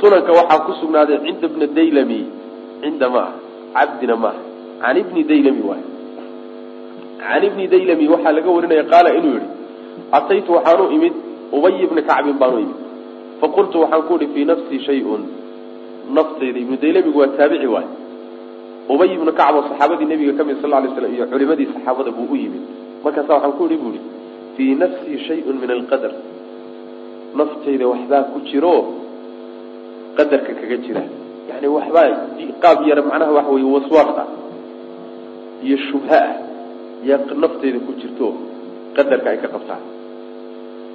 sunanka 0.00 0.32
waxaa 0.32 0.64
ku 0.66 0.72
sugnaaday 0.80 1.18
cinda 1.26 1.46
bni 1.48 1.66
daylami 1.76 2.20
cinda 2.82 3.08
ma 3.14 3.20
ah 3.28 3.32
cabdina 3.76 4.16
maaha. 4.24 4.40
Can 4.82 4.96
ibni 5.02 5.22
daylami 5.30 5.62
waay 5.68 5.82
can 7.22 7.42
ibni 7.48 7.64
daylami 7.72 8.06
waxaa 8.14 8.32
laga 8.36 8.50
warinaya 8.56 8.84
qaala 8.92 9.10
inuu 9.18 9.34
yihi 9.38 9.48
ataytu 10.18 10.50
waxaanu 10.56 10.84
imid 10.96 11.14
ubay 11.56 11.74
ibni 11.84 12.02
kacbin 12.10 12.36
baanu 12.42 12.58
imid. 12.64 12.78
Faqultu 13.40 13.76
waxaan 13.82 14.02
ku 14.08 14.14
ihi 14.20 14.28
fii 14.34 14.44
nafsii 14.50 14.80
shay-un. 14.88 15.22
Naftayda 16.16 16.58
ibnu 16.64 16.76
daylamigu 16.82 17.18
waa 17.20 17.32
taabici 17.38 17.66
waay 17.74 17.88
ubay 18.94 19.08
ibnu 19.16 19.32
kacb 19.40 19.54
oo 19.58 19.64
saxaabadii 19.70 20.08
nabiga 20.12 20.32
ka 20.38 20.44
mid 20.48 20.56
sal 20.62 20.70
lay 20.70 20.90
slam 20.96 21.12
iyo 21.14 21.26
culimadii 21.32 21.68
saxaabada 21.74 22.10
buu 22.16 22.28
u 22.32 22.36
yimid. 22.42 22.62
Markaasa 23.04 23.30
waxaan 23.34 23.52
ku 23.58 23.64
ihi 23.66 23.76
bu 23.82 23.88
ihi 23.96 24.00
fii 24.56 24.74
nafsii 24.82 25.18
shayun 25.26 25.56
min 25.62 25.70
alqadar. 25.78 26.12
Naftayda 27.38 27.84
waxbaa 27.92 28.22
ku 28.32 28.38
jiro 28.50 28.74
qadarka 30.16 30.52
kaga 30.60 30.76
jira 30.86 31.02
yani 31.58 31.68
waxbaa 31.74 32.06
qaab 32.62 32.86
yara 32.86 33.02
macnaha 33.02 33.32
waxa 33.32 33.50
wey 33.50 33.64
waswaas 33.74 34.10
ah 34.22 34.28
iyo 35.66 35.76
shubha 35.90 36.18
ah 36.22 36.34
yaa 37.02 37.34
naftayda 37.34 37.78
ku 37.82 37.92
jirto 37.98 38.26
qadarka 38.94 39.30
ay 39.30 39.38
ka 39.42 39.48
qabtaan. 39.54 39.82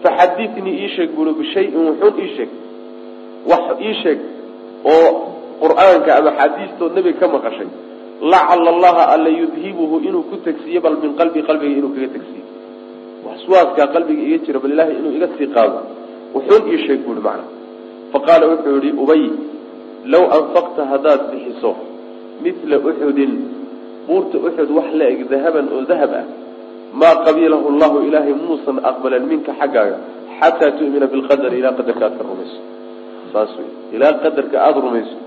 Faxadithnii 0.04 0.76
ii 0.84 0.89
sheeg 0.95 1.10
bui 1.15 1.34
bishayin 1.39 1.76
wuxuun 1.76 2.15
ii 2.23 2.32
sheeg 2.36 2.49
wax 3.52 3.63
ii 3.88 3.93
sheeg 4.04 4.19
oo 4.88 5.08
qur'aanka 5.63 6.12
ama 6.19 6.32
xaadiistood 6.39 6.91
nebiga 6.95 7.19
ka 7.19 7.28
maqashay 7.36 7.69
lacala 8.21 8.69
allaha 8.76 9.04
alla 9.15 9.30
yudhibuhu 9.30 9.99
inuu 10.08 10.23
ku 10.32 10.36
tegsiiyo 10.47 10.80
bal 10.82 10.95
min 11.04 11.12
qalbi 11.19 11.43
qalbiga 11.43 11.76
inuu 11.80 11.91
kaga 11.95 12.10
tegsiiyo 12.15 12.45
waswaaskaa 13.28 13.88
qalbiga 13.95 14.21
iga 14.28 14.38
jira 14.45 14.60
bal 14.63 14.71
ilaahay 14.71 14.95
inuu 14.95 15.12
iga 15.17 15.28
sii 15.38 15.47
qaado. 15.56 15.80
Wuxuun 16.36 16.63
ii 16.71 16.80
sheeg 16.88 16.99
bui 17.08 17.19
macna. 17.19 17.45
Faqaala 18.13 18.45
wuxuu 18.52 18.80
yihi 18.84 18.95
ubay 19.04 19.23
low 20.05 20.25
anfaqta 20.37 20.85
haddaad 20.91 21.21
bixiso 21.31 21.75
mila 22.43 22.77
uxudin 22.77 23.33
buurta 24.07 24.37
uxud 24.37 24.69
wax 24.77 24.89
la 24.99 25.05
eg 25.13 25.29
dahaban 25.29 25.65
oo 25.73 25.83
dahab 25.91 26.13
ah. 26.21 26.25
Maa 26.93 27.15
qabilahu 27.25 27.73
llahu 27.81 28.05
ilaahay 28.07 28.33
muusan 28.33 28.77
aqbalan 28.89 29.25
minka 29.31 29.51
xaggaaga 29.59 29.97
xataa 30.39 30.71
tu'mina 30.77 31.07
bilqadari 31.07 31.57
ilaa 31.61 31.73
qadarka 31.79 32.03
aad 32.05 32.15
ka 32.17 32.23
rumayso. 32.23 32.59
Saas 33.33 33.51
wey 33.57 33.69
ilaa 33.95 34.13
qadarka 34.23 34.57
aada 34.61 34.79
rumayso 34.85 35.17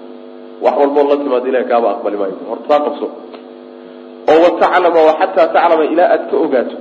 wax 0.65 0.75
walbood 0.81 1.07
la 1.11 1.17
timaado 1.23 1.47
ilahay 1.51 1.67
kaaba 1.73 1.89
aqbali 1.95 2.17
maayo. 2.21 2.37
Horta 2.51 2.67
taa 2.71 2.81
qabso. 2.87 3.07
Oo 4.31 4.39
wataclama 4.45 5.01
wa 5.09 5.15
xataa 5.21 5.47
taclama 5.55 5.85
ilaa 5.85 6.09
aad 6.15 6.23
ka 6.31 6.37
ogaato 6.37 6.77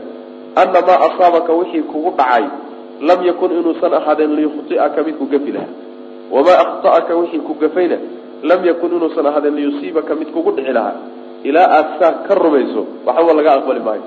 ana 0.56 0.80
maa 0.88 1.00
asaabaka 1.08 1.54
wixii 1.54 1.82
kugu 1.82 2.14
dhacay 2.18 2.46
lam 3.02 3.20
yakun 3.26 3.52
inuusan 3.52 3.94
ahaadeen 3.94 4.36
liyukhti'aka 4.36 5.04
mid 5.04 5.16
ku 5.18 5.26
gafi 5.26 5.52
lahaa 5.52 5.74
wamaa 6.32 6.58
akhta'aka 6.66 7.16
wixii 7.16 7.46
ku 7.48 7.54
gafayna 7.62 7.98
lam 8.44 8.66
yakun 8.66 8.92
inuusan 8.98 9.26
ahaadeen 9.26 9.56
liyusiibaka 9.56 10.16
mid 10.16 10.30
kugu 10.36 10.52
dhici 10.58 10.74
lahaa 10.78 10.96
ilaa 11.44 11.68
aad 11.78 11.88
saa 12.00 12.14
ka 12.28 12.36
rumayso 12.36 12.82
waxba 13.06 13.34
laga 13.34 13.52
aqbali 13.58 13.82
maayo 13.88 14.06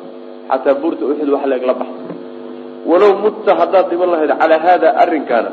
xataa 0.50 0.74
buurta 0.82 1.04
uxud 1.04 1.28
wax 1.34 1.44
leeg 1.46 1.64
la 1.70 1.74
walow 2.90 3.12
mutta 3.24 3.54
haddaad 3.60 3.86
dhiman 3.90 4.10
lahayd 4.14 4.32
calaa 4.40 4.60
haada 4.66 4.88
arrinkaana 5.02 5.50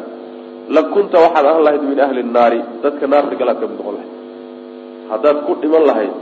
la 0.75 0.81
kunta 0.93 1.17
waxaad 1.25 1.45
ahan 1.51 1.63
lahayd 1.67 1.83
min 1.91 1.99
ahli 2.05 2.23
nnaari 2.23 2.59
dadka 2.83 3.07
naarta 3.07 3.35
galaad 3.39 3.57
ka 3.61 3.67
mid 3.67 3.77
noqon 3.79 3.95
lahayd 3.97 4.11
haddaad 5.11 5.37
ku 5.47 5.51
dhiman 5.61 5.83
lahayd 5.89 6.13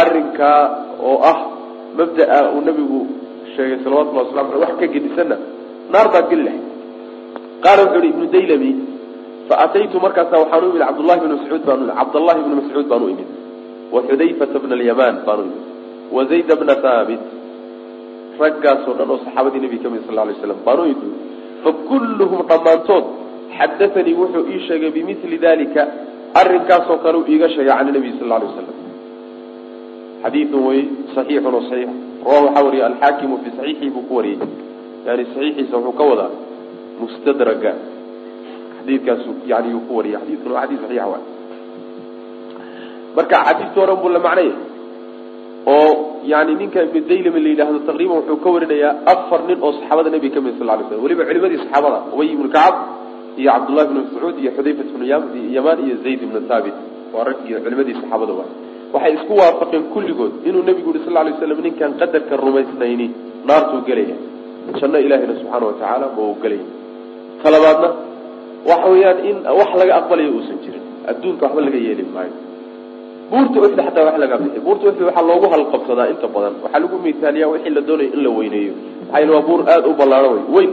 arrinkaa 0.00 0.60
oo 1.08 1.18
ah 1.32 1.38
mabda'a 2.00 2.40
uu 2.54 2.62
nabigu 2.68 2.98
sheegay 3.54 3.78
salawatullahi 3.84 4.26
waslamu 4.28 4.48
aleh 4.52 4.60
wax 4.64 4.74
ka 4.80 4.86
gedisanna 4.94 5.36
naar 5.92 6.06
baad 6.14 6.26
geli 6.30 6.42
lahayd 6.48 6.64
qaala 7.64 7.80
wuxuu 7.84 8.02
ihi 8.04 8.10
ibnu 8.14 8.26
daylami 8.36 8.70
faataytu 9.48 10.00
markaasa 10.00 10.34
waxaan 10.42 10.64
u 10.64 10.68
imid 10.70 10.82
cabdullahi 10.88 11.20
bni 11.20 11.34
mascuud 11.36 11.62
baan 11.68 11.90
cabdallahi 12.00 12.40
bni 12.46 12.54
mascuud 12.60 12.86
baan 12.92 13.02
u 13.02 13.08
imid 13.14 13.28
wa 13.94 14.00
xudayfata 14.08 14.58
bna 14.62 14.74
alyamaan 14.78 15.16
baan 15.26 15.38
u 15.40 15.44
imid 15.48 15.62
wa 16.16 16.24
zayd 16.30 16.50
bna 16.60 16.74
thaabit 16.84 17.22
raggaasoo 18.42 18.94
dhan 18.98 19.10
oo 19.10 19.18
saxaabadii 19.24 19.60
nebiga 19.64 19.82
ka 19.84 19.94
mid 19.94 20.02
sal 20.08 20.16
lay 20.28 20.36
slam 20.42 20.58
baan 20.66 20.80
u 20.80 20.86
imid 20.94 21.12
fakulluhum 21.64 22.40
dhammaantood 22.50 23.04
xadaanii 23.58 24.14
wuxuu 24.20 24.44
ii 24.52 24.60
sheegay 24.68 24.90
bimili 24.96 25.38
dalika 25.46 25.82
arrinkaasoo 26.40 26.98
kale 27.04 27.16
uu 27.18 27.26
iiga 27.32 27.48
sheegay 27.54 27.74
can 27.78 27.88
nabiy 27.96 28.12
sal 28.18 28.28
lay 28.32 28.40
waslam 28.48 28.76
xadiidun 30.22 30.62
wey 30.68 30.80
saxiixun 31.14 31.54
oo 31.54 31.64
saxiix. 31.70 31.90
Rawahu 32.26 32.46
waxaa 32.46 32.64
wariyay 32.66 32.86
alxaakimu 32.90 33.38
fi 33.42 33.48
saxiixii 33.56 33.90
buu 33.94 34.04
ku 34.08 34.14
wariyey 34.18 34.38
yani 35.06 35.24
saxiixiisa 35.32 35.76
wuxuu 35.76 35.94
ka 35.98 36.04
wadaa 36.10 36.30
mustadraga 37.00 37.72
xadiidkaasu 38.88 39.30
yani 39.52 39.68
yuu 39.74 39.82
ku 39.88 39.92
wariyay 39.98 40.20
xadiidkuna 40.22 40.54
waa 40.56 40.62
xadiis 40.64 40.80
saxiixa 40.82 41.06
waay. 41.12 41.22
Marka 43.16 43.36
xadiidka 43.48 43.78
oran 43.84 43.96
buu 44.02 44.08
la 44.16 44.18
macnaya 44.26 44.54
oo 45.74 45.90
yani 46.32 46.52
ninka 46.60 46.80
ibnu 46.86 47.00
daylami 47.10 47.40
la 47.44 47.48
yidhaahdo 47.52 47.78
taqriiban 47.88 48.16
wuxuu 48.20 48.38
ka 48.44 48.48
warinayaa 48.54 48.92
afar 49.12 49.40
nin 49.48 49.58
oo 49.66 49.72
saxaabada 49.78 50.08
nebiga 50.14 50.34
ka 50.36 50.40
mid 50.46 50.54
sal 50.58 50.66
lay 50.70 50.84
slam 50.88 51.02
weliba 51.04 51.22
culimadii 51.28 51.58
saxaabada 51.64 51.98
ubay 52.14 52.28
ibnu 52.36 52.48
kacab 52.56 52.74
iyo 53.40 53.50
cabdullahi 53.54 53.86
bnu 53.90 54.00
mascuud 54.04 54.36
iyo 54.42 54.50
xudayfat 54.56 54.88
bnu 54.94 55.04
yamaan 55.56 55.78
iyo 55.86 55.94
zayd 56.04 56.20
ibnu 56.26 56.38
thaabit 56.50 56.76
waa 57.14 57.24
rag 57.28 57.38
iyo 57.48 57.56
culimadii 57.64 57.94
saxaabada 58.00 58.32
waay. 58.38 58.50
Waxay 58.94 59.12
isku 59.18 59.32
waafaqeen 59.40 59.84
kulligood 59.94 60.32
inuu 60.48 60.62
nebigu 60.68 60.90
yihi 60.94 61.04
sal 61.06 61.16
lay 61.26 61.34
slam 61.40 61.60
ninkaan 61.66 61.92
qadarka 62.00 62.34
rumaysnayni 62.44 63.06
naartuu 63.48 63.80
gelaya 63.88 64.16
janno 64.80 64.98
ilaahina 65.06 65.34
subxaana 65.40 65.64
watacaala 65.70 66.06
ma 66.16 66.20
uu 66.28 66.36
gelaya 66.42 66.66
talabaadna 67.42 67.88
waxa 68.66 68.88
weeyaan 68.92 69.18
in 69.30 69.36
wax 69.58 69.70
laga 69.80 69.92
aqbalayo 70.00 70.30
uusan 70.36 70.58
jirin. 70.64 70.82
Adduunka 71.10 71.42
waxba 71.46 71.60
laga 71.66 71.78
yeeli 71.86 72.04
maayo. 72.14 72.34
Buurta 73.30 73.56
uxd 73.60 73.78
xataa 73.86 74.04
wax 74.08 74.16
lagaa 74.22 74.38
bixiy 74.42 74.60
buurta 74.66 74.84
uxd 74.90 75.02
waxaa 75.08 75.24
loogu 75.30 75.46
halqabsadaa 75.54 76.06
inta 76.12 76.26
badan. 76.34 76.54
Waxaa 76.64 76.80
lagu 76.84 76.96
misaaliyaa 77.06 77.50
wixii 77.54 77.74
la 77.76 77.80
doonayo 77.88 78.10
in 78.16 78.20
la 78.26 78.30
weyneeyo. 78.38 78.72
Maxaa 79.06 79.20
yele 79.22 79.32
waa 79.36 79.44
buur 79.48 79.60
aada 79.72 79.86
u 79.88 79.94
ballaaro 80.00 80.28
wey 80.34 80.44
weyn. 80.56 80.72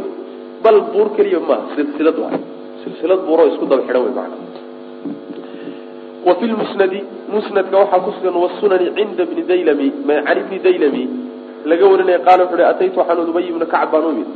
Bal 0.63 0.77
buur 0.93 1.07
keliya 1.15 1.39
maaha 1.49 1.65
silsilad 1.75 2.17
waay 2.23 2.39
silsilad 2.83 3.19
buuroo 3.27 3.47
isku 3.51 3.65
daba 3.71 3.83
xidhan 3.87 4.01
wey 4.05 4.13
macana 4.17 4.37
wa 6.25 6.33
fi 6.39 6.45
lmusnadi 6.51 6.99
musnadka 7.33 7.75
waxaa 7.81 7.99
ku 8.05 8.11
sugan 8.17 8.35
wasunani 8.43 8.87
cinda 8.97 9.23
bni 9.29 9.41
daylami 9.49 9.87
can 10.25 10.37
ibni 10.41 10.57
daylami 10.65 11.03
laga 11.69 11.85
warinaya 11.91 12.19
qaala 12.25 12.41
wuxu 12.45 12.55
uhi 12.57 12.65
ataytu 12.71 12.97
waxaan 12.99 13.29
ubay 13.31 13.45
ibna 13.51 13.65
kacb 13.73 13.91
baan 13.93 14.05
u 14.05 14.09
imid 14.15 14.29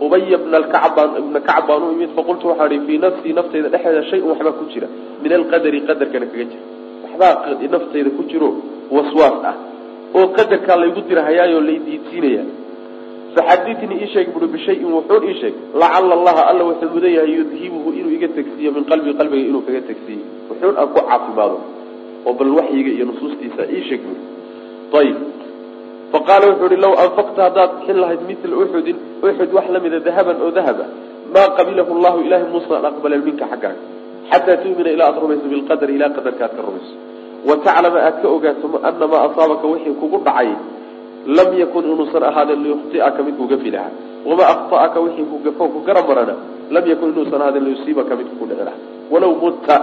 ubaya 0.00 0.38
bna 0.38 0.58
kacb 0.74 0.96
baan 0.96 1.10
ibna 1.18 1.40
kacb 1.40 1.66
baan 1.68 1.82
u 1.82 1.92
imid 1.92 2.10
faqultu 2.16 2.48
waxaan 2.48 2.72
ihi 2.72 2.86
fii 2.86 2.98
nafsii 2.98 3.32
naftayda 3.32 3.68
dhexeeda 3.68 4.02
shay-un 4.10 4.28
waxbaa 4.30 4.58
ku 4.58 4.64
jira. 4.72 4.88
Min 5.22 5.32
alqadari 5.32 5.80
qadarkana 5.88 6.26
kaga 6.26 6.44
jira. 6.50 6.64
Waxbaa 7.04 7.34
naftayda 7.74 8.10
ku 8.10 8.22
jiro 8.30 8.48
waswaas 8.90 9.44
ah. 9.50 9.56
Oo 10.14 10.26
qadarkaa 10.36 10.76
laygu 10.82 11.00
dirahayaayo 11.08 11.60
lay 11.60 11.78
diidsiinaya. 11.86 12.44
Faxaditnii 13.34 13.98
ii 14.02 14.10
sheeg 14.14 14.28
bui 14.34 14.46
bishayin 14.46 14.90
wuxuun 14.96 15.22
ii 15.28 15.38
sheeg 15.40 15.54
lacala 15.74 16.14
allaha 16.18 16.42
alla 16.50 16.64
wuxuu 16.70 16.90
mudan 16.94 17.12
yahay 17.18 17.34
yudhibuhu 17.38 17.90
inuu 17.98 18.12
iga 18.16 18.28
tegsiiyo 18.28 18.70
min 18.72 18.84
qalbii 18.90 19.14
qalbiga 19.18 19.46
inuu 19.50 19.62
kaga 19.66 19.80
tegsiiyo 19.90 20.24
wuxuun 20.50 20.76
aan 20.78 20.88
ku 20.94 21.00
caafimaado. 21.08 21.58
Oo 22.26 22.34
bal 22.38 22.50
waxyiga 22.58 22.90
iyo 22.96 23.04
nusuustiisa 23.10 23.62
ii 23.74 23.82
sheeg 23.88 24.02
bui 24.06 24.18
ayib 25.02 25.18
faqaala 26.14 26.44
wuxuu 26.50 26.68
ihi 26.72 26.80
law 26.86 26.94
anfaqta 27.04 27.40
haddaad 27.46 27.70
bixin 27.78 27.96
lahayd 28.02 28.20
mila 28.28 28.54
uxudin 28.64 28.96
uxud 29.26 29.50
wax 29.56 29.66
lamida 29.74 29.98
dahaban 30.06 30.36
oo 30.44 30.50
dahaba 30.58 30.84
maa 31.34 31.48
qabilahu 31.58 31.92
llahu 32.04 32.18
ilahay 32.26 32.46
muusan 32.54 32.84
aqbalan 32.90 33.20
minka 33.26 33.44
xaggaaga 33.52 33.80
xataa 34.30 34.56
tu'mina 34.62 34.90
ilaa 34.94 35.08
aad 35.10 35.18
rumayso 35.22 35.46
bilqadar 35.52 35.88
ilaa 35.96 36.10
qadarka 36.16 36.42
aad 36.44 36.54
ka 36.56 36.62
rumayso. 36.68 36.94
Wa 37.48 37.54
taclama 37.66 37.98
aad 38.08 38.16
ka 38.22 38.28
ogaato 38.36 38.66
ana 38.88 39.06
maa 39.12 39.22
asaabaka 39.28 39.66
wixii 39.72 39.94
kugu 40.00 40.18
dhacay 40.26 40.50
lam 41.38 41.50
yakun 41.62 41.84
inuusan 41.92 42.22
ahaanin 42.30 42.58
liyukhti'aka 42.64 43.20
mid 43.26 43.34
ku 43.40 43.44
gafi 43.52 43.70
lahaa 43.74 43.92
wamaa 44.28 44.48
akhta'aka 44.54 44.98
wixii 45.04 45.26
ku 45.30 45.36
gafo 45.44 45.64
ku 45.74 45.78
gara 45.86 46.00
marana 46.08 46.34
lam 46.70 46.84
yakun 46.92 47.08
inuusan 47.12 47.40
ahaanin 47.42 47.64
liyusiibaka 47.68 48.12
mid 48.20 48.28
ku 48.38 48.44
dhici 48.48 48.64
lahaa 48.68 48.80
walaw 49.12 49.32
mutta 49.44 49.76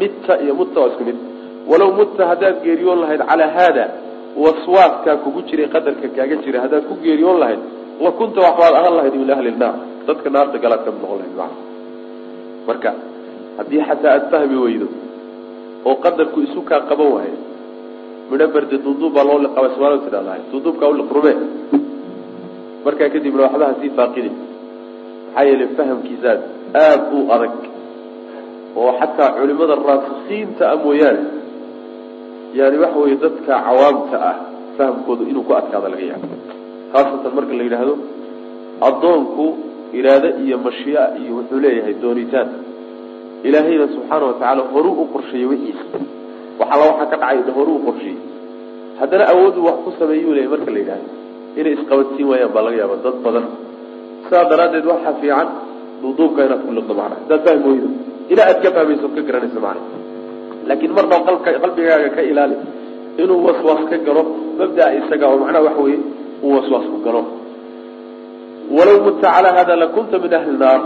mitta 0.00 0.32
iyo 0.44 0.54
mutta 0.60 0.80
waa 0.80 0.90
isku 0.92 1.04
mid. 1.08 1.18
Walaw 1.70 1.90
mutta 2.00 2.22
haddaad 2.30 2.56
geeriyoon 2.64 3.00
lahayd 3.04 3.22
calaa 3.30 3.50
haada 3.58 3.84
waswaaskaa 4.42 5.16
kugu 5.24 5.40
jiray 5.48 5.68
qadarka 5.74 6.08
kaaga 6.16 6.36
jira 6.44 6.58
haddaad 6.64 6.84
ku 6.90 6.94
geeriyoon 7.04 7.38
lahayd 7.42 7.62
la 8.04 8.10
kunta 8.18 8.40
waxbaad 8.46 8.74
ahaan 8.74 8.94
lahayd 8.98 9.14
min 9.22 9.30
ahli 9.30 9.50
naar. 9.62 9.74
Dadka 10.06 10.30
naarta 10.30 10.58
galaad 10.58 10.84
ka 10.84 10.90
mid 10.90 11.00
noqon 11.02 11.18
lahayd 11.20 11.36
maa 11.40 11.52
marka 12.66 12.90
haddii 13.58 13.82
xataa 13.88 14.12
aada 14.14 14.26
fahmi 14.32 14.56
weydo 14.64 14.88
oo 15.84 15.96
qadarku 16.04 16.38
isu 16.46 16.60
kaa 16.70 16.80
qaban 16.90 17.10
waayo 17.16 17.36
midho 18.30 18.46
barde 18.54 18.76
duuduub 18.84 19.12
baa 19.16 19.24
loo 19.28 19.38
liqaba 19.44 19.68
somaali 19.74 19.98
tidhahdahay 20.06 20.42
duuduubkaa 20.52 20.88
uliq 20.92 21.10
rume. 21.16 21.34
Markaa 22.84 23.08
kadibna 23.14 23.42
waxba 23.46 23.64
hasii 23.70 23.90
faaqidi 23.98 24.30
maxaa 24.34 25.44
yeelay 25.48 25.68
fahamkiisaad 25.78 26.40
aada 26.82 27.04
u 27.16 27.20
adag. 27.34 27.54
Oo 28.76 28.90
xataa 29.00 29.30
culimada 29.36 29.74
raasikiinta 29.88 30.62
ah 30.72 30.76
mooyaane 30.84 31.22
yani 32.58 32.76
waxa 32.82 32.98
weeye 33.02 33.16
dadka 33.24 33.52
cawaamta 33.66 34.16
ah 34.30 34.36
fahamkooda 34.76 35.22
inuu 35.30 35.44
ku 35.48 35.52
adkaada 35.60 35.88
laga 35.92 36.04
yaabo. 36.10 36.28
Khaasatan 36.92 37.32
marka 37.36 37.54
la 37.58 37.64
yidhaahdo 37.66 37.94
addoonku 38.88 39.44
iraado 39.98 40.28
iyo 40.44 40.56
mashiia 40.66 41.02
iyo 41.20 41.32
wuxuu 41.38 41.60
leeyahay 41.64 41.94
doonitaan. 42.02 42.48
Ilaahayna 43.48 43.86
subxaana 43.94 44.24
watacaala 44.30 44.62
horuu 44.72 44.94
u 45.02 45.04
qorsheeyey 45.14 45.46
wixiisa 45.52 45.84
waxalla 46.60 46.84
waxaa 46.90 47.10
ka 47.12 47.16
dhacay 47.22 47.52
horuu 47.58 47.76
u 47.80 47.84
qorsheeyey. 47.88 48.18
Haddana 49.00 49.24
awooddu 49.32 49.60
wax 49.66 49.76
ku 49.84 49.90
sameeyuu 49.98 50.32
leeyahy 50.36 50.50
marka 50.54 50.70
la 50.74 50.78
yidhahdo 50.82 51.08
inay 51.58 51.72
isqabadsiin 51.78 52.26
waayaan 52.30 52.52
baa 52.54 52.64
laga 52.66 52.76
yaaba 52.82 52.96
dad 53.04 53.16
badan. 53.26 53.46
Sidaa 54.24 54.44
daraaddeed 54.50 54.86
waxaa 54.92 55.14
fiican 55.20 55.48
duuduubka 56.02 56.40
inaad 56.46 56.62
ku 56.66 56.72
liqdo 56.78 56.94
macna 57.00 57.16
haddaad 57.20 57.40
fahmi 57.46 57.66
weydo 57.72 57.88
ilaa 58.32 58.46
aad 58.50 58.58
ka 58.64 58.70
fahmayso 58.76 59.06
ka 59.16 59.20
garanayso 59.28 59.60
macna 59.66 59.82
laakiin 60.68 60.92
marna 60.96 61.16
qalbigaaga 61.62 62.08
ka 62.16 62.22
ilaali. 62.30 62.56
Inuu 63.22 63.40
waswaas 63.46 63.82
ka 63.90 63.96
galo 64.06 64.22
mabdaa 64.58 64.90
isaga 64.98 65.26
oo 65.30 65.38
macnaha 65.42 65.64
waxa 65.68 65.82
weye 65.86 65.98
uu 66.44 66.52
waswaas 66.56 66.86
ku 66.92 66.98
galo. 67.06 67.22
Walaw 68.76 68.96
mutta 69.06 69.28
calaa 69.34 69.54
hada 69.58 69.74
lakunta 69.82 70.16
min 70.18 70.32
ahli 70.38 70.56
naar. 70.62 70.80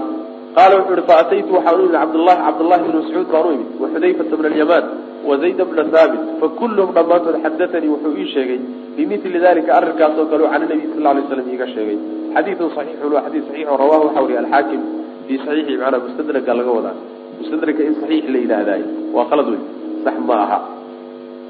Qaala 0.57 0.75
wuxuu 0.79 0.95
ihi 0.99 1.07
faataytu 1.11 1.51
waxaan 1.57 1.81
u 1.81 1.85
imid 1.85 1.95
cabdllahi 2.03 2.41
cabdullahi 2.47 2.83
bn 2.85 2.97
mascuud 2.99 3.29
baan 3.33 3.47
u 3.49 3.53
imid 3.57 3.69
waxudayfata 3.83 4.35
bna 4.39 4.49
alyamaan 4.53 4.85
wazayd 5.29 5.61
bna 5.71 5.83
haabit 5.95 6.23
fakulluhum 6.41 6.91
dhammaantood 6.97 7.37
xadatanii 7.45 7.91
wuxuu 7.95 8.15
ii 8.23 8.29
sheegay 8.35 8.61
bimili 8.97 9.39
dalika 9.47 9.71
arrinkaas 9.79 10.19
oo 10.21 10.27
kale 10.31 10.45
can 10.53 10.63
nabiy 10.63 10.89
sal 10.95 11.05
lay 11.17 11.25
slam 11.29 11.49
iiga 11.53 11.67
sheegay. 11.75 11.99
Xadiidun 12.35 12.71
saxiixun 12.77 13.13
waa 13.15 13.23
xadiid 13.27 13.45
saxiix 13.49 13.67
oo 13.73 13.77
rawahu 13.83 14.05
waxa 14.09 14.21
wariye 14.25 14.39
alxaakim 14.45 14.81
fii 15.27 15.39
saxiixi 15.45 15.75
macnaa 15.83 16.01
mustadraga 16.07 16.53
laga 16.59 16.71
wadaa 16.79 16.97
mustadraka 17.39 17.83
in 17.89 17.95
saxiix 18.01 18.25
la 18.35 18.39
yidhaahdaay. 18.45 18.83
Waa 19.17 19.25
qalad 19.31 19.47
wey 19.53 19.61
sax 20.05 20.17
ma 20.29 20.37
aha 20.45 20.59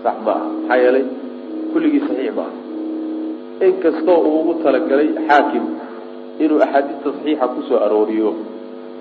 sax 0.04 0.16
ma 0.26 0.32
aha 0.38 0.46
maxaa 0.54 0.78
yeelay 0.84 1.04
kulligii 1.72 2.02
saxiix 2.08 2.32
ma 2.38 2.44
aha 2.48 3.66
inkastoo 3.68 4.18
uu 4.28 4.40
ugu 4.40 4.52
talagalay 4.64 5.08
xaakim 5.28 5.64
inuu 6.44 6.60
axaadiista 6.66 7.08
saxiixa 7.16 7.46
ku 7.54 7.60
soo 7.68 7.78
arooriyo 7.86 8.30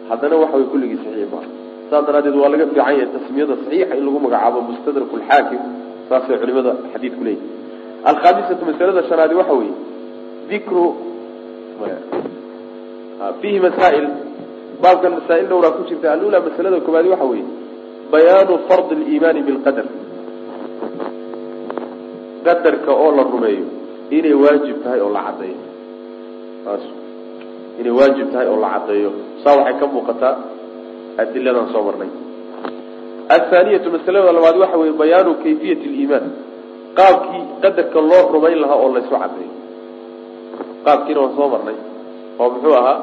haddana 0.09 0.35
waxa 0.43 0.55
way 0.59 0.67
kulligii 0.73 0.99
saxiix 1.05 1.29
maaha. 1.33 1.49
Saas 1.89 2.03
daraaddeed 2.07 2.35
waa 2.41 2.49
laga 2.53 2.65
fiican 2.71 2.93
yahay 2.93 3.07
tasmiyada 3.15 3.55
saxiixa 3.63 3.93
in 3.99 4.03
lagu 4.07 4.19
magacaabo 4.25 4.59
mustadrak 4.69 5.11
lxaakim 5.21 5.61
saasay 6.09 6.37
culimada 6.41 6.71
xadiidku 6.93 7.23
leeyihi 7.27 7.45
alkhaamisatu 8.11 8.63
masalada 8.69 9.01
shanaadi 9.09 9.35
waxa 9.39 9.53
weeye 9.59 9.75
dikru 10.49 10.83
fiihi 13.41 13.59
masaa'il 13.67 14.07
baabkan 14.81 15.11
masaa'il 15.17 15.47
dhowraa 15.51 15.75
ku 15.77 15.83
jirta. 15.89 16.07
Alula 16.15 16.39
masalada 16.47 16.77
koobaadi 16.85 17.09
waxa 17.13 17.25
weeye 17.31 17.45
bayaanu 18.13 18.53
fardi 18.67 18.93
liimaani 19.01 19.41
bilqadar 19.47 19.87
qadarka 22.45 22.91
oo 23.03 23.11
la 23.17 23.23
rumeeyo 23.23 23.65
inay 24.17 24.33
waajib 24.43 24.77
tahay 24.83 24.99
oo 25.05 25.11
la 25.15 25.21
caddeeyo. 25.27 25.59
Inay 27.79 27.93
waajib 27.99 28.27
tahay 28.33 28.47
oo 28.47 28.59
la 28.63 28.69
caddeeyo. 28.75 29.09
Saa 29.43 29.55
waxay 29.59 29.75
ka 29.81 29.85
muuqataa 29.93 30.35
adiladan 31.21 31.67
soo 31.73 31.83
marnay. 31.87 32.09
Athaaniyatu 33.35 33.87
masalada 33.95 34.31
labaad 34.37 34.57
waxa 34.63 34.77
weeye 34.81 34.93
bayaanu 35.01 35.31
kayfiyat 35.43 35.81
liimaan 35.93 36.25
qaabkii 36.99 37.43
qadarka 37.63 37.99
loo 38.09 38.23
rumayn 38.33 38.59
lahaa 38.63 38.79
oo 38.83 38.89
laysu 38.95 39.11
caddeeyo. 39.23 39.51
Qaabkiina 40.85 41.19
waan 41.23 41.33
soo 41.37 41.47
marnay 41.53 41.77
oo 42.39 42.47
muxuu 42.53 42.75
ahaa 42.79 42.97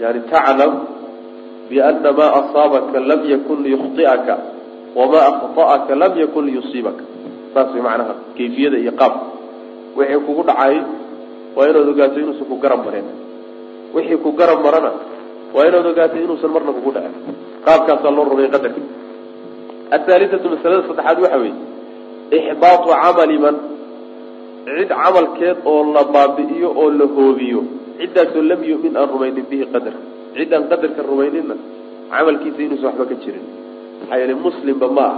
yani 0.00 0.20
taclam 0.30 0.72
biana 1.68 2.10
maa 2.12 2.30
asaabaka 2.40 3.00
lam 3.00 3.20
yakun 3.32 3.58
liyukhطi'aka 3.66 4.34
wamaa 4.98 5.24
akhta'aka 5.30 5.92
lam 5.94 6.12
yakun 6.22 6.44
liyusiibaka 6.48 7.02
saas 7.54 7.72
way 7.74 7.82
macnaha 7.82 8.14
kayfiyada 8.36 8.78
iyo 8.78 8.92
qaabka 8.92 9.26
wixii 9.96 10.20
kugu 10.26 10.42
dhacay 10.48 10.76
waa 11.56 11.66
inaad 11.68 11.88
ogaato 11.88 12.20
inuusan 12.20 12.46
ku 12.50 12.56
garab 12.60 12.80
marin 12.84 13.06
wixii 13.94 14.20
ku 14.24 14.30
garab 14.32 14.60
marana 14.60 14.90
waa 15.54 15.64
inaad 15.68 15.86
ogaato 15.86 16.16
inuusan 16.20 16.50
marna 16.52 16.72
kugu 16.76 16.90
dhacin 16.96 17.14
qaabkaasaa 17.66 18.12
loo 18.16 18.24
rumay 18.30 18.48
qadarka 18.54 18.80
athaalithatu 19.96 20.46
masalada 20.52 20.82
saddexaad 20.88 21.18
waxa 21.24 21.38
weeye 21.42 21.56
ixbaatu 22.38 22.88
camali 23.02 23.38
man 23.38 23.56
cid 24.66 24.88
camalkeed 24.88 25.56
oo 25.64 25.82
la 25.94 26.02
baabi'iyo 26.14 26.68
oo 26.80 26.90
la 26.90 27.06
hoobiyo 27.16 27.60
ciddaasoo 28.00 28.42
lam 28.50 28.60
yumin 28.70 28.94
aan 29.00 29.08
rumaynin 29.14 29.46
bihi 29.50 29.64
qadarka 29.74 30.02
cid 30.36 30.50
aan 30.56 30.64
qadarka 30.72 31.00
rumayninna 31.10 31.54
camalkiisa 32.12 32.60
inuusan 32.66 32.86
waxba 32.88 33.04
ka 33.10 33.16
jirin. 33.22 33.44
Maxaa 34.00 34.18
yeele 34.20 34.34
muslimba 34.46 34.86
ma 34.96 35.06
ah 35.10 35.16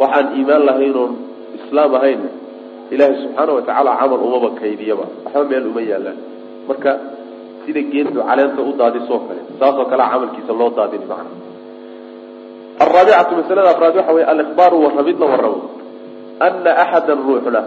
waxaan 0.00 0.26
iimaan 0.36 0.62
lahayn 0.68 0.94
oon 1.02 1.12
islaam 1.58 1.90
ahaynna 1.98 2.30
ilaahay 2.92 3.16
subxaana 3.22 3.52
watacaala 3.58 3.90
camal 4.00 4.20
umaba 4.28 4.48
kaydiyaba. 4.60 5.04
Waxba 5.24 5.42
meel 5.50 5.64
uma 5.70 5.82
yaalaan 5.90 6.18
marka 6.68 6.90
sida 7.64 7.80
geeddu 7.92 8.18
caleenta 8.28 8.60
u 8.68 8.72
daadisoo 8.80 9.20
kale 9.28 9.42
saasoo 9.60 9.86
kalea 9.92 10.08
camalkiisa 10.12 10.52
loo 10.60 10.70
daadini 10.78 11.06
macna. 11.12 11.30
Araabicatu 12.84 13.32
masalada 13.40 13.70
afraad 13.74 13.94
waxa 14.00 14.12
weye 14.16 14.26
alikhbaaru 14.32 14.76
warramid 14.84 15.16
la 15.22 15.26
warramo 15.32 15.60
ana 16.46 16.70
axada 16.82 17.12
ruuxna 17.14 17.60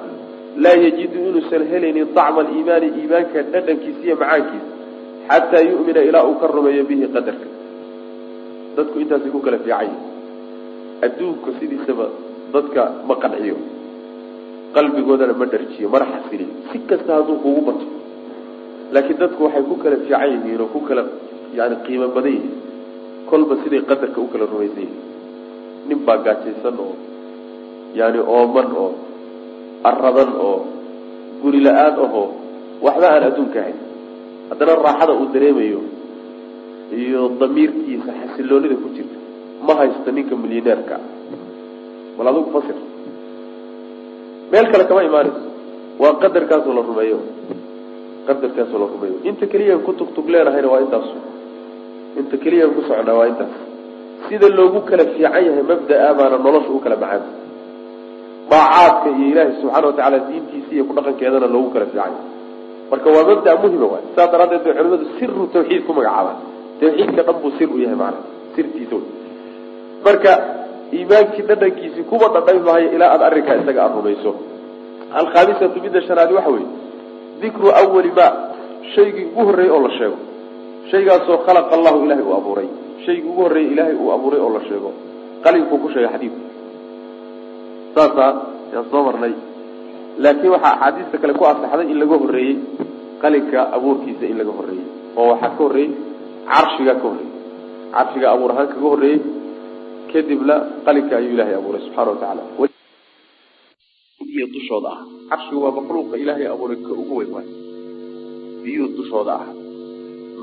laa 0.58 0.78
yajidu 0.86 1.18
inuusan 1.30 1.64
helaynin 1.72 2.08
dacma 2.16 2.41
aliimaani 2.45 2.88
iimaanka 2.99 3.41
dhadhankiisa 3.54 4.01
iyo 4.06 4.16
macaankiisa 4.22 4.68
xataa 5.30 5.64
yu'mina 5.70 6.01
ilaa 6.10 6.24
uu 6.30 6.36
ka 6.41 6.47
rumeeyo 6.47 6.84
bihi 6.89 7.08
qadarka. 7.16 7.47
Dadku 8.78 8.95
intaasay 9.04 9.32
ku 9.36 9.39
kala 9.45 9.58
fiican 9.66 9.86
yihiin 9.86 10.01
adduunka 11.06 11.49
sidiisaba 11.60 12.06
dadka 12.54 12.82
ma 13.08 13.16
qanciyo. 13.24 13.56
Qalbigoodana 14.76 15.34
ma 15.41 15.45
dharjiyo 15.54 15.88
mana 15.93 16.06
xasiliyo. 16.14 16.54
Si 16.72 16.78
kasta 16.89 17.12
hadduu 17.18 17.38
kugu 17.43 17.62
bato 17.68 17.86
laakiin 18.93 19.18
dadku 19.24 19.39
waxay 19.45 19.64
ku 19.70 19.76
kala 19.84 19.95
fiican 20.04 20.30
yihiin 20.34 20.62
oo 20.66 20.70
ku 20.74 20.80
kala 20.89 21.04
yani 21.58 21.76
qiimo 21.86 22.08
badan 22.16 22.34
yihiin. 22.38 22.56
Kolba 23.30 23.54
siday 23.64 23.82
qadarka 23.89 24.20
u 24.22 24.28
kala 24.34 24.45
rumaysan 24.51 24.82
yihiin. 24.86 25.01
Nin 25.88 25.99
baa 26.06 26.18
gaajaysan 26.26 26.76
oo 26.86 26.95
yani 27.99 28.20
ooman 28.38 28.70
oo 28.84 28.91
aradan 29.90 30.32
oo 30.48 30.58
guri 31.42 31.60
la'aan 31.66 31.96
ahoo 32.06 32.26
waxba 32.86 33.08
aan 33.14 33.24
adduunka 33.30 33.60
ahayn. 33.64 33.78
Haddana 34.50 34.74
raaxada 34.86 35.14
uu 35.20 35.28
dareemayo 35.34 35.80
iyo 37.02 37.22
damiirkiisa 37.40 38.12
xasiloonida 38.22 38.76
ku 38.84 38.88
jirta 38.96 39.18
ma 39.66 39.74
haysto 39.80 40.10
ninka 40.16 40.36
milyaneerka 40.44 40.96
bal 42.18 42.28
adigu 42.32 42.50
fasir. 42.56 42.78
Meel 44.52 44.68
kale 44.72 44.84
kama 44.90 45.02
imaanayso 45.10 45.42
waa 46.02 46.14
qadarkaasoo 46.24 46.74
la 46.78 46.82
rumeeyo. 46.90 47.18
Qadarkaasoo 48.28 48.80
la 48.84 48.88
rumeeyo. 48.94 49.16
Inta 49.30 49.46
keliyaan 49.52 49.82
ku 49.86 49.92
tugtug 50.00 50.28
leenahayna 50.34 50.68
waa 50.74 50.82
intaas. 50.86 51.08
Inta 52.20 52.36
keliyaan 52.44 52.72
ku 52.76 52.82
socnaa 52.88 53.16
waa 53.20 53.28
intaas. 53.32 53.54
Sida 54.30 54.48
loogu 54.58 54.80
kala 54.90 55.04
fiican 55.14 55.44
yahay 55.48 55.64
mabdaa 55.72 56.14
baana 56.20 56.38
nolosha 56.46 56.70
u 56.70 56.80
kala 56.86 56.96
macaan 57.04 57.24
daacaadka 58.54 59.08
iyo 59.18 59.26
ilaahay 59.32 59.54
subxaana 59.62 59.86
watacaala 59.89 60.18
diintiisa 60.30 60.70
iyo 60.76 60.84
kudhaqankeedana 60.89 61.47
loogu 61.56 61.70
kala 61.74 61.86
fiican 61.91 62.12
yahay 62.14 62.32
marka 62.91 63.08
waa 63.16 63.26
mabda 63.30 63.51
muhima 63.64 63.86
waay. 63.93 64.04
Saas 64.16 64.30
daraaddeed 64.34 64.62
bay 64.66 64.74
culimadu 64.78 65.06
siru 65.20 65.43
tawxiid 65.54 65.82
ku 65.88 65.91
magacaabaan. 65.97 66.38
Tawxiidka 66.80 67.22
dhan 67.28 67.36
buu 67.41 67.51
sir 67.58 67.70
u 67.76 67.78
yahay 67.84 67.97
maana 68.01 68.20
sirtiisa 68.56 68.95
wey 68.99 69.08
marka 70.06 70.32
iimaankii 70.97 71.43
dhadhankiisii 71.49 72.06
kuba 72.12 72.26
dhadhami 72.36 72.62
maayo 72.68 72.88
ilaa 72.95 73.10
aada 73.14 73.26
arrinkaa 73.30 73.56
isaga 73.62 73.80
aada 73.86 73.95
rumayso. 73.99 74.32
Alkhaamisatu 75.20 75.78
midda 75.86 75.99
shanaadi 76.08 76.34
waxa 76.38 76.51
weeye 76.56 76.70
dikru 77.41 77.68
awali 77.82 78.12
ma 78.20 78.28
shaygii 78.95 79.26
ugu 79.32 79.41
horreeyey 79.47 79.72
oo 79.76 79.82
la 79.88 79.91
sheego. 79.97 80.18
Shaygaasoo 80.91 81.38
khalaqa 81.45 81.72
allahu 81.78 81.97
ilahay 82.06 82.24
uu 82.30 82.36
abuuray. 82.39 82.68
Shaygii 83.06 83.30
ugu 83.32 83.41
horreeyey 83.45 83.72
ilaahay 83.74 83.95
uu 84.04 84.12
abuuray 84.16 84.39
oo 84.45 84.51
la 84.58 84.62
sheego. 84.70 84.89
Qalinkuu 85.43 85.78
ku 85.84 85.88
sheegay 85.93 86.12
xadiidku 86.14 86.39
saasaa 87.96 88.32
yaan 88.74 88.86
soo 88.91 89.02
marnay. 89.08 89.34
Laakiin 90.24 90.52
waxaa 90.56 90.74
axaadiista 90.76 91.18
kale 91.22 91.34
ku 91.39 91.44
asaxday 91.52 91.88
in 91.91 91.98
laga 92.02 92.16
horreeyey 92.24 92.56
qalinka 93.24 93.60
abuurkiisa 93.78 94.26
in 94.32 94.38
laga 94.41 94.54
horreeyey 94.58 94.86
oo 95.20 95.26
waxaa 95.32 95.50
ka 95.58 95.60
horreeyey 95.64 95.91
carshigaa 96.52 96.96
ka 97.02 97.06
horreeyey. 97.10 97.32
Carshiga 97.96 98.28
abuur 98.34 98.52
ahaan 98.54 98.68
kaga 98.74 98.88
horreeyey 98.94 99.20
kadibna 100.14 100.56
qalinka 100.86 101.14
ayuu 101.20 101.34
ilahay 101.36 101.56
abuuray 101.60 101.82
subxana 101.86 102.10
wa 102.12 102.18
tacaala. 102.22 102.44
Iyo 104.34 104.46
dushooda 104.56 104.89
ah 104.96 105.02
carshigu 105.30 105.60
waa 105.66 105.74
makhluuqa 105.78 106.16
ilaahay 106.24 106.48
abuuray 106.54 106.78
ka 106.86 106.91
ugu 107.02 107.14
weyn 107.20 107.32
waay. 107.36 107.48
Biyuhu 108.64 108.88
dushooda 108.98 109.34
ah 109.44 109.48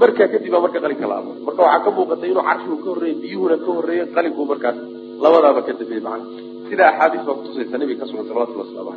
markaa 0.01 0.29
kadib 0.33 0.51
baa 0.55 0.63
marka 0.67 0.79
qalinka 0.85 1.07
la 1.11 1.17
abuuray. 1.23 1.43
Marka 1.47 1.61
waxaa 1.67 1.85
ka 1.87 1.91
muuqatay 1.97 2.29
inuu 2.31 2.45
carshigu 2.51 2.77
ka 2.85 2.89
horreeyey 2.93 3.17
biyuhuna 3.23 3.57
ka 3.65 3.71
horreeyey 3.77 4.07
qalinku 4.17 4.43
markaas 4.51 4.77
labadaaba 5.23 5.61
ka 5.67 5.73
dambeeyey 5.81 6.03
macana 6.07 6.25
sida 6.71 6.85
axaadiis 6.91 7.23
baa 7.27 7.35
kutusaysa 7.39 7.77
nabiga 7.81 8.01
ka 8.01 8.07
sugan 8.11 8.27
salawatullah 8.31 8.67
waslamu 8.67 8.91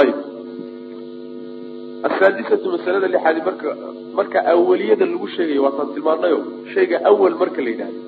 ayib. 0.00 0.18
Asaadisatu 2.08 2.66
masalada 2.74 3.06
lixaadi 3.14 3.40
marka 3.48 3.68
marka 4.18 4.38
awaliyada 4.52 5.04
lagu 5.12 5.26
sheegayo 5.36 5.62
waataan 5.66 5.88
tilmaanayo 5.94 6.38
shayga 6.74 6.96
awal 7.10 7.34
marka 7.42 7.60
la 7.64 7.70
yidhahdo. 7.72 8.00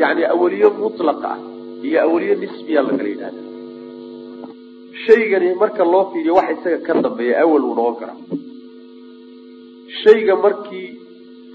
Yani 0.00 0.22
awaliye 0.34 0.68
mutlaqa 0.82 1.28
ah 1.34 1.38
iyo 1.86 1.98
awaliye 2.06 2.34
nisbiya 2.42 2.80
lakala 2.86 3.08
yidhahda 3.12 3.40
shaygani 5.06 5.48
marka 5.62 5.82
loo 5.92 6.04
fiiriyo 6.12 6.34
waxa 6.38 6.52
isaga 6.58 6.78
ka 6.86 6.92
dambeeya 7.06 7.34
awal 7.44 7.62
uu 7.68 7.74
noqon 7.78 7.96
karaa. 8.00 8.18
Shayga 10.02 10.34
markii 10.44 10.88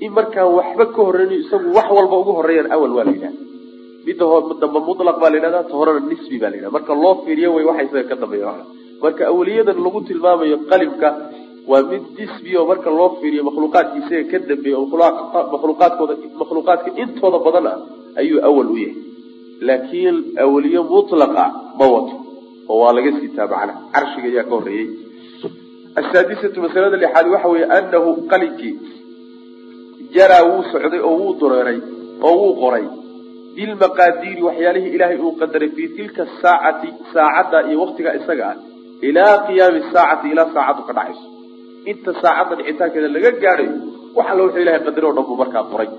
in 0.05 0.11
markaan 0.17 0.49
waxba 0.57 0.85
ka 0.95 0.99
horreynayo 1.07 1.39
isagu 1.45 1.67
wax 1.77 1.87
walba 1.97 2.15
ugu 2.21 2.31
horreeyaan 2.39 2.69
awal 2.75 2.91
waa 2.97 3.05
la 3.07 3.13
yidhahda 3.15 3.39
midda 4.05 4.25
dambe 4.61 4.79
mutlaq 4.89 5.17
baa 5.21 5.29
la 5.29 5.37
yidhahda 5.37 5.63
ta 5.69 5.73
horena 5.79 6.01
nisbi 6.11 6.37
baa 6.43 6.51
la 6.53 6.69
marka 6.75 6.93
loo 7.03 7.15
fiiriyo 7.25 7.49
way 7.55 7.65
waxa 7.69 8.03
ka 8.09 8.15
dambeeya 8.21 8.53
marka 9.03 9.21
awaliyadan 9.31 9.77
lagu 9.85 9.99
tilmaamayo 10.07 10.57
qalimka 10.71 11.07
waa 11.71 11.83
mid 11.91 12.03
nisbi 12.19 12.57
oo 12.57 12.65
marka 12.71 12.89
loo 12.99 13.09
fiiriyo 13.19 13.43
makhluuqaadka 13.49 14.17
ka 14.31 14.37
dambeeya 14.49 14.77
oo 14.81 14.87
makhluuqaadkooda 15.53 16.13
makhluuqaadka 16.41 16.89
intooda 17.03 17.37
badan 17.45 17.65
ah 17.71 17.77
ayuu 18.21 18.39
awal 18.49 18.67
u 18.73 18.77
yahay. 18.83 18.95
Laakiin 19.67 20.17
awaliye 20.43 20.79
mutlaqa 20.93 21.43
ma 21.79 21.85
wato 21.93 22.15
oo 22.69 22.77
waa 22.81 22.93
laga 22.97 23.11
siitaa 23.19 23.47
macnaha 23.47 23.79
carshiga 23.93 24.27
ayaa 24.31 24.47
ka 24.49 24.53
horreeyey 24.55 24.87
asaadisatu 25.99 26.57
masalada 26.65 26.97
lixaad 27.03 27.27
waxa 27.33 27.47
weeye 27.53 27.65
anahu 27.77 28.09
qalinkii 28.31 28.73
jaraa 30.15 30.43
wuu 30.49 30.63
socday 30.71 31.01
oo 31.07 31.15
wuu 31.21 31.33
dureeray 31.39 31.79
oo 32.27 32.35
wuu 32.41 32.53
qoray 32.63 32.85
bilmaqaadiiri 33.55 34.41
waxyaalihii 34.47 34.93
ilaahay 34.95 35.17
uu 35.25 35.33
qadaray 35.41 35.69
fii 35.75 35.89
tilka 35.97 36.23
saacati 36.41 36.89
saacadda 37.13 37.57
iyo 37.69 37.77
waktigaa 37.83 38.15
isaga 38.19 38.45
ah 38.51 38.57
ilaa 39.09 39.35
qiyaami 39.47 39.81
saacati 39.93 40.27
ilaa 40.33 40.47
saacaddu 40.55 40.81
ka 40.87 40.93
dhacayso. 40.97 41.25
Inta 41.91 42.11
saacadda 42.23 42.53
dhicitaankeeda 42.59 43.09
laga 43.15 43.31
gaadhayo 43.43 43.73
wax 44.17 44.27
alla 44.31 44.41
wuxuu 44.45 44.61
ilahay 44.65 44.81
qadaray 44.87 45.09
o 45.11 45.13
dhan 45.17 45.25
buu 45.29 45.37
markaa 45.43 45.63
qoray. 45.71 45.89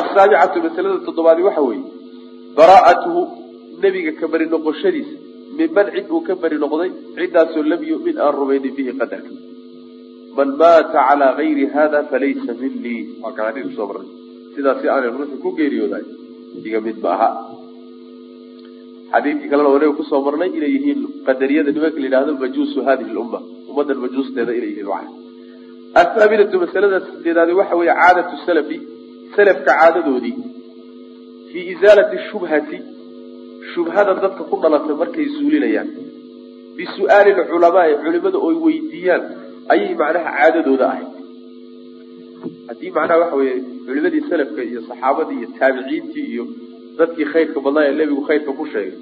Asaabicatu 0.00 0.56
masalada 0.66 0.98
toddobaadi 1.06 1.42
waxa 1.48 1.62
weeye 1.68 1.84
baraa'atuhu 2.58 3.20
nebiga 3.82 4.12
ka 4.20 4.26
beri 4.32 4.46
noqoshadiisa 4.54 5.14
minman 5.58 5.86
cid 5.94 6.06
uu 6.14 6.22
ka 6.26 6.34
beri 6.42 6.56
noqday 6.64 6.90
ciddaasoo 7.18 7.62
lam 7.72 7.82
yu'min 7.92 8.16
aan 8.24 8.32
rumaynin 8.40 8.72
bihi 8.76 8.92
qadarka. 9.00 9.32
Man 10.36 10.48
maata 10.60 10.98
calaa 11.08 11.32
gayri 11.38 11.64
hada 11.76 11.98
falaysa 12.10 12.52
minii 12.60 13.00
waa 13.22 13.32
kaan 13.36 13.46
xadiis 13.48 13.66
ku 13.70 13.74
soo 13.78 13.86
marnay. 13.90 14.10
Sidaasi 14.54 14.86
aanay 14.94 15.10
ruuxu 15.16 15.36
ku 15.44 15.50
geeriyooday 15.58 16.04
iga 16.68 16.80
mid 16.86 16.96
ma 17.04 17.10
aha 17.16 17.28
xadiidkii 19.12 19.50
kalena 19.52 19.68
wanaga 19.74 19.92
ku 19.98 20.04
soo 20.10 20.20
marnay 20.26 20.50
inay 20.58 20.72
yihiin 20.76 21.00
qadariyada 21.26 21.70
nimanka 21.76 21.98
la 22.00 22.06
yidhahdo 22.06 22.32
majuusu 22.44 22.78
hadihi 22.88 23.12
lumma 23.18 23.38
ummaddan 23.70 23.98
majuusteeda 24.04 24.52
inay 24.58 24.70
yihiin 24.72 24.88
macna 24.92 25.10
athaaminatu 26.02 26.56
masalada 26.64 26.98
sideedaadi 27.08 27.52
waxa 27.60 27.74
weeye 27.80 27.94
caadatu 28.00 28.34
salafi 28.46 28.76
salafka 29.36 29.70
caadadoodii 29.80 30.36
fii 31.50 31.64
isaalati 31.74 32.16
shubhati 32.28 32.78
shubhada 33.72 34.12
dadka 34.24 34.42
ku 34.50 34.56
dhalatay 34.62 34.96
markay 35.02 35.26
zuulinayaan 35.36 35.88
bisu'aali 36.78 37.30
lculamaai 37.38 37.92
culimada 38.04 38.38
oy 38.48 38.56
weydiiyaan 38.66 39.22
ayay 39.72 39.92
macnaha 40.02 40.30
caadadooda 40.38 40.84
ahayd 40.92 41.13
haddii 42.68 42.90
macnaha 42.96 43.18
waxa 43.22 43.36
weeye 43.40 43.56
culimadii 43.86 44.22
salafka 44.30 44.60
iyo 44.70 44.80
saxaabadii 44.88 45.38
iyo 45.40 45.48
taabiciintii 45.58 46.26
iyo 46.34 46.44
dadkii 46.98 47.26
khayrka 47.32 47.58
badnaa 47.64 47.84
ee 47.90 47.94
nebigu 48.00 48.22
khayrka 48.28 48.50
ku 48.58 48.64
sheegay 48.72 48.92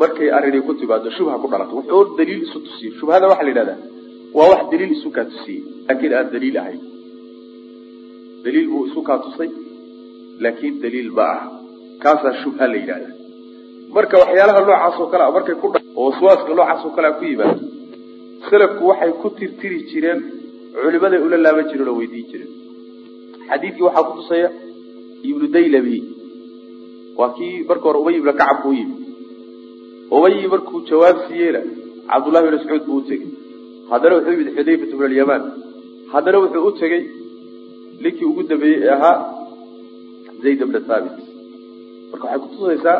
markay 0.00 0.28
arrinay 0.36 0.62
ku 0.68 0.72
timaado 0.80 1.08
shubha 1.16 1.34
ku 1.42 1.46
dhalato 1.52 1.74
wuxuu 1.78 2.04
daliil 2.18 2.42
isu 2.46 2.58
tusiye 2.66 2.90
shubhada 3.00 3.26
waxaa 3.32 3.46
la 3.46 3.50
yidhahdaa 3.52 3.78
waa 4.36 4.48
wax 4.52 4.60
daliil 4.72 4.92
isu 4.96 5.08
kaa 5.16 5.26
tusiyey 5.32 5.60
laakiin 5.88 6.12
aan 6.18 6.28
daliil 6.34 6.56
ahayn 6.62 6.80
daliil 8.44 8.66
buu 8.72 8.84
isu 8.90 9.00
kaa 9.08 9.18
tusay 9.24 9.50
laakiin 10.44 10.74
daliil 10.84 11.10
ma 11.18 11.24
aha. 11.34 11.46
Kaasaa 12.02 12.34
shubha 12.42 12.64
la 12.72 12.76
yidhahda 12.82 13.08
marka 13.96 14.14
waxyaalaha 14.22 14.60
noocaas 14.66 14.96
oo 15.02 15.06
kale 15.12 15.24
a 15.28 15.30
markay 15.36 15.56
ku 15.62 15.66
oo 16.00 16.06
waswaaska 16.10 16.50
noocaas 16.58 16.82
oo 16.86 16.92
kale 16.96 17.06
a 17.10 17.12
ku 17.18 17.24
yimaado 17.30 17.60
salafku 18.50 18.82
waxay 18.90 19.12
ku 19.22 19.28
tirtiri 19.38 19.78
jireen 19.90 20.20
culimaday 20.82 21.20
ula 21.26 21.36
laaban 21.44 21.66
jireen 21.70 21.88
oo 21.92 21.96
weydiin 22.00 22.26
jireen 22.30 22.50
xadiidkii 23.48 23.86
waxaa 23.88 24.06
ku 24.08 24.12
tusaya 24.18 24.48
ibnu 25.30 25.46
daylabi 25.56 25.98
waa 27.18 27.30
kii 27.36 27.54
marka 27.68 27.84
hore 27.88 27.98
ubay 28.02 28.14
ibna 28.20 28.32
kacab 28.40 28.58
buu 28.62 28.74
yimi 28.78 28.96
ubay 30.16 30.34
markuu 30.52 30.80
jawaab 30.90 31.16
siiyeyna 31.26 31.60
cabdullahi 32.10 32.44
bin 32.46 32.54
mascuud 32.56 32.84
buu 32.88 32.98
u 33.00 33.04
tegey. 33.08 33.28
Haddana 33.90 34.14
wuxuu 34.16 34.32
yimid 34.34 34.48
xudayfatu 34.56 34.94
min 34.98 35.06
alyamaan. 35.10 35.42
Haddana 36.12 36.38
wuxuu 36.42 36.66
u 36.68 36.72
tegey 36.80 37.02
ninkii 38.02 38.26
ugu 38.30 38.42
dambeeyey 38.50 38.80
ee 38.84 38.92
ahaa 38.96 39.16
zayd 40.42 40.60
bna 40.68 40.80
thaabit. 40.88 41.16
Marka 42.10 42.24
waxay 42.26 42.40
kutusaysaa 42.44 42.98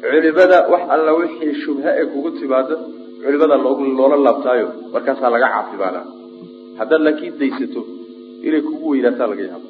culimada 0.00 0.58
wax 0.72 0.82
alla 0.94 1.12
wixii 1.20 1.54
shubha 1.64 1.90
ee 2.00 2.06
kugu 2.12 2.30
timaado 2.38 2.76
culimada 3.22 3.56
loola 3.98 4.16
laabtaayo 4.26 4.68
markaasaa 4.94 5.30
laga 5.34 5.48
caafimaanaa. 5.54 6.06
Haddaad 6.78 7.02
laakiin 7.06 7.34
daysato 7.40 7.82
inay 8.48 8.62
kugu 8.68 8.86
weynaataa 8.92 9.28
laga 9.32 9.44
yaabo 9.50 9.68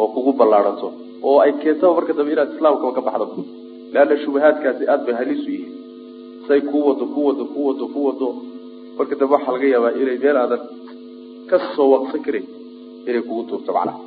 oo 0.00 0.06
kugu 0.14 0.32
ballaadhanto 0.40 0.88
oo 1.28 1.36
ay 1.44 1.52
keentaba 1.62 1.92
marka 1.98 2.12
dambe 2.18 2.32
inaad 2.34 2.50
islaamkaba 2.56 2.92
ka 2.96 3.02
baxdaba 3.06 3.34
leanna 3.94 4.14
shubahaadkaasi 4.24 4.82
aada 4.92 5.04
bay 5.06 5.14
halisu 5.20 5.48
yihiin. 5.54 5.72
Say 6.48 6.60
kuu 6.70 6.82
wado 6.88 7.04
ku 7.14 7.20
wado 7.28 7.44
ku 7.52 7.58
wado 7.68 7.84
ku 7.94 7.98
wado. 8.06 8.28
Marka 8.98 9.14
dambe 9.20 9.32
waxaa 9.36 9.52
laga 9.56 9.66
yaabaa 9.74 9.92
inay 10.02 10.18
meel 10.24 10.36
aadan 10.42 10.62
ka 11.50 11.56
soo 11.76 11.88
waqsan 11.94 12.20
karin 12.26 12.46
inay 13.08 13.22
kugu 13.28 13.42
tuurto 13.48 13.70
macnaha 13.76 13.98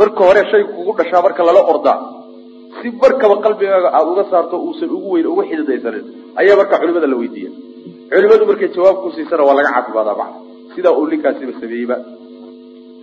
marka 0.00 0.20
hore 0.28 0.42
shay 0.50 0.62
kugu 0.74 0.92
dhashaa 0.98 1.22
marka 1.26 1.42
lala 1.48 1.60
ordaa 1.72 1.96
si 2.78 2.86
markaba 3.02 3.34
qalbigaaga 3.44 3.88
aada 3.98 4.10
uga 4.12 4.24
saarto 4.32 4.56
uusan 4.66 4.90
ugu 4.96 5.08
weyn 5.14 5.26
uga 5.32 5.42
xididaysanin 5.50 6.04
ayaa 6.40 6.56
markaa 6.60 6.78
culimada 6.82 7.08
la 7.12 7.16
weydiiya. 7.22 7.50
Culimadu 8.12 8.44
markay 8.50 8.68
jawaab 8.76 8.96
ku 9.02 9.08
siisana 9.16 9.42
waa 9.48 9.56
laga 9.58 9.70
caafimaadaa 9.76 10.16
macna. 10.20 10.36
Sidaa 10.74 10.94
uu 10.98 11.06
ninkaasiba 11.12 11.52
sameeyeyba 11.60 11.96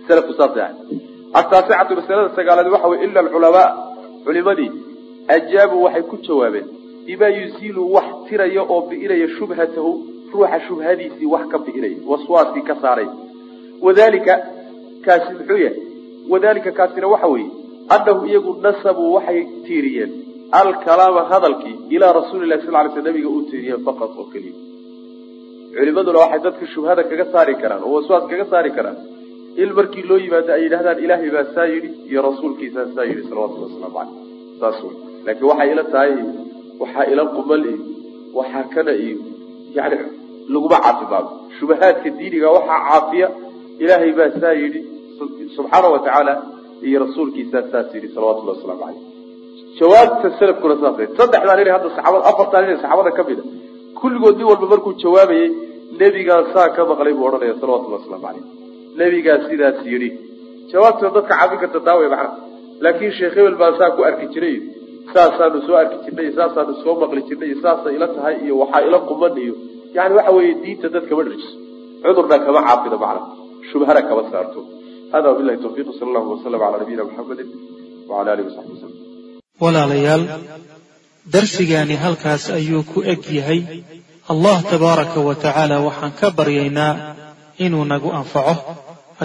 ahay 0.08 0.74
ataasicatu 1.40 1.96
masalada 1.96 2.34
sagaalaad 2.38 2.68
waxa 2.74 2.88
wey 2.88 3.04
ila 3.04 3.20
alculamaa 3.20 3.68
culimadii 4.24 4.70
ajaabuu 5.36 5.82
waxay 5.86 6.02
ku 6.02 6.16
jawaabeen 6.26 6.66
bimaa 7.06 7.32
yuziilu 7.38 7.92
wax 7.94 8.04
tiraya 8.28 8.62
oo 8.62 8.80
bi'inaya 8.90 9.28
shubhatahu 9.38 9.90
ruuxa 10.32 10.60
shubhadiisii 10.68 11.26
wax 11.34 11.48
ka 11.52 11.58
bi'inaya 11.58 11.96
waswaaskii 12.10 12.62
ka 12.68 12.74
saaray. 12.82 13.08
Wadalika 13.86 14.34
kaasi 15.04 15.32
muxuu 15.38 15.58
yahay 15.64 15.80
wadalika 16.32 16.70
kaasina 16.78 17.06
waxa 17.14 17.26
weeye 17.34 17.50
annahum 17.94 18.26
iyagu 18.26 18.50
nasabuu 18.66 19.12
waxay 19.16 19.40
tiiriyeen 19.66 20.12
alkalaama 20.60 21.22
hadalkii 21.32 21.76
ilaa 21.90 22.12
rasuuli 22.12 22.46
lahi 22.50 22.62
sal 22.66 22.72
lay 22.72 22.88
sl 22.94 23.02
nabiga 23.08 23.28
u 23.28 23.42
tiiriyeen 23.50 23.84
faqad 23.86 24.10
oo 24.20 24.26
keliya. 24.32 24.54
Culimaduna 25.76 26.18
waxay 26.24 26.40
dadka 26.46 26.66
shubhada 26.74 27.02
kaga 27.10 27.24
saari 27.32 27.54
karaan 27.62 27.82
oo 27.86 27.92
waswaas 27.96 28.24
kaga 28.30 28.44
saari 28.52 28.70
karaan 28.76 28.98
in 29.62 29.68
markii 29.78 30.04
loo 30.10 30.18
yimaado 30.24 30.50
ay 30.56 30.62
yidhahdaan 30.64 30.98
ilaahay 31.04 31.30
baa 31.36 31.44
saa 31.54 31.66
yidhi 31.74 31.88
iyo 32.10 32.20
rasuulkiisaa 32.28 32.86
saa 32.96 33.04
yidhi 33.10 33.22
salawatulli 33.28 33.64
wasalaamu 33.66 33.94
caleyh. 33.98 34.14
Saas 34.60 34.78
wey 34.84 34.94
laakiin 35.26 35.48
waxay 35.50 35.68
ila 35.74 35.84
tahay 35.94 36.12
waxaa 36.82 37.04
ila 37.12 37.22
qumal 37.36 37.62
iyo 37.70 37.78
waxaa 38.38 38.64
kana 38.74 38.92
iyo 39.04 39.16
yani 39.76 39.96
laguma 40.54 40.78
caafimaado 40.84 41.28
shubahaadka 41.58 42.08
diiniga 42.18 42.48
waxaa 42.56 42.78
caafiya 42.88 43.28
ilaahay 43.82 44.12
baa 44.18 44.30
saa 44.42 44.54
yidhi 44.62 44.80
subxaana 45.56 45.88
wa 45.94 45.98
tacaala 46.06 46.32
iyo 46.88 46.98
rasuulkiisaa 47.04 47.62
saas 47.72 47.88
yidhi 47.96 48.08
salawatullahi 48.14 48.56
wasalaamu 48.58 48.82
caleyh. 48.84 49.02
Jawaabta 49.78 50.28
salafkuna 50.40 50.74
saasay 50.82 51.06
saddexdaan 51.18 51.58
inay 51.62 51.72
hadda 51.76 51.88
saxaabada 51.96 52.24
afartaan 52.30 52.62
inay 52.66 52.78
saxaabada 52.82 53.10
ka 53.18 53.22
mid 53.28 53.38
a. 53.42 53.44
Kulligood 54.00 54.36
nin 54.38 54.46
walba 54.50 54.66
markuu 54.72 54.92
jawaabayay 55.04 55.48
nebigaa 56.00 56.42
saa 56.54 56.68
ka 56.76 56.80
maqlay 56.90 57.12
buu 57.18 57.26
odhanaya 57.28 57.54
salawatullahi 57.62 58.00
wasalaamu 58.02 58.26
caleyh 58.28 58.44
nebigaa 58.98 59.38
sidaas 59.48 59.78
yidhi 59.92 60.10
jawaabtuna 60.70 61.10
dadka 61.16 61.32
caabin 61.32 61.58
karta 61.62 61.80
taa 61.86 61.96
wey 62.00 62.08
macna 62.14 62.30
laakiin 62.84 63.12
sheekh 63.18 63.34
hebel 63.38 63.56
baa 63.60 63.72
saa 63.78 63.90
ku 63.96 64.00
arki 64.08 64.26
jiray. 64.34 64.56
Saasaanu 65.14 65.58
soo 65.66 65.76
arki 65.82 65.96
jirnay 66.04 66.28
saasaanu 66.38 66.72
soo 66.82 66.94
maqli 67.00 67.22
jirnay 67.28 67.52
saasa 67.62 67.88
ila 67.96 68.06
tahay 68.14 68.36
iyo 68.44 68.54
waxaa 68.62 68.82
ila 68.88 68.98
quman 69.08 69.34
iyo. 69.44 69.54
Yani 69.96 70.12
waxa 70.18 70.32
weeye 70.36 70.54
diinta 70.62 70.88
dad 70.94 71.04
kama 71.08 71.22
dharjiso 71.26 71.52
cudurna 72.02 72.36
kama 72.46 72.60
caafido 72.66 72.96
macna. 73.04 73.22
Shubhana 73.70 74.00
kama 74.08 74.22
saarto. 74.32 74.60
Hada 75.12 75.26
wabilahi 75.30 75.58
tawfiiq 75.64 75.88
sala 75.98 76.08
allahu 76.10 76.28
wasalam 76.34 76.60
calaa 76.62 76.78
nabiyina 76.82 77.02
muxamedin 77.08 77.48
wacala 78.08 78.30
alihi 78.34 78.46
wasaxbi 78.48 78.72
wasalam 78.76 78.94
walaalayaal 79.62 80.24
darsigaani 81.34 81.94
halkaas 82.04 82.44
ayuu 82.58 82.82
ku 82.92 82.98
eg 83.12 83.22
yahay. 83.38 83.60
Allah 84.32 84.56
tabaaraka 84.72 85.18
wa 85.28 85.34
tacaala 85.44 85.76
waxaan 85.86 86.12
ka 86.20 86.28
baryaynaa 86.38 86.92
inuu 87.64 87.84
nagu 87.92 88.10
anfaco 88.20 88.54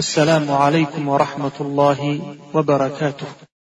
assalaamu 0.00 0.52
calaykum 0.60 1.04
waraxmat 1.12 1.56
ullaahi 1.64 2.12
wabarakaatuh 2.54 3.28